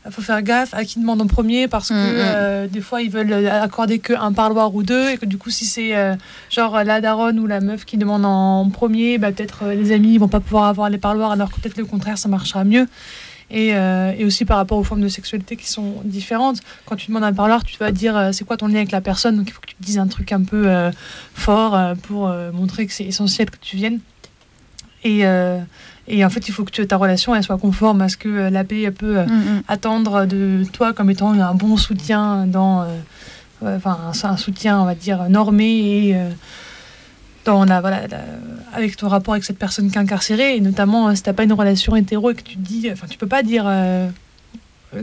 [0.06, 2.18] il faut faire gaffe à qui demande en premier parce que Mm, mm.
[2.18, 5.66] euh, des fois ils veulent accorder qu'un parloir ou deux et que du coup si
[5.66, 6.14] c'est euh,
[6.48, 10.14] genre la daronne ou la meuf qui demande en premier, bah, peut-être euh, les amis
[10.14, 12.86] ils vont pas pouvoir avoir les parloirs alors que peut-être le contraire ça marchera mieux.
[13.52, 16.60] Et, euh, et aussi par rapport aux formes de sexualité qui sont différentes.
[16.86, 19.00] Quand tu demandes un parloir, tu vas dire euh, c'est quoi ton lien avec la
[19.00, 19.36] personne?
[19.36, 20.92] Donc il faut que tu dises un truc un peu euh,
[21.34, 23.98] fort euh, pour euh, montrer que c'est essentiel que tu viennes.
[25.04, 25.58] Et, euh,
[26.08, 28.50] et en fait, il faut que ta relation elle soit conforme à ce que euh,
[28.52, 29.62] elle peut euh, Mm, mm.
[29.68, 32.86] attendre de toi comme étant un bon soutien dans.
[33.64, 36.16] Enfin, un, un soutien, on va dire, normé et.
[37.44, 38.18] dans la, voilà, la-
[38.74, 41.44] avec ton rapport avec cette personne qui est incarcérée, et notamment euh, si t'as pas
[41.44, 44.08] une relation hétéro et que tu dis, enfin tu peux pas dire euh,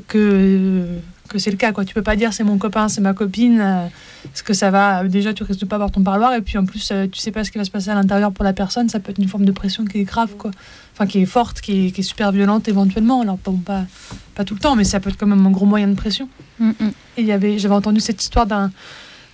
[0.08, 0.86] que,
[1.28, 1.86] que c'est le cas, quoi.
[1.86, 3.88] Tu peux pas dire c'est mon copain, c'est ma copine, euh,
[4.23, 6.65] parce que ça va, déjà tu risques de pas avoir ton parloir, et puis en
[6.65, 8.89] plus euh, tu sais pas ce qui va se passer à l'intérieur pour la personne,
[8.89, 10.51] ça peut être une forme de pression qui est grave, quoi.
[10.93, 13.84] Enfin qui est forte, qui est, qui est super violente éventuellement, alors bon, pas,
[14.36, 16.28] pas tout le temps, mais ça peut être quand même un gros moyen de pression.
[16.59, 16.88] Mm, mm.
[17.17, 18.71] Et il y avait, j'avais entendu cette histoire d'un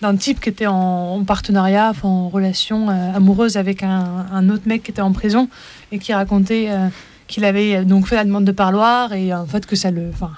[0.01, 4.49] d'un type qui était en, en partenariat, enfin, en relation euh, amoureuse avec un, un
[4.49, 5.47] autre mec qui était en prison
[5.93, 6.89] et qui racontait euh,
[7.27, 10.31] qu'il avait donc fait la demande de parloir et en fait que ça le, enfin,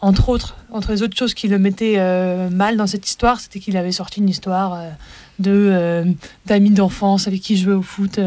[0.00, 3.60] entre autres, entre les autres choses qui le mettaient euh, mal dans cette histoire, c'était
[3.60, 4.90] qu'il avait sorti une histoire euh,
[5.38, 6.04] de euh,
[6.46, 8.20] d'amis d'enfance avec qui jouait au foot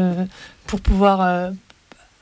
[0.66, 1.52] pour pouvoir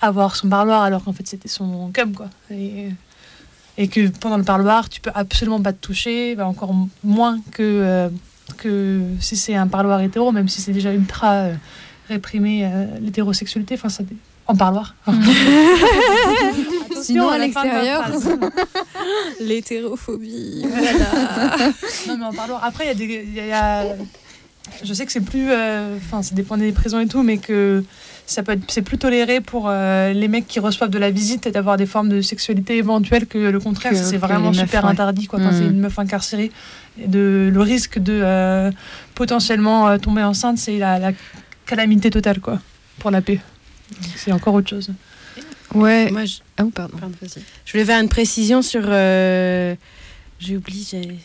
[0.01, 2.28] avoir son parloir alors qu'en fait c'était son cum quoi.
[2.51, 6.74] Et, que pendant le parloir, tu peux absolument pas te toucher, bah, encore
[7.05, 8.09] moins que,
[8.57, 11.49] que si c'est un parloir hétéro, même si c'est déjà ultra
[12.09, 12.70] réprimé
[13.03, 13.90] l'hétérosexualité, enfin
[14.49, 14.94] en parloir.
[17.03, 18.05] Sinon, à l'extérieur.
[19.40, 20.64] L'hétérophobie.
[22.09, 22.64] non mais en parloir.
[22.64, 23.97] Après il y a des, il y a- il y a-
[24.84, 27.84] je sais que c'est plus, euh, enfin ça dépend des prisons et tout, mais que
[28.26, 31.47] ça peut être, c'est plus toléré pour euh, les mecs qui reçoivent de la visite
[31.47, 34.90] et d'avoir des formes de sexualité éventuelles que le contraire, c'est vraiment meufs, super ouais.
[34.90, 36.51] interdit quoi, quand c'est une meuf incarcérée.
[37.01, 38.70] Et de, le risque de euh,
[39.14, 41.12] potentiellement euh, tomber enceinte, c'est la, la
[41.66, 42.59] calamité totale, quoi,
[42.99, 43.38] pour la paix.
[44.16, 44.91] C'est encore autre chose.
[45.74, 46.11] Ouais.
[46.11, 46.37] Moi, je...
[46.57, 46.97] Ah, pardon.
[47.64, 48.82] Je voulais faire une précision sur.
[48.87, 49.74] euh,
[50.39, 51.18] J'ai oublié.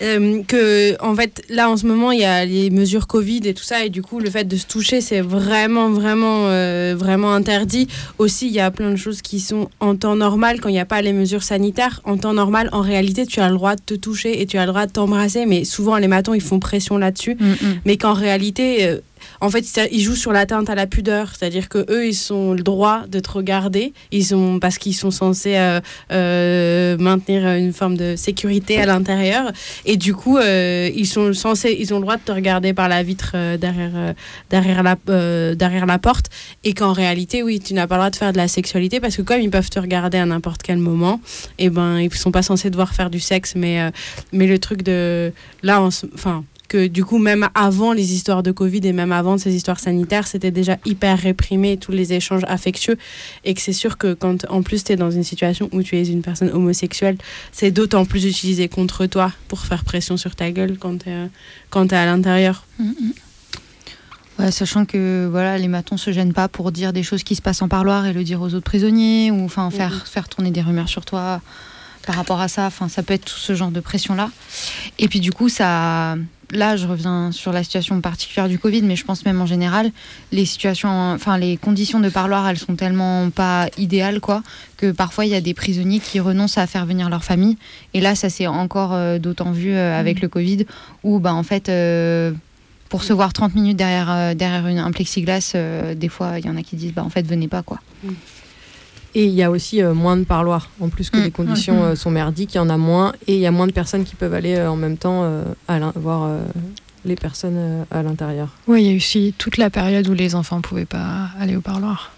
[0.00, 3.52] Euh, que en fait là en ce moment il y a les mesures Covid et
[3.52, 7.34] tout ça et du coup le fait de se toucher c'est vraiment vraiment euh, vraiment
[7.34, 7.86] interdit
[8.16, 10.78] aussi il y a plein de choses qui sont en temps normal quand il n'y
[10.80, 13.82] a pas les mesures sanitaires en temps normal en réalité tu as le droit de
[13.82, 16.60] te toucher et tu as le droit de t'embrasser mais souvent les matons ils font
[16.60, 17.36] pression là-dessus
[17.84, 19.00] mais qu'en réalité euh,
[19.40, 22.62] en fait, ils jouent sur l'atteinte à la pudeur, c'est-à-dire que eux, ils ont le
[22.62, 25.80] droit de te regarder, ils sont parce qu'ils sont censés euh,
[26.12, 29.52] euh, maintenir une forme de sécurité à l'intérieur,
[29.84, 32.88] et du coup, euh, ils sont censés, ils ont le droit de te regarder par
[32.88, 34.14] la vitre derrière
[34.50, 34.96] derrière la
[35.54, 36.26] derrière la porte,
[36.64, 39.16] et qu'en réalité, oui, tu n'as pas le droit de faire de la sexualité parce
[39.16, 41.20] que comme ils peuvent te regarder à n'importe quel moment,
[41.58, 43.90] et ben, ils sont pas censés devoir faire du sexe, mais
[44.32, 45.32] mais le truc de
[45.62, 49.54] là, enfin que du coup, même avant les histoires de Covid et même avant ces
[49.54, 52.98] histoires sanitaires, c'était déjà hyper réprimé, tous les échanges affectueux.
[53.44, 55.96] Et que c'est sûr que quand en plus tu es dans une situation où tu
[55.96, 57.16] es une personne homosexuelle,
[57.52, 61.96] c'est d'autant plus utilisé contre toi pour faire pression sur ta gueule quand tu es,
[61.96, 62.66] à l'intérieur.
[64.38, 67.42] Ouais, sachant que voilà, les matons se gênent pas pour dire des choses qui se
[67.42, 70.60] passent en parloir et le dire aux autres prisonniers, ou enfin faire, faire tourner des
[70.60, 71.40] rumeurs sur toi
[72.06, 72.66] par rapport à ça.
[72.66, 74.30] Enfin, ça peut être tout ce genre de pression-là.
[74.98, 76.16] Et puis du coup, ça.
[76.52, 79.90] Là, je reviens sur la situation particulière du Covid, mais je pense même en général,
[80.32, 84.42] les situations, enfin les conditions de parloir, elles sont tellement pas idéales, quoi,
[84.78, 87.58] que parfois il y a des prisonniers qui renoncent à faire venir leur famille.
[87.92, 90.64] Et là, ça s'est encore euh, d'autant vu euh, avec le Covid,
[91.04, 92.32] où bah en fait, euh,
[92.88, 95.54] pour se voir 30 minutes derrière, derrière une- un plexiglas,
[95.94, 97.78] des fois, il y en a qui disent, bah en fait, venez pas, quoi.
[99.18, 100.70] Et il y a aussi euh, moins de parloirs.
[100.80, 101.22] En plus que Mm.
[101.24, 103.12] les conditions euh, sont merdiques, il y en a moins.
[103.26, 105.24] Et il y a moins de personnes qui peuvent aller euh, en même temps
[105.66, 106.30] à voir
[107.04, 108.50] les personnes à l'intérieur.
[108.68, 111.30] Oui, il y a eu aussi toute la période où les enfants ne pouvaient pas
[111.40, 112.12] aller au parloir.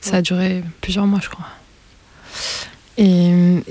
[0.00, 1.46] Ça a duré plusieurs mois, je crois.
[2.96, 3.62] Et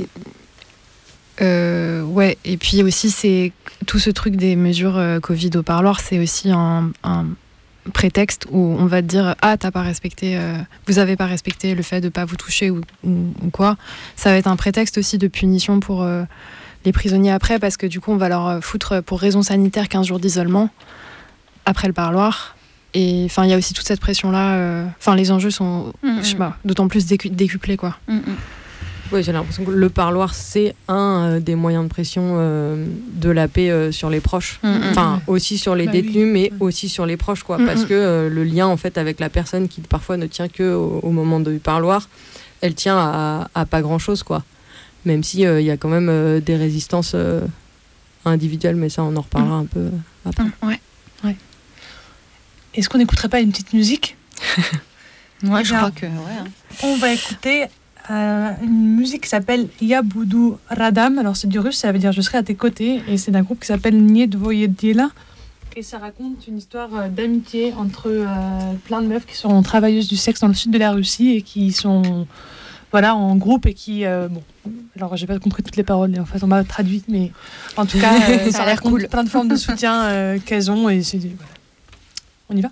[1.41, 3.51] euh, ouais, et puis aussi c'est
[3.85, 7.25] tout ce truc des mesures euh, Covid au parloir, c'est aussi un, un
[7.93, 10.55] prétexte où on va te dire ah t'as pas respecté, euh,
[10.87, 13.77] vous avez pas respecté le fait de pas vous toucher ou, ou- ou quoi.
[14.15, 16.23] Ça va être un prétexte aussi de punition pour euh,
[16.85, 19.89] les prisonniers après parce que du coup on va leur euh, foutre pour raison sanitaire
[19.89, 20.69] 15 jours d'isolement
[21.65, 22.55] après le parloir.
[22.93, 24.85] Et enfin, il y a aussi toute cette pression-là.
[24.97, 26.19] Enfin, les enjeux sont, Mhm.
[26.19, 27.97] je sais pas, d'autant plus décu- décuplés, quoi.
[29.11, 33.29] Oui, j'ai l'impression que le parloir, c'est un euh, des moyens de pression euh, de
[33.29, 34.59] la paix euh, sur les proches.
[34.63, 34.81] Mm, mm.
[34.91, 36.01] Enfin, aussi sur les Bah oui.
[36.01, 37.57] détenus, mais aussi sur les proches, quoi.
[37.57, 37.87] Mm, Parce mm.
[37.87, 40.99] que euh, le lien, en fait, avec la personne qui parfois ne tient que au,
[41.03, 42.09] au moment du parloir,
[42.61, 44.43] elle tient à, à pas grand-chose, quoi.
[45.05, 47.41] Même si euh, il y a quand même euh, des résistances euh,
[48.25, 49.89] individuelles, mais ça, on en reparlera un peu
[50.25, 50.43] après.
[50.63, 50.79] Ouais.
[52.75, 54.17] Est-ce qu'on n'écouterait pas une petite musique?
[55.43, 56.07] Ouais, Eh je crois que.
[56.07, 56.45] Ouais, hein.
[56.81, 57.65] On va écouter
[58.09, 61.17] euh, une musique qui s'appelle Yabudu Radam.
[61.19, 63.01] Alors c'est du russe, ça veut dire je serai à tes côtés.
[63.07, 65.09] Et c'est d'un groupe qui s'appelle Niedvoyediela.
[65.75, 68.25] Et ça raconte une histoire euh, d'amitié entre euh,
[68.85, 71.41] plein de meufs qui sont travailleuses du sexe dans le sud de la Russie et
[71.43, 72.25] qui sont
[72.91, 74.03] voilà, en groupe et qui...
[74.03, 74.41] euh, bon,
[74.95, 77.31] alors j'ai pas compris toutes les paroles, en fait on m'a traduit, mais
[77.75, 79.07] en tout cas Ça ça, a l'air raconte cool.
[79.07, 81.19] plein de formes de soutien qu'elles ont et c'est...
[81.19, 81.53] Voilà.
[82.49, 82.69] On y va?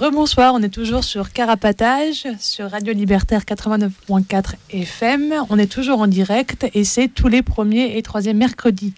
[0.00, 5.34] Rebonsoir, on est toujours sur Carapatage, sur Radio Libertaire 89.4 FM.
[5.50, 8.94] On est toujours en direct et c'est tous les premiers et troisièmes mercredis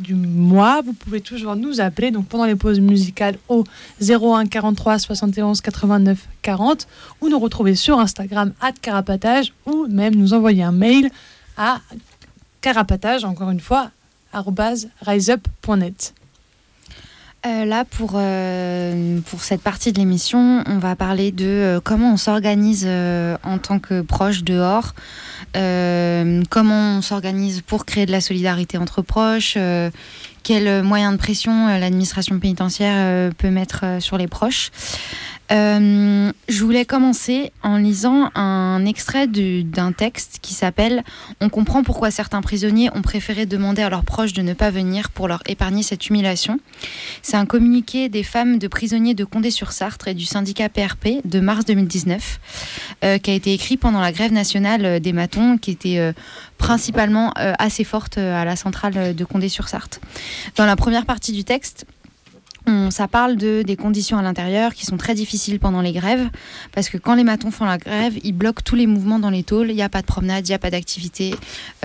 [0.00, 0.82] du mois.
[0.84, 3.62] Vous pouvez toujours nous appeler pendant les pauses musicales au
[4.02, 6.88] 01 43 71 89 40
[7.20, 11.12] ou nous retrouver sur Instagram at carapatage ou même nous envoyer un mail
[11.56, 11.80] à
[12.60, 13.92] carapatage, encore une fois,
[14.32, 16.12] riseup.net.
[17.46, 22.12] Euh, là, pour, euh, pour cette partie de l'émission, on va parler de euh, comment
[22.12, 24.94] on s'organise en tant que proche dehors,
[25.54, 29.56] comment on s'organise pour créer de la solidarité entre proches,
[30.42, 34.70] quels moyens de pression l'administration pénitentiaire peut mettre sur les proches.
[35.52, 41.02] Euh, je voulais commencer en lisant un extrait d'un texte qui s'appelle
[41.40, 45.10] On comprend pourquoi certains prisonniers ont préféré demander à leurs proches de ne pas venir
[45.10, 46.60] pour leur épargner cette humiliation.
[47.22, 51.64] C'est un communiqué des femmes de prisonniers de Condé-sur-Sarthe et du syndicat PRP de mars
[51.64, 52.40] 2019
[53.02, 56.12] euh, qui a été écrit pendant la grève nationale des matons qui était euh,
[56.58, 60.00] principalement assez forte à la centrale de Condé-sur-Sarthe.
[60.56, 61.86] Dans la première partie du texte,
[62.90, 66.28] ça parle de, des conditions à l'intérieur qui sont très difficiles pendant les grèves,
[66.72, 69.42] parce que quand les matons font la grève, ils bloquent tous les mouvements dans les
[69.42, 71.34] tôles, il n'y a pas de promenade, il n'y a pas d'activité,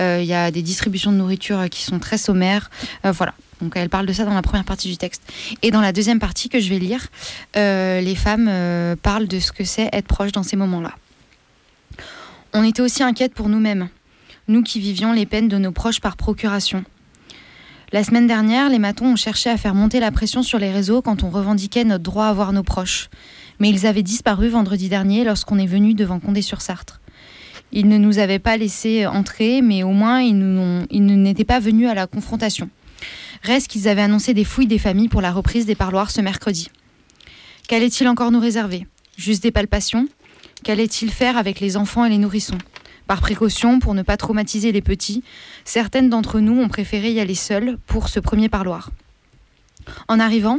[0.00, 2.70] euh, il y a des distributions de nourriture qui sont très sommaires.
[3.04, 3.34] Euh, voilà.
[3.62, 5.22] Donc elle parle de ça dans la première partie du texte.
[5.62, 7.06] Et dans la deuxième partie que je vais lire,
[7.56, 8.50] euh, les femmes
[9.02, 10.92] parlent de ce que c'est être proche dans ces moments-là.
[12.52, 13.88] On était aussi inquiètes pour nous-mêmes,
[14.48, 16.84] nous qui vivions les peines de nos proches par procuration.
[17.92, 21.02] La semaine dernière, les matons ont cherché à faire monter la pression sur les réseaux
[21.02, 23.08] quand on revendiquait notre droit à voir nos proches.
[23.60, 27.00] Mais ils avaient disparu vendredi dernier lorsqu'on est venu devant Condé-sur-Sarthe.
[27.70, 31.94] Ils ne nous avaient pas laissé entrer, mais au moins ils, n'étaient pas venus à
[31.94, 32.70] la confrontation.
[33.42, 36.68] Reste qu'ils avaient annoncé des fouilles des familles pour la reprise des parloirs ce mercredi.
[37.68, 38.88] Qu'allait-il encore nous réserver?
[39.16, 40.08] Juste des palpations?
[40.64, 42.58] Qu'allait-il faire avec les enfants et les nourrissons?
[43.06, 45.22] Par précaution, pour ne pas traumatiser les petits,
[45.64, 48.90] certaines d'entre nous ont préféré y aller seules pour ce premier parloir.
[50.08, 50.58] En arrivant,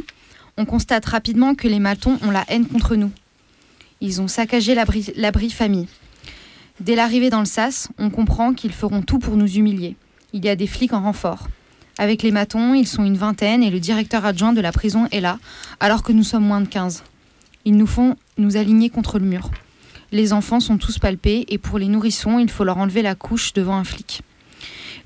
[0.56, 3.10] on constate rapidement que les matons ont la haine contre nous.
[4.00, 5.88] Ils ont saccagé l'abri famille.
[6.80, 9.96] Dès l'arrivée dans le sas, on comprend qu'ils feront tout pour nous humilier.
[10.32, 11.48] Il y a des flics en renfort.
[11.98, 15.20] Avec les matons, ils sont une vingtaine et le directeur adjoint de la prison est
[15.20, 15.38] là,
[15.80, 17.02] alors que nous sommes moins de 15.
[17.64, 19.50] Ils nous font nous aligner contre le mur.
[20.10, 23.52] Les enfants sont tous palpés et pour les nourrissons, il faut leur enlever la couche
[23.52, 24.22] devant un flic.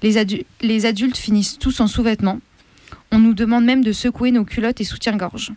[0.03, 2.40] Les, adultes finissent tous en sous-vêtements.
[3.11, 5.53] On nous demande même de secouer nos culottes et soutiens-gorge.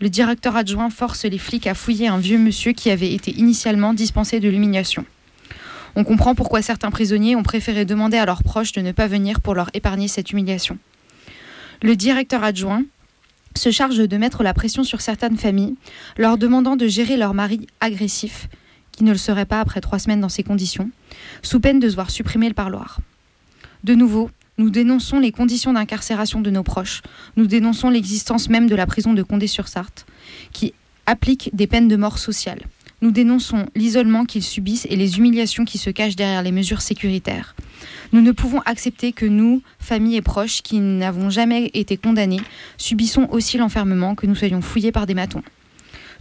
[0.00, 3.94] Le directeur adjoint force les flics à fouiller un vieux monsieur qui avait été initialement
[3.94, 5.04] dispensé de l'humiliation.
[5.96, 9.40] On comprend pourquoi certains prisonniers ont préféré demander à leurs proches de ne pas venir
[9.40, 10.78] pour leur épargner cette humiliation.
[11.82, 12.84] Le directeur adjoint
[13.56, 15.76] se charge de mettre la pression sur certaines familles,
[16.16, 18.48] leur demandant de gérer leur mari agressif,
[18.98, 20.90] qui ne le serait pas après trois semaines dans ces conditions,
[21.42, 22.98] sous peine de se voir supprimer le parloir.
[23.84, 24.28] De nouveau,
[24.58, 27.02] nous dénonçons les conditions d'incarcération de nos proches,
[27.36, 30.04] nous dénonçons l'existence même de la prison de Condé-sur-Sarthe,
[30.52, 30.74] qui
[31.06, 32.62] applique des peines de mort sociale.
[33.00, 37.54] Nous dénonçons l'isolement qu'ils subissent et les humiliations qui se cachent derrière les mesures sécuritaires.
[38.12, 42.40] Nous ne pouvons accepter que nous, familles et proches, qui n'avons jamais été condamnés,
[42.78, 45.44] subissons aussi l'enfermement, que nous soyons fouillés par des matons.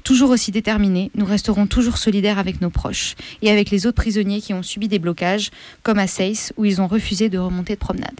[0.07, 4.39] Toujours aussi déterminés, nous resterons toujours solidaires avec nos proches et avec les autres prisonniers
[4.39, 5.51] qui ont subi des blocages,
[5.83, 8.17] comme à Seis, où ils ont refusé de remonter de promenade.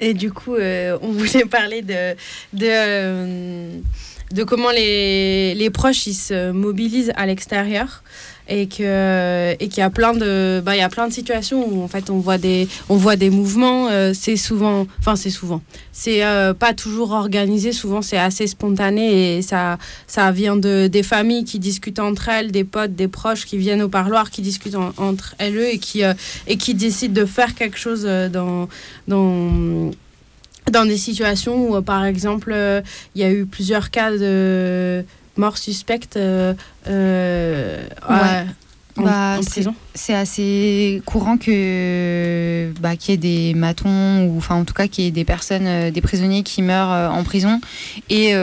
[0.00, 2.16] Et du coup, euh, on voulait parler de,
[2.60, 3.80] euh,
[4.48, 8.02] comment les, proches se mobilisent à l'extérieur
[8.48, 11.66] et que et qu'il y a plein de bah il y a plein de situations
[11.66, 15.30] où en fait on voit des on voit des mouvements euh, c'est souvent enfin c'est
[15.30, 15.62] souvent.
[15.92, 17.72] C'est euh, pas toujours organisé.
[17.72, 22.52] Souvent c'est assez spontané et ça ça vient de des familles qui discutent entre elles
[22.52, 26.14] des potes des proches qui viennent au parloir qui discutent entre elles et qui euh,
[26.46, 28.68] et qui décident de faire quelque chose dans
[29.08, 29.90] dans
[30.70, 32.54] dans des situations où par exemple
[33.14, 35.04] il y a eu plusieurs cas de
[35.36, 36.54] mort suspecte euh,
[36.86, 37.86] euh,
[38.96, 44.54] bah, en, prison C'est assez courant que bah, qu'il y ait des matons ou enfin
[44.54, 47.60] en tout cas qu'il y ait des personnes, euh, des prisonniers qui meurent en prison
[48.08, 48.34] et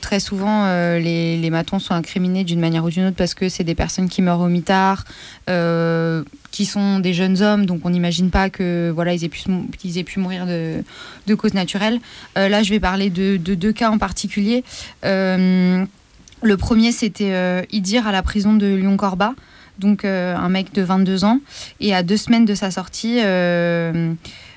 [0.00, 0.66] très souvent
[0.96, 4.08] les, les, matons sont incriminés d'une manière ou d'une autre parce que c'est des personnes
[4.08, 5.04] qui meurent au mitard,
[5.46, 9.42] qui sont des jeunes hommes donc on n'imagine pas que voilà ils aient pu
[9.84, 10.82] ils aient pu mourir de,
[11.26, 12.00] de causes naturelles.
[12.36, 14.64] là je vais parler de, de, deux cas en particulier.
[16.42, 19.34] Le premier, c'était euh, Idir à la prison de Lyon-Corba,
[19.78, 21.38] donc euh, un mec de 22 ans.
[21.80, 24.12] Et à deux semaines de sa sortie, euh,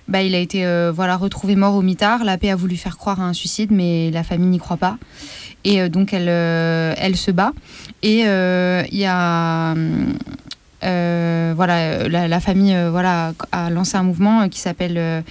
[0.08, 2.24] bah, il a été voilà, retrouvé mort au mitard.
[2.24, 4.98] La paix a voulu faire croire à un suicide, mais la famille n'y croit pas.
[5.64, 7.54] Et donc, elle, se bat.
[8.02, 9.76] Et il y a.
[10.82, 15.24] voilà, la, la famille voilà, a lancé un mouvement qui s'appelle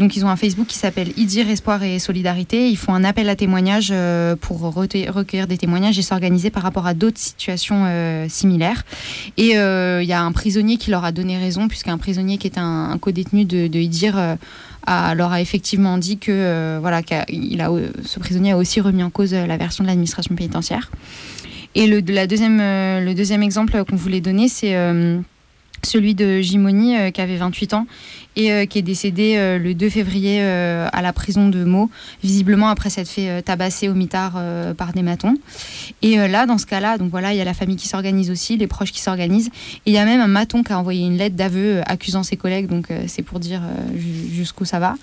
[0.00, 2.70] donc ils ont un Facebook qui s'appelle Idir Espoir et Solidarité.
[2.70, 6.86] Ils font un appel à témoignages euh, pour recueillir des témoignages et s'organiser par rapport
[6.86, 8.84] à d'autres situations euh, similaires.
[9.36, 12.46] Et euh, il y a un prisonnier qui leur a donné raison, puisqu'un prisonnier qui
[12.46, 14.14] est un, co-détenu de, Idir
[14.86, 17.70] leur a effectivement dit que voilà, qu'il a,
[18.02, 20.90] ce prisonnier a aussi remis en cause la version de l'administration pénitentiaire.
[21.74, 24.74] Et le, deuxième, le deuxième exemple qu'on voulait donner, c'est
[25.82, 27.86] celui de Jimoni, qui avait 28 ans
[28.36, 31.90] et euh, qui est décédé euh, le 2 février euh, à la prison de Meaux,
[32.22, 34.40] visiblement après s'être fait tabasser au mitard
[34.76, 35.36] par des matons.
[36.02, 38.56] Et là, dans ce cas-là, donc voilà, il y a la famille qui s'organise aussi,
[38.56, 39.48] les proches qui s'organisent,
[39.86, 42.36] et il y a même un maton qui a envoyé une lettre d'aveu accusant ses
[42.36, 43.62] collègues, donc c'est pour dire
[44.32, 44.94] jusqu'où ça va.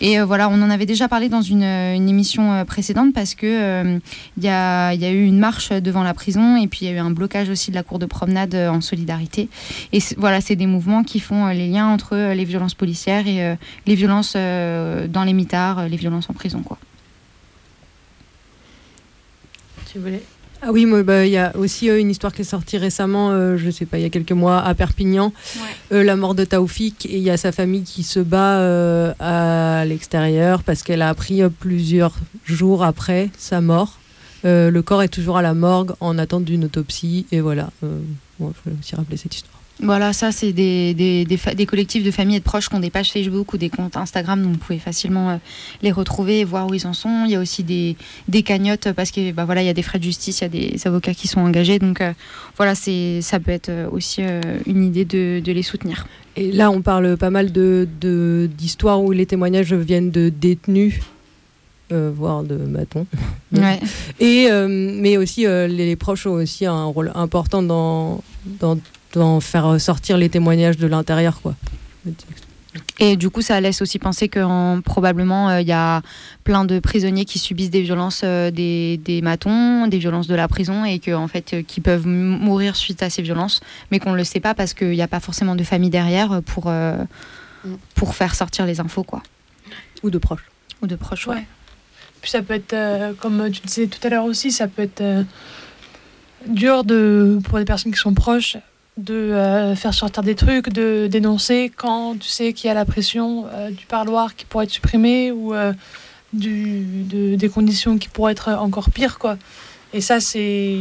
[0.00, 3.98] Et voilà, on en avait déjà parlé dans une, émission précédente parce que
[4.36, 6.90] il y a, y, a, eu une marche devant la prison et puis il y
[6.90, 9.48] a eu un blocage aussi de la cour de promenade en solidarité.
[10.16, 13.54] Voilà, c'est des mouvements qui font les liens entre les violences policières et euh,
[13.86, 16.62] les violences euh, dans les mitards, euh, les violences en prison.
[16.62, 16.78] Quoi.
[19.92, 20.22] Tu voulais?
[20.62, 23.70] Ah oui, bah, il y a aussi une histoire qui est sortie récemment, je je
[23.70, 25.32] sais pas, il y a quelques mois à Perpignan,
[25.90, 30.62] la mort de Taoufik, et il y a sa famille qui se bat à l'extérieur
[30.62, 32.16] parce qu'elle a appris plusieurs
[32.46, 33.98] jours après sa mort.
[34.44, 37.68] le corps est toujours à la morgue en attente d'une autopsie, et voilà.
[37.82, 37.88] il
[38.38, 39.55] faut aussi rappeler cette histoire.
[39.80, 42.88] Voilà, ça, c'est des, des, des, collectifs de familles et de proches qui ont des
[42.88, 45.36] pages Facebook ou des comptes Instagram, donc vous pouvez facilement euh,
[45.82, 47.24] les retrouver et voir où ils en sont.
[47.26, 47.96] Il y a aussi des,
[48.26, 50.46] des cagnottes parce que bah, voilà, il y a des frais de justice, il y
[50.46, 51.78] a des avocats qui sont engagés.
[51.78, 52.14] Donc euh,
[52.56, 54.22] voilà, c'est, ça peut être euh, aussi
[54.66, 56.06] une idée de, de, les soutenir.
[56.36, 57.86] Et là, on parle pas mal de,
[58.56, 61.00] d'histoires où les témoignages viennent de détenus
[61.90, 63.06] voire de matons.
[63.52, 63.78] Ouais.
[64.18, 68.76] Et, mais aussi, les, proches ont aussi un rôle important dans, dans
[69.22, 71.40] en faire sortir les témoignages de l'intérieur.
[71.40, 71.54] quoi.
[72.98, 76.02] Et du coup, ça laisse aussi penser que probablement il euh, y a
[76.44, 80.48] plein de prisonniers qui subissent des violences euh, des, des, matons, des violences de la
[80.48, 83.60] prison, et que en fait, euh, qui peuvent mourir suite à ces violences,
[83.90, 86.40] mais qu'on ne le sait pas parce qu'il n'y a pas forcément de famille derrière
[86.42, 86.72] pour,
[87.94, 89.22] pour faire sortir les infos, quoi.
[90.02, 90.44] Ou de proches.
[90.82, 91.46] Ou de proches, ouais.
[92.22, 92.74] Puis ça peut être,
[93.18, 95.02] comme tu disais tout à l'heure aussi, ça peut être
[96.46, 98.56] dur de, pour les personnes qui sont proches
[98.96, 102.84] de euh, faire sortir des trucs, de dénoncer quand tu sais qu'il y a la
[102.84, 105.72] pression euh, du parloir qui pourrait être supprimé ou euh,
[106.32, 109.18] du, des conditions qui pourraient être encore pires.
[109.18, 109.36] Quoi.
[109.92, 110.78] Et ça, c'est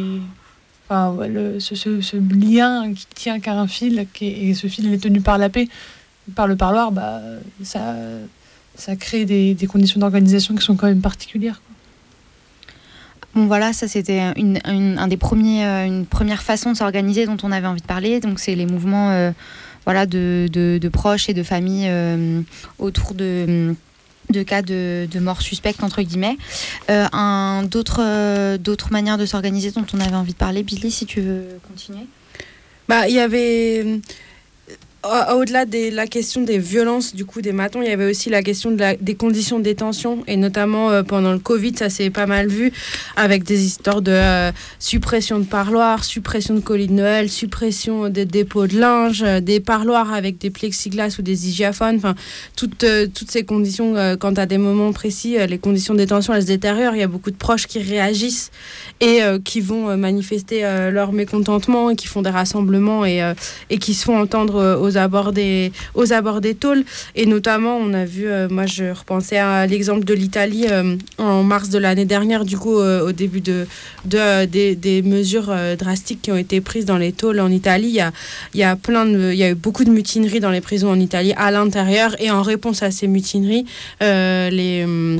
[0.85, 5.19] enfin, le, ce, ce, lien qui tient qu'à un fil, et ce fil est tenu
[5.19, 5.67] par la paix,
[6.35, 7.21] par le parloir, bah,
[7.63, 7.95] ça,
[8.75, 11.61] ça crée des, des conditions d'organisation qui sont quand même particulières.
[13.35, 17.85] Bon voilà, ça c'était euh, une première façon de s'organiser dont on avait envie de
[17.85, 18.21] parler.
[18.21, 19.31] Donc c'est les mouvements euh,
[19.83, 22.41] voilà, de, proches et de familles euh,
[22.79, 23.75] autour de,
[24.47, 26.37] cas de, mort suspecte entre guillemets.
[26.87, 30.63] d'autres manières de s'organiser dont on avait envie de parler.
[30.63, 32.07] Billy, si tu veux continuer.
[32.87, 33.99] Bah, il y avait
[35.05, 38.41] au-delà de la question des violences du coup des matons, il y avait aussi la
[38.41, 40.23] question des conditions de détention.
[40.27, 42.71] Et notamment euh, pendant le Covid, ça s'est pas mal vu
[43.15, 48.25] avec des histoires de euh, suppression de parloirs, suppression de colis de Noël, suppression des
[48.25, 52.15] dépôts de linge, euh, des parloirs avec des plexiglas ou des hygiaphones, enfin
[52.55, 56.47] toutes, toutes ces conditions quand à des moments précis, les conditions de détention elles se
[56.47, 58.51] détériorent, il y a beaucoup de proches qui réagissent
[59.01, 60.61] et qui vont manifester
[60.91, 63.33] leur mécontentement qui font des rassemblements et,
[63.69, 66.83] et qui se font entendre aux abords des, aux abords des tôles.
[67.15, 71.43] Et notamment, on a vu, euh, moi je repensais à l'exemple de l'Italie euh, en
[71.43, 73.67] mars de l'année dernière, du coup, euh, au début de,
[74.05, 77.87] de des, des, mesures drastiques qui ont été prises dans les tôles en Italie.
[77.87, 78.11] Il y a,
[78.53, 81.33] y a, plein il y a eu beaucoup de mutineries dans les prisons en Italie
[81.37, 82.15] à l'intérieur.
[82.19, 83.65] Et en réponse à ces mutineries,
[84.01, 85.19] les hum,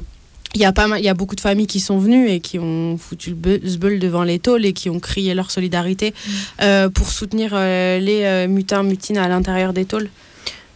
[0.56, 2.40] il y a pas mal, il y a beaucoup de familles qui sont venues et
[2.40, 6.32] qui ont foutu le zbeul devant les tôles et qui ont crié leur solidarité mm.
[6.61, 10.10] euh, pour soutenir euh, les euh, mutins mutines à l'intérieur des tôles.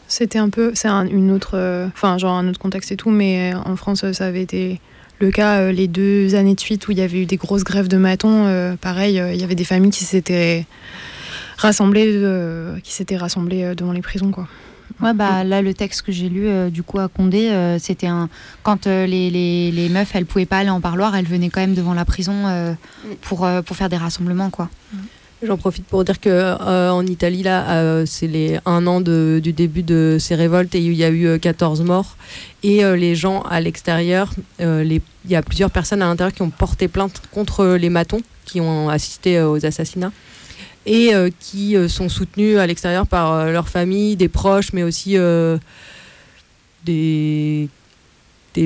[0.09, 1.55] C'était un peu, c'est une autre,
[1.93, 4.81] enfin genre un autre contexte et tout, mais en France ça avait été
[5.19, 7.87] le cas les deux années de suite où il y avait eu des grosses grèves
[7.87, 8.75] de matons.
[8.81, 10.65] pareil, il y avait des familles qui s'étaient
[11.57, 12.19] rassemblées,
[12.83, 14.47] qui s'étaient rassemblées devant les prisons quoi.
[15.01, 18.07] Ouais, bah là, le texte que j'ai lu, euh, du coup, à Condé, euh, c'était
[18.07, 18.29] un.
[18.63, 21.61] Quand euh, les, les, les, meufs, elles pouvaient pas aller en parloir, elles venaient quand
[21.61, 22.75] même devant la prison mm.
[23.21, 24.69] pour, pour faire des rassemblements, quoi.
[25.41, 26.61] J'en profite pour dire que
[26.91, 30.93] en Italie là, c'est les un an de, du début de ces révoltes et il
[30.93, 32.17] y a eu 14 morts
[32.61, 36.89] et les gens à l'extérieur, il y a plusieurs personnes à l'intérieur qui ont porté
[36.89, 40.11] plainte contre les matons qui ont assisté aux assassinats
[40.89, 45.15] et qui sont soutenus à l'extérieur par leurs familles, des proches, mais aussi
[46.85, 47.69] des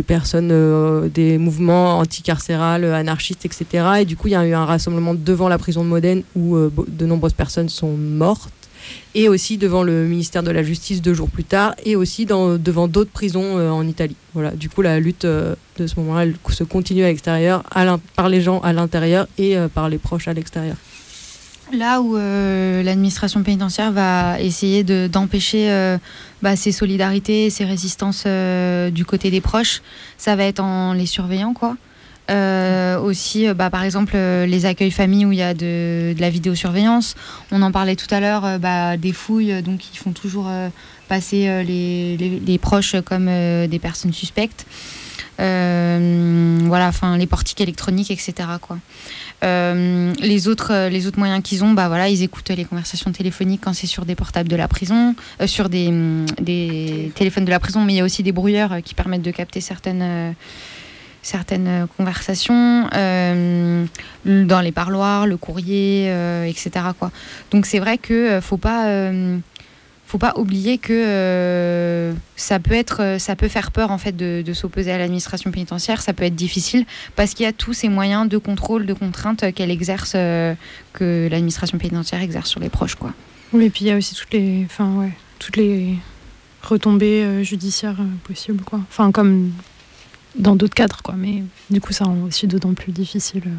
[0.02, 3.66] personnes, euh, des mouvements anticarcérales, anarchistes, etc.
[4.00, 6.56] Et du coup, il y a eu un rassemblement devant la prison de Modène où
[6.56, 8.52] euh, de nombreuses personnes sont mortes.
[9.16, 12.88] Et aussi devant le ministère de la Justice deux jours plus tard, et aussi devant
[12.90, 14.18] d'autres prisons euh, en Italie.
[14.34, 14.52] Voilà.
[14.52, 15.56] Du coup, la lutte de
[15.88, 17.64] ce moment-là se continue à l'extérieur,
[18.16, 20.76] par les gens à l'intérieur et par les proches à l'extérieur.
[21.74, 25.98] Là où l'administration pénitentiaire va essayer d'empêcher
[26.44, 29.82] bah, ces solidarités, ces résistances euh, du côté des proches,
[30.18, 31.78] ça va être en les surveillant, quoi.
[32.32, 36.30] Euh, aussi, euh, bah, par exemple, les accueils familles où il y a de, la
[36.30, 37.16] vidéosurveillance.
[37.52, 40.50] On en parlait tout à l'heure, bah, des fouilles, donc ils font toujours
[41.08, 44.66] passer les, les, proches comme des personnes suspectes.
[45.38, 48.34] voilà, enfin, les portiques électroniques, etc.
[49.44, 53.12] Euh, les, autres, euh, les autres moyens qu'ils ont, bah voilà, ils écoutent les conversations
[53.12, 57.46] téléphoniques quand c'est sur des portables de la prison, euh, sur des, mm, des, téléphones
[57.46, 60.36] de la prison, mais il y a aussi des brouilleurs qui permettent de capter certaines,
[61.22, 62.88] certaines conversations
[64.26, 66.08] dans les parloirs, le courrier,
[66.48, 66.72] etc.
[67.52, 69.12] Donc c'est vrai que faut pas
[70.14, 74.16] faut pas oublier que euh, ça peut être, euh, ça peut faire peur en fait
[74.16, 76.04] de, s'opposer à l'administration pénitentiaire.
[76.04, 76.86] Ça peut être difficile
[77.16, 80.54] parce qu'il y a tous ces moyens de contrôle, de contrainte qu'elle exerce, euh,
[80.94, 83.12] que l'administration pénitentiaire exerce sur les proches, quoi.
[83.54, 85.96] Oui, et puis il y a aussi toutes les, enfin ouais, toutes les
[86.62, 88.82] retombées judiciaires possibles, quoi.
[88.90, 89.52] Enfin comme
[90.36, 91.16] dans d'autres cadres, quoi.
[91.18, 91.42] Mais
[91.72, 93.50] du coup, ça rend aussi d'autant plus difficile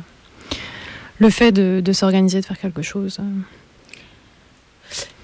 [1.19, 3.19] le fait de, de s'organiser, de faire quelque chose.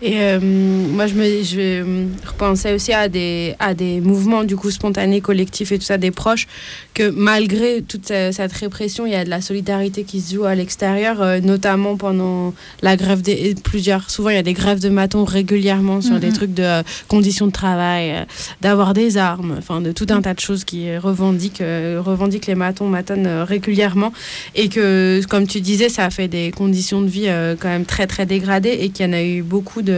[0.02, 4.56] Et euh, moi, je, me, je euh, repensais aussi à des, à des mouvements du
[4.56, 6.46] coup spontanés, collectifs et tout ça, des proches,
[6.94, 10.54] que malgré toute cette répression, il y a de la solidarité qui se joue à
[10.54, 14.08] l'extérieur, euh, notamment pendant la grève des plusieurs.
[14.10, 16.32] Souvent, il y a des grèves de matons régulièrement sur des mhm.
[16.32, 18.24] trucs de conditions de travail,
[18.62, 22.86] d'avoir des armes, enfin de tout un tas de choses qui revendiquent, revendiquent les matons,
[22.86, 24.12] matonnent régulièrement,
[24.54, 27.28] et que, comme tu disais, ça a fait des conditions de vie
[27.60, 29.89] quand même très très dégradées et qu'il y en a eu beaucoup de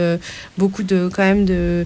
[0.57, 1.85] beaucoup de quand même de,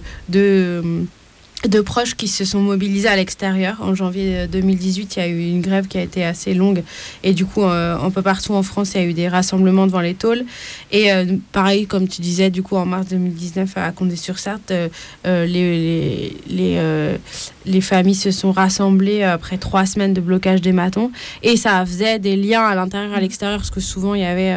[1.66, 3.78] de proches qui se sont mobilisés à l'extérieur.
[3.80, 6.84] En janvier 2018, il y a eu une grève qui a été assez longue
[7.24, 9.86] et du coup, euh, un peu partout en France, il y a eu des rassemblements
[9.86, 10.44] devant les tôles.
[10.92, 16.36] Et euh, pareil, comme tu disais, du coup, en mars 2019 à Condé-sur-Sarthe, euh, les,
[16.48, 17.18] les,
[17.66, 21.10] les, familles se sont rassemblées après trois semaines de blocage des matons
[21.42, 24.54] et ça faisait des liens à l'intérieur à l'extérieur parce que souvent, il y avait,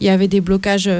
[0.00, 0.90] il y avait des blocages,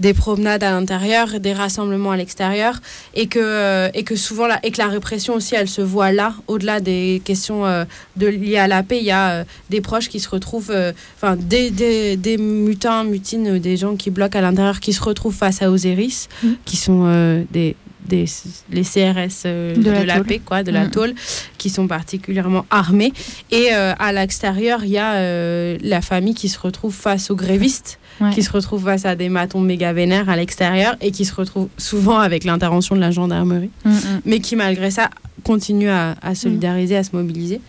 [0.00, 2.80] des promenades à l'intérieur, des rassemblements à l'extérieur
[3.14, 6.34] et que, et que souvent, la, et que la pression aussi, elle se voit là,
[6.48, 7.84] au-delà des questions euh,
[8.16, 8.98] de, liées à la paix.
[8.98, 13.04] Il y a euh, des proches qui se retrouvent, euh, enfin, des, des, des, mutins,
[13.04, 16.48] mutines, des gens qui bloquent à l'intérieur, qui se retrouvent face à Osiris, mmh.
[16.64, 17.76] qui sont des,
[18.08, 18.24] des,
[18.70, 20.90] les CRS de, la, paix, quoi, de la mmh.
[20.90, 21.14] tôle,
[21.58, 23.12] qui sont particulièrement armés.
[23.50, 27.98] Et à l'extérieur, il y a la famille qui se retrouve face aux grévistes
[28.32, 31.68] qui se retrouvent face à des matons méga vénères à l'extérieur et qui se retrouvent
[31.78, 34.20] souvent avec l'intervention de la gendarmerie, mm, mm.
[34.24, 35.10] mais qui malgré ça
[35.42, 37.60] continuent à, solidariser, à se mobiliser.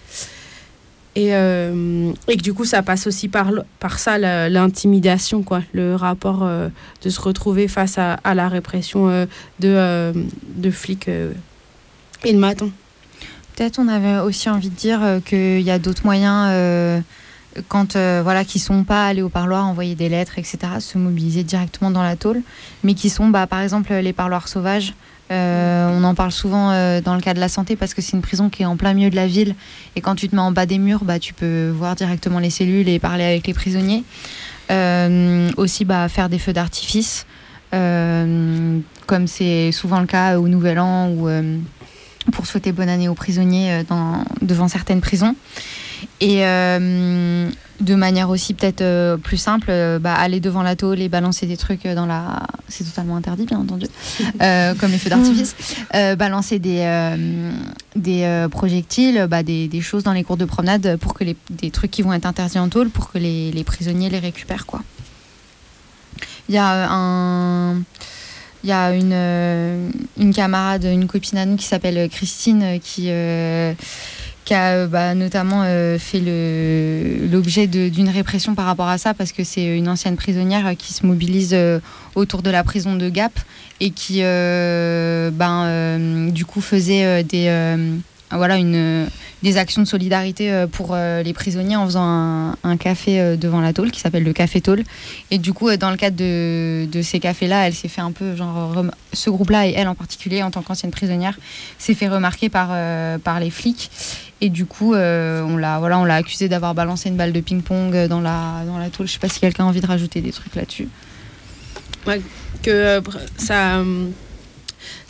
[1.18, 3.50] Et, euh, et, que du coup, ça passe aussi par,
[3.80, 6.68] par ça, l'intimidation, quoi, le rapport euh,
[7.04, 9.26] de se retrouver face à, à la répression euh,
[9.60, 10.14] de,
[10.56, 12.72] de flics et de matons.
[13.56, 17.02] Peut-être on avait aussi envie de dire qu'il y a d'autres moyens
[17.68, 21.44] quand euh, voilà qui sont pas allés au parloir envoyer des lettres etc se mobiliser
[21.44, 22.42] directement dans la tôle
[22.84, 24.94] mais qui sont bah, par exemple les parloirs sauvages.
[25.32, 28.12] Euh, on en parle souvent euh, dans le cas de la santé parce que c'est
[28.12, 29.56] une prison qui est en plein milieu de la ville
[29.96, 32.52] et quand tu te mets en bas des murs bah, tu peux voir directement les
[32.52, 34.04] cellules et parler avec les prisonniers.
[35.58, 37.26] Aussi bah, faire des feux d'artifice
[37.72, 41.28] comme c'est souvent le cas au Nouvel An ou
[42.32, 43.84] pour souhaiter bonne année aux prisonniers
[44.42, 45.36] devant certaines prisons
[46.20, 47.50] et euh,
[47.82, 51.46] de manière aussi peut-être euh, plus simple, euh, bah, aller devant la tôle et balancer
[51.46, 52.48] des trucs dans la...
[52.68, 53.88] C'est totalement interdit, bien entendu,
[54.80, 55.56] comme les feux d'artifice.
[56.18, 57.16] balancer des,
[57.96, 61.72] des projectiles, bah, des, des, choses dans les cours de promenade pour que les, des
[61.72, 64.66] trucs qui vont être interdits en tôle pour que les, les prisonniers les récupèrent.
[64.66, 64.82] Quoi.
[66.50, 67.82] Il y a un...
[68.64, 73.12] Il y a une, une camarade, une copine à nous qui s'appelle Christine qui
[74.46, 75.64] qui a bah, notamment
[76.00, 76.22] fait
[77.30, 81.06] l'objet d'une répression par rapport à ça, parce que c'est une ancienne prisonnière qui se
[81.06, 81.56] mobilise
[82.16, 83.34] autour de la prison de Gap
[83.80, 87.50] et qui, ben, du coup, faisait des
[88.32, 89.08] voilà, une,
[89.44, 92.04] des actions de solidarité euh, pour euh, les prisonniers en faisant
[92.64, 94.84] un, café euh, devant la tôle qui s'appelle le Café Tôle.
[95.30, 98.36] Et du coup, dans le cadre de, de ces cafés-là, elle s'est fait un peu,
[98.36, 98.84] genre,
[99.14, 101.38] ce groupe-là et elle en particulier, en tant qu'ancienne prisonnière,
[101.78, 102.70] s'est fait remarquer par,
[103.20, 103.92] par les flics.
[104.42, 108.08] Et du coup, on l'a voilà, on l'a accusé d'avoir balancé une balle de ping-pong
[108.08, 109.08] dans la, dans la tôle.
[109.08, 110.90] Je sais pas si quelqu'un a envie de rajouter des trucs là-dessus.
[112.64, 113.02] que
[113.38, 113.82] ça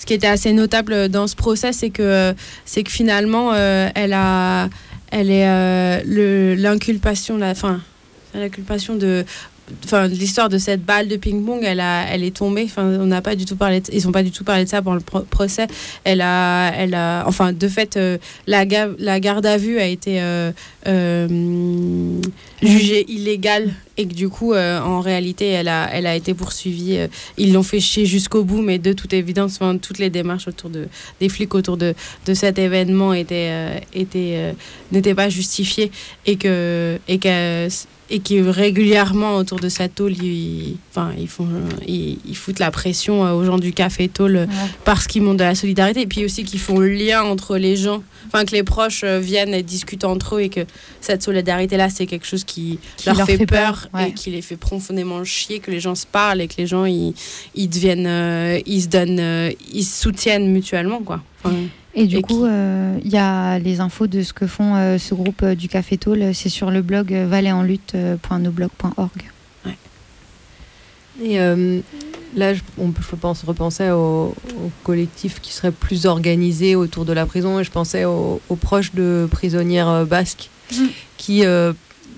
[0.06, 4.14] ce qui était assez notable dans ce procès, c'est que, c'est que finalement, euh, elle
[4.14, 4.70] a,
[5.10, 7.82] elle est euh, l'inculpation, la, fin,
[8.36, 9.26] l'inculpation de
[9.84, 12.66] enfin l'histoire de cette balle de ping-pong elle a elle est tombée.
[12.66, 14.84] Enfin on n'a pas du tout parlé ils ont pas du tout parlé de ça
[14.84, 15.66] pendant le procès.
[16.04, 20.22] Elle a elle a enfin de fait euh, la garde à vue a été
[22.62, 26.98] jugée illégale et que du coup en réalité elle a elle a été poursuivie
[27.38, 30.70] ils l'ont fait chier jusqu'au bout mais de toute évidence enfin, toutes les démarches autour
[30.70, 30.88] de
[31.20, 31.94] des flics autour de,
[32.26, 34.54] de cet événement étaient étaient
[34.92, 35.92] n'étaient pas justifiées
[36.26, 37.70] et que et que
[38.10, 41.48] et qui régulièrement autour de sa tôle, ils, enfin, ils, font,
[41.88, 44.48] ils, foutent la pression euh, aux gens du café tôle
[44.84, 47.76] parce qu'ils montrent de la solidarité et puis aussi qu'ils font le lien entre les
[47.76, 50.62] gens, enfin que les proches euh, viennent et discutent entre eux et que
[51.02, 55.60] cette solidarité-là, c'est quelque chose qui, leur, fait, peur, et qui les fait profondément chier,
[55.60, 57.14] que les gens se parlent et que les gens, ils,
[57.56, 61.22] ils deviennent, euh, ils se donnent, ils se soutiennent mutuellement, quoi.
[61.96, 65.14] Et du coup, il euh, y a les infos de ce que font euh, ce
[65.14, 69.22] groupe euh, du Café Tôle, c'est sur le blog valettenlutte.noblog.org.
[69.66, 69.78] Ouais.
[71.24, 71.38] Et
[72.36, 74.36] là, on peut, je pense repenser au,
[74.84, 77.62] collectif qui serait plus organisé autour de la prison.
[77.62, 80.84] Et je pensais aux, proches de prisonnières basques mmh.
[81.16, 81.44] qui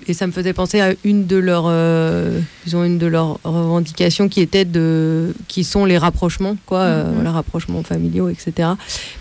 [0.08, 2.40] et ça me faisait penser à une de leurs, euh,
[2.72, 7.26] une de leurs revendications qui était de, qui sont les rapprochements, quoi, les euh, mhm.
[7.28, 8.70] rapprochements familiaux, etc.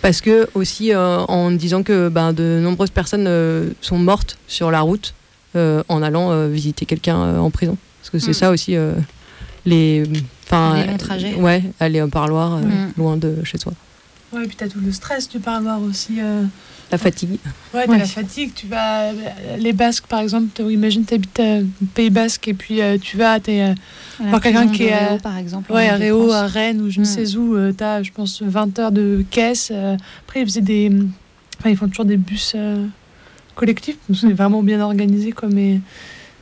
[0.02, 3.30] Parce que aussi euh, en disant que ben, de nombreuses personnes
[3.82, 5.14] sont mortes sur la route
[5.56, 8.34] en allant visiter quelqu'un en prison, parce que c'est mhm.
[8.34, 8.76] ça aussi
[9.66, 10.04] les,
[10.46, 11.34] enfin, les trajets.
[11.36, 12.94] Ouais, aller au parloir mhm.
[12.98, 13.74] loin de chez soi.
[14.32, 16.20] Ouais, et puis as tout le stress du parloir aussi.
[16.92, 17.38] La fatigue.
[17.74, 18.54] Ouais, t'as la fatigue.
[18.56, 19.12] Tu vas.
[19.58, 23.40] Les Basques, par exemple, imagine, tu habites au Pays Basque et puis euh, tu vas,
[23.40, 23.76] tu es.
[24.20, 24.94] voir quelqu'un qui est.
[24.94, 25.72] à, par exemple.
[25.72, 27.08] Ouais, à Réau, à Rennes ou je ne mm.
[27.08, 27.56] sais où.
[27.56, 29.70] Euh, tu as, je pense, 20 heures de caisse.
[29.72, 29.98] Euh.
[30.26, 30.92] après, ils faisaient des.
[31.60, 32.56] Enfin, ils font toujours des bus
[33.56, 33.98] collectifs.
[34.14, 35.50] C'est vraiment bien organisé, quoi.
[35.52, 35.82] Mais,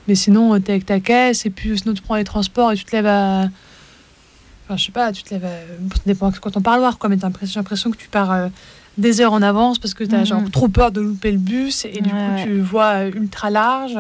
[0.08, 2.76] mais sinon, tu es avec ta caisse et puis sinon, tu prends les transports et
[2.76, 3.50] tu te lèves à.
[4.66, 5.96] Enfin, je sais pas, tu te lèves à.
[5.96, 7.10] Ça dépend quand on parle, quoi.
[7.10, 8.50] Mais t'as l'impression que tu pars
[8.98, 10.50] des heures en avance parce que tu as genre mhm.
[10.50, 13.98] trop peur de louper le bus et du coup tu vois euh, ultra large.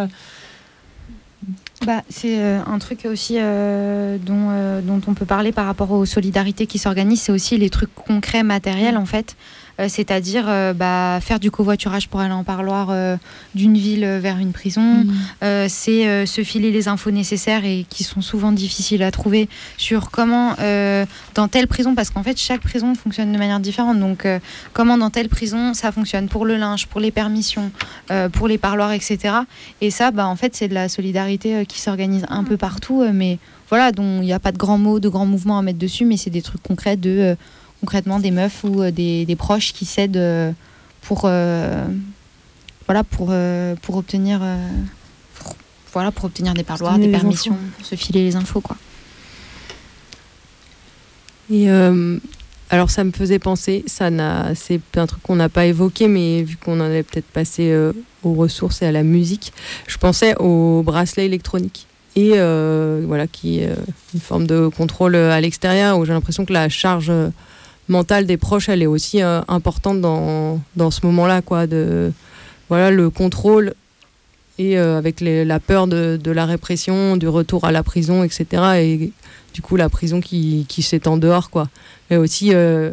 [1.85, 6.05] Bah, c'est euh, un truc aussi euh, dont, dont on peut parler par rapport aux
[6.05, 9.35] solidarités qui s'organisent, c'est aussi les trucs concrets, matériels en fait.
[9.79, 13.17] Euh, c'est-à-dire euh, bah, faire du covoiturage pour aller en parloir euh,
[13.55, 14.81] d'une ville vers une prison.
[14.81, 15.69] Mhm.
[15.69, 20.55] c'est se filer les infos nécessaires et qui sont souvent difficiles à trouver sur comment
[21.35, 23.99] dans telle prison, parce qu'en fait chaque prison fonctionne de manière différente.
[23.99, 24.27] Donc
[24.73, 27.71] comment dans telle prison ça fonctionne pour le linge, pour les permissions,
[28.33, 29.35] pour les parloirs, etc.
[29.81, 33.39] Et ça, bah, en fait, c'est de la solidarité qui s'organise un peu partout, mais
[33.69, 36.05] voilà, dont il n'y a pas de grands mots, de grands mouvements à mettre dessus,
[36.05, 37.35] mais c'est des trucs concrets de
[37.85, 40.51] concrètement des meufs ou euh, des, des proches qui s'aident euh,
[41.01, 41.85] pour, euh,
[42.87, 43.31] voilà, pour,
[43.83, 44.41] pour, obtenir,
[45.93, 48.59] voilà, pour obtenir des parloirs, des permissions, pour se filer les infos.
[48.59, 48.75] Quoi.
[51.51, 51.69] Et
[52.71, 56.41] alors ça me faisait penser, ça n'a, c'est un truc qu'on n'a pas évoqué, mais
[56.41, 57.71] vu qu'on en avait peut-être passé
[58.23, 59.53] aux ressources et à la musique,
[59.85, 61.85] je pensais au bracelet électronique
[62.15, 63.69] et voilà qui est
[64.15, 67.11] une forme de contrôle à l'extérieur où j'ai l'impression que la charge
[67.87, 71.67] mentale des proches, elle est aussi euh, importante dans, dans ce moment-là, quoi.
[71.67, 72.11] De,
[72.69, 73.73] voilà, le contrôle
[74.57, 78.45] et euh, avec la peur de, de, la répression, du retour à la prison, etc.
[78.77, 79.11] Et
[79.53, 81.67] du coup, la prison qui, qui s'étend dehors, quoi.
[82.09, 82.91] Mais aussi, euh,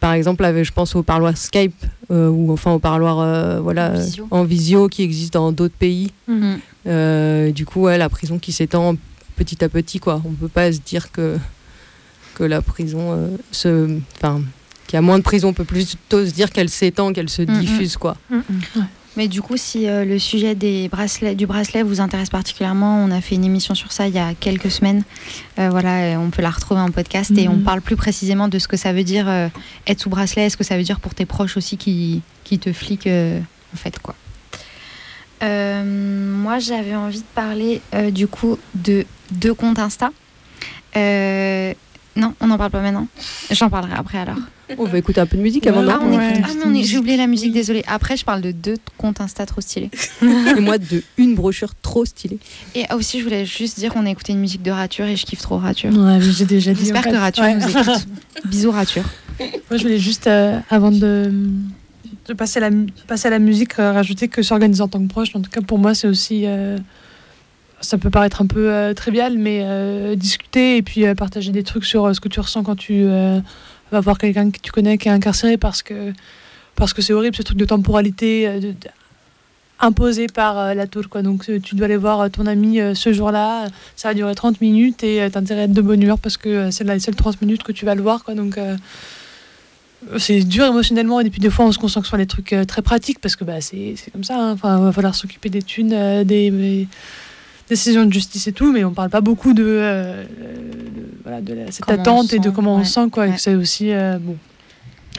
[0.00, 3.94] par exemple, je pense au parloir Skype ou enfin au parloir voilà,
[4.30, 4.88] en visio.
[4.88, 6.12] qui existe dans d'autres pays.
[6.26, 7.52] Mhm.
[7.52, 8.96] du coup, ouais, la prison qui s'étend
[9.36, 10.22] petit à petit, quoi.
[10.24, 11.36] On peut pas se dire que
[12.38, 13.98] que la prison euh, se.
[14.16, 14.42] Enfin,
[14.88, 17.42] qu'il y a moins de prison, on peut plutôt se dire qu'elle s'étend, qu'elle se
[17.42, 17.60] mm, mm.
[17.60, 18.16] diffuse, quoi.
[18.30, 18.40] Mm,
[19.18, 23.10] Mais du coup, si euh, le sujet des bracelets, du bracelet vous intéresse particulièrement, on
[23.10, 25.02] a fait une émission sur ça il y a quelques semaines.
[25.58, 28.66] Euh, voilà, on peut la retrouver en podcast et on parle plus précisément de ce
[28.66, 29.48] que ça veut dire euh,
[29.86, 32.72] être sous bracelet, est-ce que ça veut dire pour tes proches aussi qui, qui te
[32.72, 34.14] fliquent en fait quoi.
[35.42, 40.10] Moi, j'avais envie de parler du coup de deux comptes Insta.
[42.18, 43.06] Non, on n'en parle pas maintenant.
[43.50, 44.36] J'en parlerai après alors.
[44.76, 46.74] On va écouter un peu de musique avant, Ah, on non écoute- ah, mais on
[46.74, 47.84] est- j'ai oublié la musique, désolée.
[47.86, 49.88] Après, je parle de deux comptes Insta trop stylés.
[50.22, 52.38] Et moi, de une brochure trop stylée.
[52.74, 55.16] Et ah, aussi, je voulais juste dire qu'on a écouté une musique de Rature et
[55.16, 55.90] je kiffe trop Rature.
[55.96, 56.80] Ouais, mais j'ai déjà dit.
[56.80, 57.54] J'espère que Rature Ouais.
[57.54, 58.06] nous écoute.
[58.44, 59.04] Bisous Rature.
[59.38, 61.30] Moi, je voulais juste, euh, avant de,
[62.26, 62.76] de passer, à la,
[63.06, 65.60] passer à la musique, euh, rajouter que s'organiser en tant que proche, en tout cas
[65.62, 66.42] pour moi, c'est aussi.
[66.46, 66.76] euh,
[67.80, 71.62] ça peut paraître un peu euh, trivial, mais euh, discuter et puis euh, partager des
[71.62, 73.06] trucs sur ce que tu ressens quand tu
[73.90, 76.12] vas voir quelqu'un que tu connais qui est incarcéré parce que
[76.74, 78.74] parce que c'est horrible ce truc de temporalité
[79.80, 84.08] imposé par la tour quoi donc tu dois aller voir ton ami ce jour-là ça
[84.08, 86.84] va durer 30 minutes et t'as intérêt à être de bonne humeur parce que c'est
[86.84, 88.58] là les seules 30 minutes que tu vas le voir quoi donc
[90.18, 93.20] c'est dur émotionnellement et puis des fois on se concentre sur les trucs très pratiques
[93.20, 94.52] parce que bah, c'est comme ça hein.
[94.52, 96.88] enfin va falloir s'occuper des thunes des, des
[97.68, 100.28] décisions de justice et tout mais on parle pas beaucoup de, euh, de-
[101.22, 102.84] voilà, de la- cette Comment attente et de comment on ouais.
[102.84, 103.34] sent quoi Ouais.
[103.38, 104.36] c'est aussi euh, bon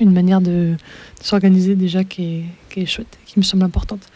[0.02, 4.08] une manière de, de s'organiser déjà qui est, qui est chouette qui me semble importante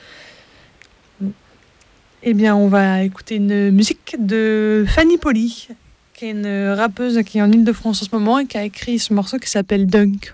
[2.24, 5.68] eh bien on va écouter une musique de Fanny Poli
[6.14, 8.98] qui est une rappeuse qui est en Ile-de-France en ce moment et qui a écrit
[9.00, 10.34] ce morceau qui s'appelle Dunk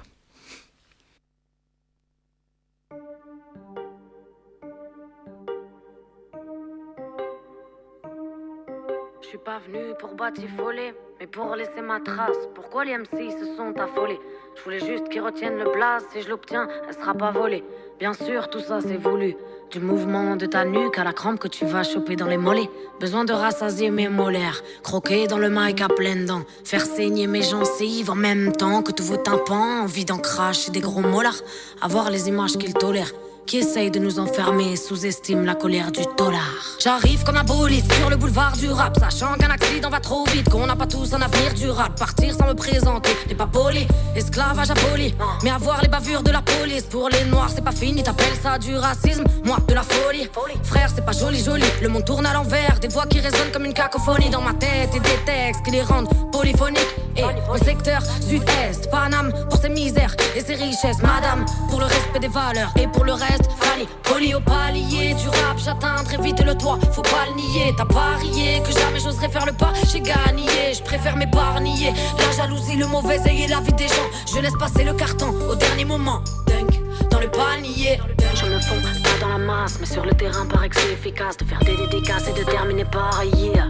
[9.30, 12.49] suis pas venu pour batifoler, mais pour laisser ma trace.
[12.56, 14.19] Pourquoi les MC se sont affolés?
[14.56, 16.03] Je voulais juste qu'ils retiennent le blaze.
[16.11, 17.64] Si je l'obtiens, elle sera pas volée.
[17.99, 19.35] Bien sûr, tout ça c'est voulu.
[19.69, 22.72] Du mouvement de ta nuque à la crampe que tu vas choper dans les mollets.
[22.99, 24.64] Besoin de rassasier mes molaires.
[24.81, 26.41] Croquer dans le mic à pleines dents.
[26.64, 29.84] Faire saigner mes gencives en même temps que tous vos tympans.
[29.84, 31.41] Envie d'en cracher des gros molars.
[31.84, 33.11] Avoir les images qu'ils tolèrent.
[33.50, 36.54] Qui essaye de nous enfermer, sous-estime la colère du dollar.
[36.80, 40.48] J'arrive comme un bolide sur le boulevard du rap, sachant qu'un accident va trop vite,
[40.50, 41.96] qu'on n'a pas tous un avenir durable.
[41.98, 45.16] Partir sans me présenter n'est pas poli, esclavage aboli.
[45.42, 48.60] Mais avoir les bavures de la police, pour les noirs c'est pas fini, t'appelles ça
[48.60, 50.30] du racisme, moi de la folie.
[50.62, 53.66] Frère, c'est pas joli, joli, le monde tourne à l'envers, des voix qui résonnent comme
[53.66, 57.09] une cacophonie dans ma tête et des textes qui les rendent polyphoniques.
[57.52, 62.28] Au secteur sud-est, Paname pour ses misères et ses richesses, madame, pour le respect des
[62.28, 65.14] valeurs et pour le reste, Fanny, poli au palier.
[65.16, 69.00] Du rap, j'atteins très vite le toit, faut pas le nier, t'as parié que jamais
[69.00, 73.60] j'oserais faire le pas, j'ai gagné, je préfère m'épargner, la jalousie, le mauvais œil la
[73.60, 76.80] vie des gens, je laisse passer le carton au dernier moment, dunk,
[77.10, 78.00] dans le panier.
[78.36, 81.36] Je me fonds pas dans la masse, mais sur le terrain paraît que c'est efficace
[81.38, 83.66] de faire des dédicaces et de terminer par yeah.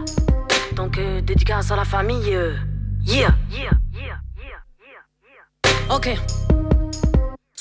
[0.76, 2.54] Donc euh, dédicace à la famille, euh,
[3.10, 3.34] yeah.
[5.88, 6.39] Ok.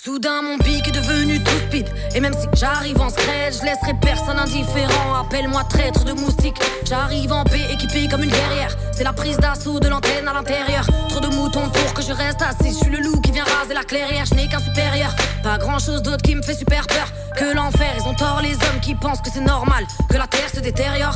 [0.02, 1.90] Soudain mon pic est devenu tout speed.
[2.16, 5.16] Et même si j'arrive en scred Je laisserai personne indifférent.
[5.20, 6.56] Appelle-moi traître de moustique
[6.88, 8.78] J'arrive en paix équipé comme une guerrière.
[8.94, 10.88] C'est la prise d'assaut de l'antenne à l'intérieur.
[11.10, 12.72] Trop de moutons pour que je reste assis.
[12.72, 14.26] Je suis le loup qui vient raser la clairière.
[14.26, 15.14] Je n'ai qu'un supérieur.
[15.44, 17.94] Pas grand chose d'autre qui me fait super peur Que l'enfer.
[17.98, 21.16] Ils ont tort les hommes qui pensent que c'est normal Que la terre se détériore.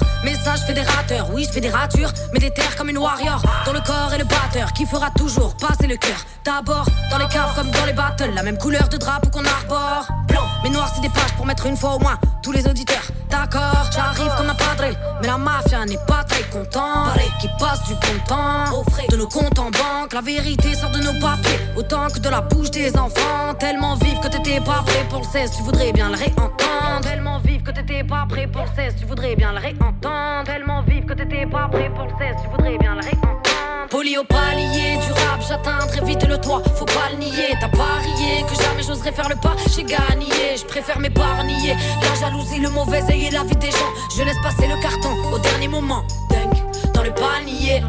[0.73, 1.30] Des rateurs.
[1.34, 3.43] Oui je fais des ratures Mais des terres comme une warrior.
[3.65, 6.26] Dans le corps et le batteur Qui fera toujours passer le cœur.
[6.45, 8.31] D'abord dans les caves comme dans les battles.
[8.34, 10.08] La même couleur de drapeau qu'on arbore.
[10.28, 13.04] Blanc mais noir c'est des pages pour mettre une fois au moins Tous les auditeurs.
[13.30, 17.06] D'accord J'arrive comme un padre Mais la mafia n'est pas très content
[17.40, 20.14] Qui passe du bon temps de nos comptes en banque.
[20.14, 23.54] La vérité sort de nos papiers Autant que de la bouche des enfants.
[23.60, 27.02] Tellement vive que t'étais pas prêt pour le 16 Tu voudrais bien le réentendre.
[27.02, 30.44] Tellement vive que t'étais pas prêt pour le 16 Tu voudrais bien le réentendre.
[30.45, 33.53] Tellement vive que t'étais pas prêt pour le 16 Tu voudrais bien le réentendre
[33.94, 37.56] Poli au palier du rap, j'atteins très vite le toit, faut pas le nier.
[37.61, 41.76] T'as parié que jamais j'oserais faire le pas, j'ai gagné, je préfère m'épargner.
[42.02, 45.11] La jalousie, le mauvais œil et la vie des gens, je laisse passer le carton
[45.32, 46.03] au dernier moment.
[46.32, 46.56] Dunk,
[46.95, 47.84] dans le panier,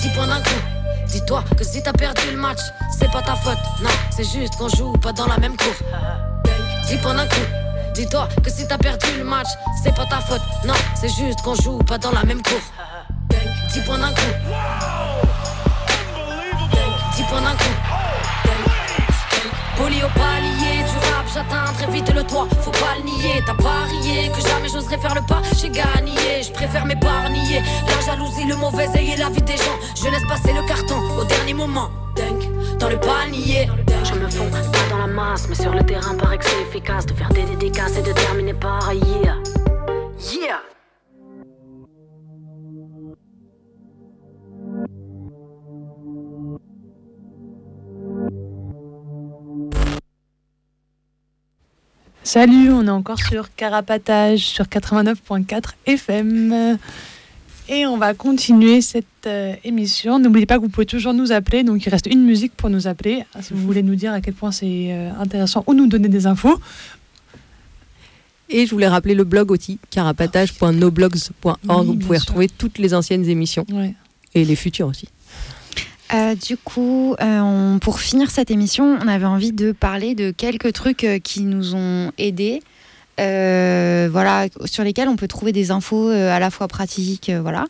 [0.00, 0.60] 10 points d'un coup.
[1.08, 2.60] Dis-toi que si t'as perdu le match,
[2.96, 5.74] c'est pas ta faute, non, c'est juste qu'on joue pas dans la même cour.
[6.86, 7.46] 10 points d'un coup.
[7.94, 9.48] Dis-toi que si t'as perdu le match,
[9.82, 12.60] c'est pas ta faute, non, c'est juste qu'on joue pas dans la même cour.
[13.72, 15.19] 10 points d'un coup.
[17.16, 17.74] 10 points d'un coup.
[19.76, 23.42] Poli au palier du rap, j'atteins très vite le toit, faut pas le nier.
[23.46, 27.62] T'as parié que jamais j'oserais faire le pas, j'ai gagné, je préfère m'épargner.
[27.86, 30.98] La jalousie, le mauvais œil et la vie des gens, je laisse passer le carton
[31.18, 31.90] au dernier moment.
[32.14, 33.68] Dunk, dans le panier.
[34.04, 37.06] Je me fonds pas dans la masse, mais sur le terrain, paraît que c'est efficace
[37.06, 39.36] de faire des dédicaces et de terminer par yeah.
[40.18, 40.69] Yeah!
[52.32, 56.78] Salut, on est encore sur Carapatage sur 89.4 FM.
[57.68, 60.20] Et on va continuer cette euh, émission.
[60.20, 61.64] N'oubliez pas que vous pouvez toujours nous appeler.
[61.64, 63.24] Donc il reste une musique pour nous appeler.
[63.40, 66.28] Si vous voulez nous dire à quel point c'est euh, intéressant ou nous donner des
[66.28, 66.60] infos.
[68.48, 71.84] Et je voulais rappeler le blog aussi, carapatage.noblogs.org.
[71.84, 73.66] vous pouvez retrouver toutes les anciennes émissions.
[74.34, 75.08] Et les futures aussi.
[76.12, 80.72] Euh, du coup, euh, pour finir cette émission, on avait envie de parler de quelques
[80.72, 82.62] trucs euh, qui nous ont aidés.
[83.18, 87.30] voilà, sur lesquels on peut trouver des infos à la fois pratiques.
[87.42, 87.66] voilà.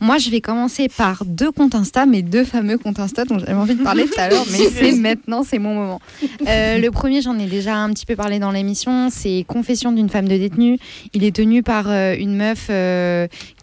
[0.00, 3.54] Moi, je vais commencer par deux comptes Insta, mes deux fameux comptes Insta dont j'avais
[3.54, 6.00] envie de parler tout à l'heure, mais c'est maintenant, c'est mon moment.
[6.46, 10.28] le premier, j'en ai déjà un petit peu parlé dans l'émission, c'est Confession d'une femme
[10.28, 10.78] de détenue.
[11.12, 12.70] Il est tenu par une meuf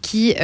[0.02, 0.34] qui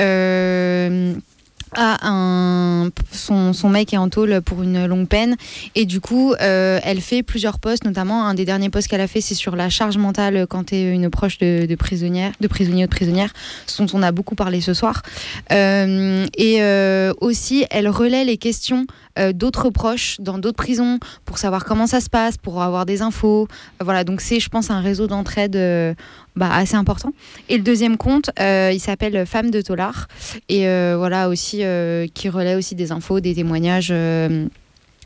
[1.75, 5.37] a un, son, son, mec est en tôle pour une longue peine.
[5.75, 9.07] Et du coup euh, elle fait plusieurs posts notamment un des derniers posts qu'elle a
[9.07, 12.49] fait c'est sur la charge mentale quand tu es une proche de, de, prisonnière de
[12.49, 13.33] prisonnier ou de prisonnière
[13.79, 15.03] dont on a beaucoup parlé ce soir.
[15.53, 18.87] Euh, et euh, aussi elle relaie les questions
[19.35, 23.49] d'autres proches dans d'autres prisons pour savoir comment ça se passe pour avoir des infos.
[23.81, 25.57] Voilà donc c'est je pense un réseau d'entraide
[26.39, 27.13] bah, assez important.
[27.49, 30.07] Et le deuxième compte, euh, il s'appelle Femme de Tolar.
[30.49, 33.93] Et euh, voilà aussi, euh, qui relaie aussi des infos, des témoignages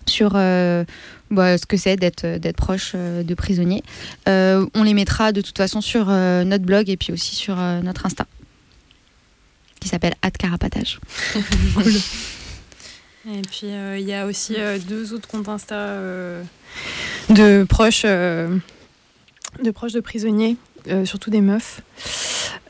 [0.07, 3.83] sur bah, ce que c'est d'être proche de prisonniers.
[4.27, 8.27] on les mettra de toute façon sur notre blog et puis aussi sur notre Insta,
[9.81, 11.01] qui s'appelle Carapatage.
[13.25, 14.57] Et puis il y a aussi
[14.89, 15.97] deux autres comptes Insta
[17.31, 20.57] de proches, de proches de prisonniers
[20.89, 21.83] euh, surtout des meufs.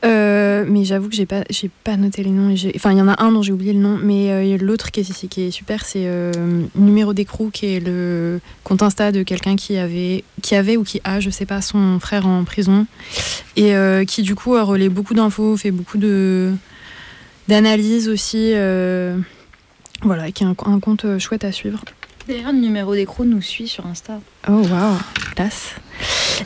[0.05, 2.49] Euh, mais j'avoue que j'ai pas, j'ai pas noté les noms.
[2.49, 4.91] Et enfin, il y en a un dont j'ai oublié le nom, mais euh, l'autre
[4.91, 6.07] qui est, qui est super, c'est
[6.75, 11.01] Numéro d'écrou, qui est le compte Insta de quelqu'un qui avait, qui avait ou qui
[11.03, 12.85] a, je sais pas, son frère en prison.
[13.55, 13.73] Et
[14.07, 16.51] qui, du coup, a relais beaucoup d'infos, fait beaucoup de
[17.47, 18.51] d'analyses aussi.
[20.01, 21.83] voilà, qui est un, un compte chouette à suivre.
[22.27, 24.21] D'ailleurs, le numéro d'écrou nous suit sur Insta.
[24.47, 24.97] Oh, waouh,
[25.35, 25.75] classe.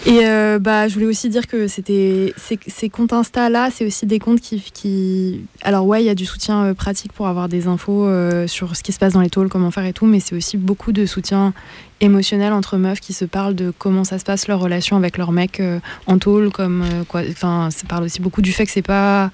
[0.06, 4.06] Et euh, bah, je voulais aussi dire que c'était ces, comptes Insta là, c'est aussi
[4.06, 7.68] des comptes qui, alors ouais, il y a du soutien euh, pratique pour avoir des
[7.68, 10.20] infos euh, sur ce qui se passe dans les tôles, comment faire et tout, mais
[10.20, 11.54] c'est aussi beaucoup de soutien
[12.00, 15.32] émotionnel entre meufs qui se parlent de comment ça se passe leur relation avec leur
[15.32, 15.62] mec
[16.06, 17.22] en tôle, comme quoi.
[17.30, 19.32] Enfin, ça parle aussi beaucoup du fait que c'est pas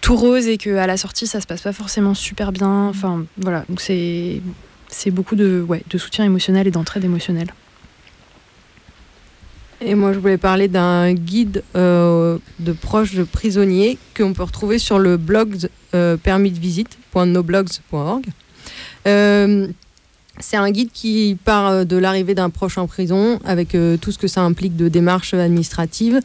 [0.00, 2.88] tout rose et que à la sortie ça se passe pas forcément super bien.
[2.88, 4.42] Enfin voilà, donc c'est
[4.88, 7.52] c'est beaucoup de ouais de soutien émotionnel et d'entraide émotionnelle.
[9.80, 14.78] Et moi, je voulais parler d'un guide euh, de proches de prisonniers qu'on peut retrouver
[14.78, 18.24] sur le blog euh, permisdevisite.noblogs.org.
[19.06, 19.68] Euh,
[20.40, 24.28] c'est un guide qui part de l'arrivée d'un proche en prison, avec tout ce que
[24.28, 26.20] ça implique de démarches administratives,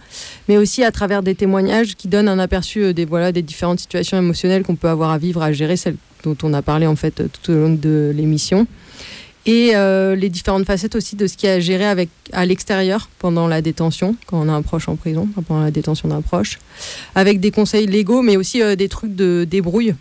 [0.47, 4.19] mais aussi à travers des témoignages qui donnent un aperçu des, voilà, des différentes situations
[4.19, 7.23] émotionnelles qu'on peut avoir à vivre, à gérer, celles dont on a parlé en fait
[7.31, 8.67] tout au long de l'émission
[9.45, 13.47] et euh, les différentes facettes aussi de ce qui a géré avec, à l'extérieur pendant
[13.47, 16.59] la détention, quand on a un proche en prison, pendant la détention d'un proche,
[17.13, 19.95] avec des conseils légaux, mais aussi euh, des trucs de débrouille.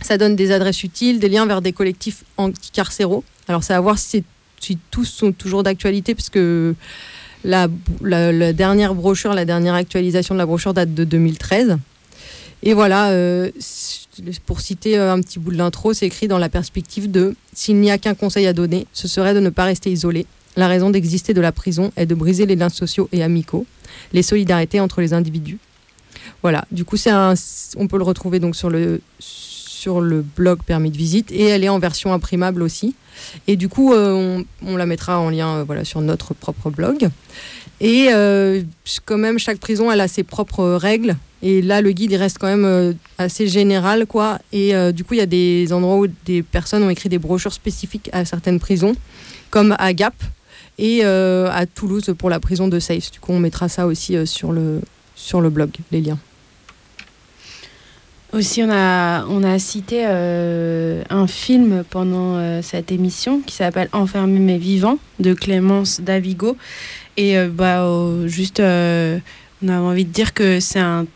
[0.00, 3.24] Ça donne des adresses utiles, des liens vers des collectifs anticarcéraux.
[3.48, 4.24] Alors, c'est à voir si,
[4.90, 6.74] tous sont toujours d'actualité, parce que
[7.44, 7.68] la,
[8.02, 11.78] la, dernière brochure, la dernière actualisation de la brochure date de 2013.
[12.66, 13.52] Et voilà, euh,
[14.44, 17.76] pour citer euh, un petit bout de l'intro, c'est écrit dans la perspective de S'il
[17.76, 20.26] n'y a qu'un conseil à donner, ce serait de ne pas rester isolé.
[20.56, 23.66] La raison d'exister de la prison est de briser les liens sociaux et amicaux,
[24.12, 25.58] les solidarités entre les individus.
[26.42, 27.34] Voilà, du coup, un,
[27.76, 31.62] on peut le retrouver donc sur le, sur le blog permis de visite et elle
[31.62, 32.96] est en version imprimable aussi.
[33.46, 37.10] Et du coup, euh, on, la mettra en lien voilà, sur notre propre blog.
[37.80, 38.08] Et
[39.04, 42.46] quand même, chaque prison, elle a ses propres règles et là, le guide, reste quand
[42.46, 44.38] même euh, assez général, quoi.
[44.52, 47.18] Et euh, du coup, il y a des endroits où des personnes ont écrit des
[47.18, 48.96] brochures spécifiques à certaines prisons,
[49.50, 50.14] comme à Gap
[50.78, 53.10] et euh, à Toulouse pour la prison de Saïs.
[53.10, 54.80] Du coup, on mettra ça aussi sur, le,
[55.14, 56.18] sur le blog, les liens.
[58.32, 64.58] Aussi, on a, on a cité un film pendant cette émission qui s'appelle Enfermer mes
[64.58, 66.56] vivants de Clémence Davigo.
[67.16, 67.86] Et bah,
[68.26, 71.06] juste, on a envie de dire que c'est un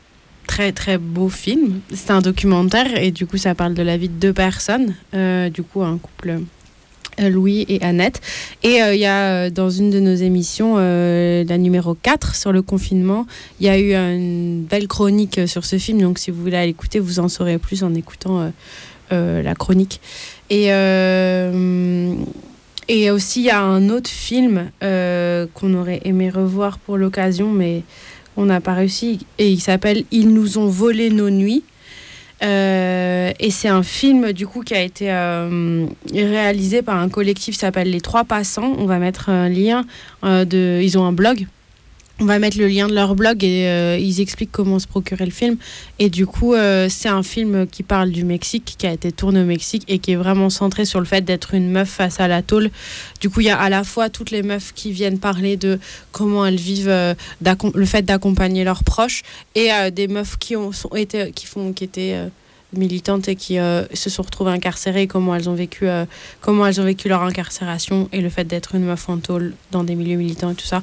[0.46, 1.80] très très beau film.
[1.94, 5.48] C'est un documentaire et du coup ça parle de la vie de deux personnes, euh,
[5.48, 6.40] du coup un couple
[7.18, 8.20] Louis et Annette.
[8.64, 13.26] Et il y a dans une de nos émissions, la numéro 4 sur le confinement,
[13.60, 16.00] il y a eu une belle chronique sur ce film.
[16.00, 18.50] Donc si vous voulez aller écouter, vous en saurez plus en écoutant
[19.10, 20.00] la chronique.
[20.48, 20.70] Et
[22.92, 27.48] et aussi, il y a un autre film euh, qu'on aurait aimé revoir pour l'occasion,
[27.48, 27.84] mais
[28.36, 29.24] on n'a pas réussi.
[29.38, 31.62] Et il s'appelle Ils nous ont volé nos nuits.
[32.42, 37.54] Euh, et c'est un film du coup qui a été euh, réalisé par un collectif
[37.54, 38.74] qui s'appelle Les Trois Passants.
[38.76, 39.84] On va mettre un lien
[40.24, 40.80] de.
[40.82, 41.46] Ils ont un blog
[42.20, 45.24] on va mettre le lien de leur blog et euh, ils expliquent comment se procurer
[45.24, 45.56] le film.
[45.98, 49.40] Et du coup, euh, c'est un film qui parle du Mexique, qui a été tourné
[49.40, 52.28] au Mexique et qui est vraiment centré sur le fait d'être une meuf face à
[52.28, 52.70] la tôle.
[53.20, 55.78] Du coup, il y a à la fois toutes les meufs qui viennent parler de
[56.12, 57.14] comment elles vivent euh,
[57.74, 59.22] le fait d'accompagner leurs proches
[59.54, 62.16] et des meufs qui ont été qui font qui étaient
[62.72, 65.86] militantes et qui se sont retrouvées incarcérées, comment elles ont vécu,
[66.40, 69.84] comment elles ont vécu leur incarcération et le fait d'être une meuf en tôle dans
[69.84, 70.82] des milieux militants et tout ça.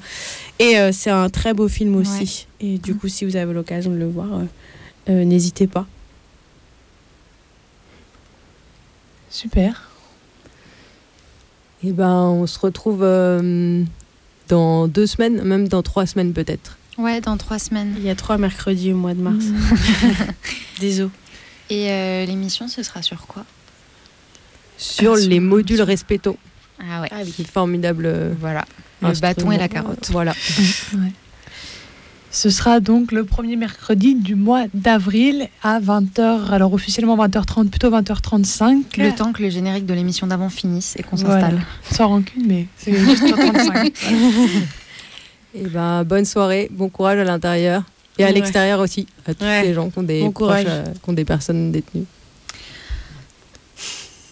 [0.59, 2.47] Et euh, c'est un très beau film aussi.
[2.59, 4.27] Et du coup, si vous avez l'occasion de le voir,
[5.07, 5.85] n'hésitez pas.
[9.29, 9.89] Super.
[11.83, 13.01] Et eh ben, on se retrouve
[14.47, 16.77] dans deux semaines, même dans trois semaines peut-être.
[16.97, 17.93] Ouais, dans trois semaines.
[17.97, 19.45] Il y a trois mercredis au mois de mars.
[19.45, 20.31] Mm.
[20.79, 21.11] Désolé.
[21.69, 23.45] Et euh, l'émission, ce sera sur quoi?
[24.77, 26.37] Sur ah, les modules Respeto.
[26.79, 27.09] Ah ouais.
[27.11, 28.05] Ah, formidable.
[28.05, 28.65] Euh, voilà.
[29.01, 30.09] Le bâton et la carotte.
[30.11, 30.33] Voilà.
[32.29, 37.89] Ce sera donc le premier mercredi du mois d'avril à 20h, alors officiellement 20h30, plutôt
[37.89, 38.83] 20h35.
[38.97, 41.61] Le temps que le générique de l'émission d'avant finisse et qu'on s'installe.
[41.91, 43.93] Sans rancune, mais c'est juste 35
[45.55, 47.83] Et ben, bonne soirée, bon courage à l'intérieur.
[48.19, 51.25] Et à l'extérieur aussi, à tous les gens qui ont des, euh, qui ont des
[51.25, 52.05] personnes détenues.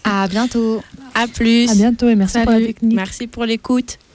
[0.04, 0.82] À bientôt.
[1.18, 1.70] À plus.
[1.70, 2.94] À bientôt et merci pour la technique.
[2.94, 3.98] Merci pour l'écoute.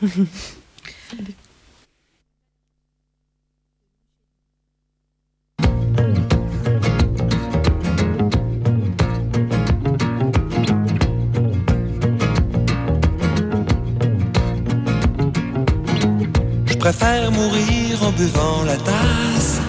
[16.68, 19.60] Je préfère mourir en buvant la tasse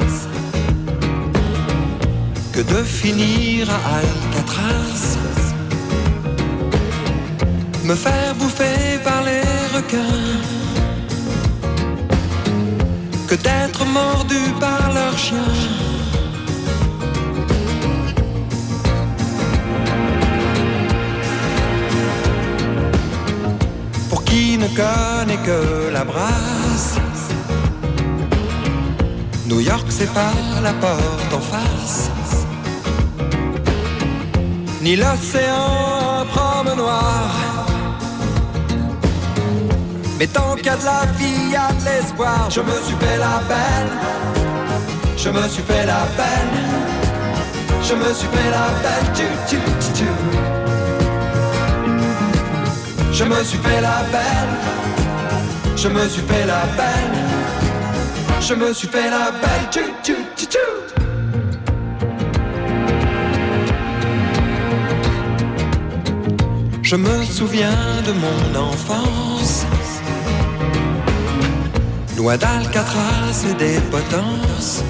[2.52, 5.11] que de finir à Alcatraz.
[7.84, 9.42] Me faire bouffer par les
[9.74, 9.98] requins
[13.28, 15.56] que d'être mordu par leurs chiens.
[24.09, 26.98] Pour qui ne connaît que la brasse,
[29.48, 32.10] New York c'est pas la porte en face
[34.82, 37.41] ni l'océan promenoir.
[40.23, 42.49] Mais tant qu'il y a de la vie, il y a de l'espoir.
[42.49, 43.90] Je me suis fait la peine,
[45.16, 46.55] je me suis fait la peine,
[47.82, 49.11] je me suis fait la peine.
[53.12, 54.55] Je me suis fait la peine,
[55.77, 57.16] je me suis fait la peine,
[58.40, 59.66] je me suis fait la peine.
[59.73, 60.15] Tu, tu,
[60.47, 60.59] tu.
[66.82, 69.31] Je me souviens de mon enfance,
[72.23, 74.85] loin d'Alcatraz et des potences.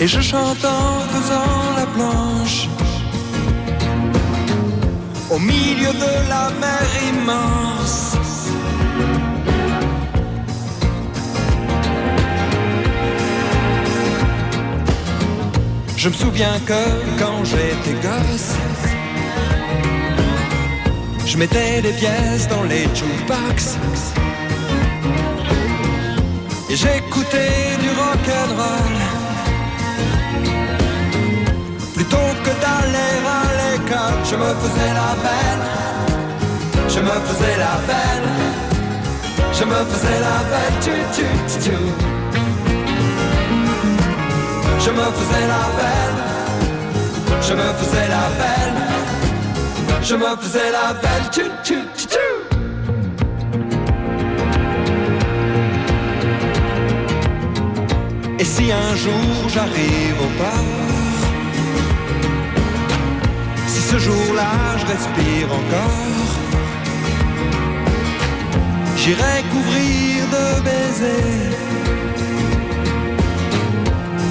[0.00, 2.68] Et je chante en faisant la planche,
[5.30, 8.16] au milieu de la mer immense.
[15.96, 16.82] Je me souviens que
[17.20, 18.52] quand j'étais gosse,
[21.26, 23.76] je mettais des pièces dans les jukebox.
[26.80, 28.96] J'écoutais du rock'n'roll.
[31.94, 35.64] Plutôt que d'aller à l'école, je me faisais la peine.
[36.94, 38.28] Je me faisais la peine.
[39.58, 40.76] Je me faisais la peine.
[40.84, 41.26] Tu, tu,
[41.64, 41.76] tu.
[44.84, 46.18] Je me faisais la peine.
[47.40, 48.86] Je me faisais la peine
[50.08, 51.28] je me faisais la belle
[58.38, 60.72] Et si un jour j'arrive au port,
[63.66, 66.30] si ce jour-là je respire encore,
[68.96, 71.56] j'irai couvrir de baisers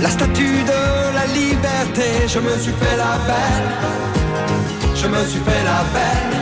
[0.01, 2.27] la statue de la liberté.
[2.27, 3.69] Je me suis fait la belle
[4.95, 6.35] Je me suis fait la belle.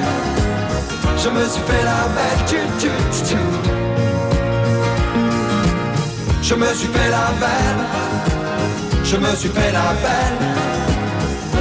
[1.18, 2.41] Je me suis fait la belle.
[2.48, 2.90] Tu, tu,
[3.30, 3.82] tu.
[6.43, 7.81] Je me suis fait la belle.
[9.05, 10.39] Je me suis fait la belle.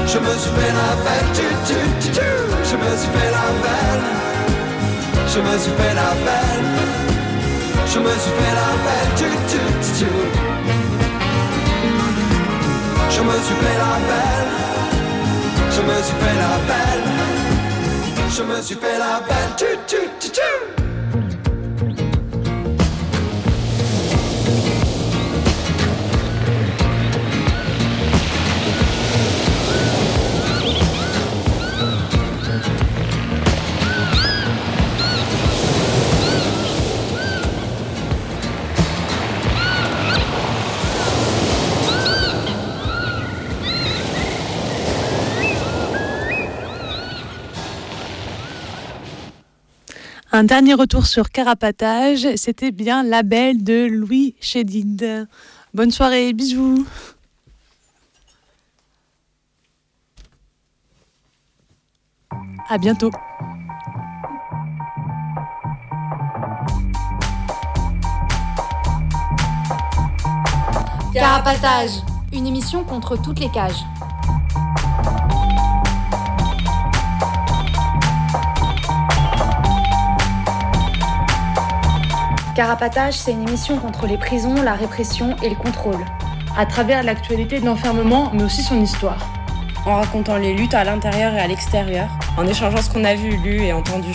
[0.09, 1.29] Je me suis fait la belle.
[1.33, 2.21] Tu, tu, tu, tu.
[2.65, 4.05] Je me suis fait la belle.
[5.29, 6.67] Je me suis fait la belle.
[7.87, 9.11] Je me suis fait la belle.
[9.17, 10.11] Tu, tu, tu, tu.
[13.09, 14.51] Je me suis fait la belle.
[15.71, 17.07] Je me suis fait la belle.
[18.37, 19.53] Je me suis fait la belle.
[19.57, 20.02] Tu, tu.
[50.43, 55.29] Un dernier retour sur Carapatage, c'était bien Label de Louis Chédid.
[55.73, 56.85] Bonne soirée, bisous.
[62.69, 63.13] À bientôt.
[71.15, 72.03] Carapatage,
[72.33, 73.85] une émission contre toutes les cages.
[82.55, 86.05] Carapatage, c'est une émission contre les prisons, la répression et le contrôle.
[86.55, 89.27] À travers l'actualité de l'enfermement, mais aussi son histoire.
[89.87, 92.09] En racontant les luttes à l'intérieur et à l'extérieur.
[92.37, 94.13] En échangeant ce qu'on a vu, lu et entendu.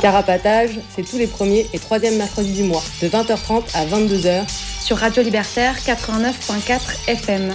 [0.00, 4.48] Carapatage, c'est tous les premiers et troisièmes mercredis du mois, de 20h30 à 22h.
[4.80, 7.52] Sur Radio Libertaire 89.4 FM.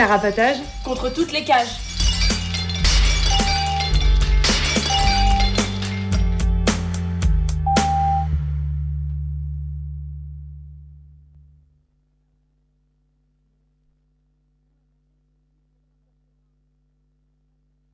[0.00, 1.89] Carapatage Contre toutes les cages.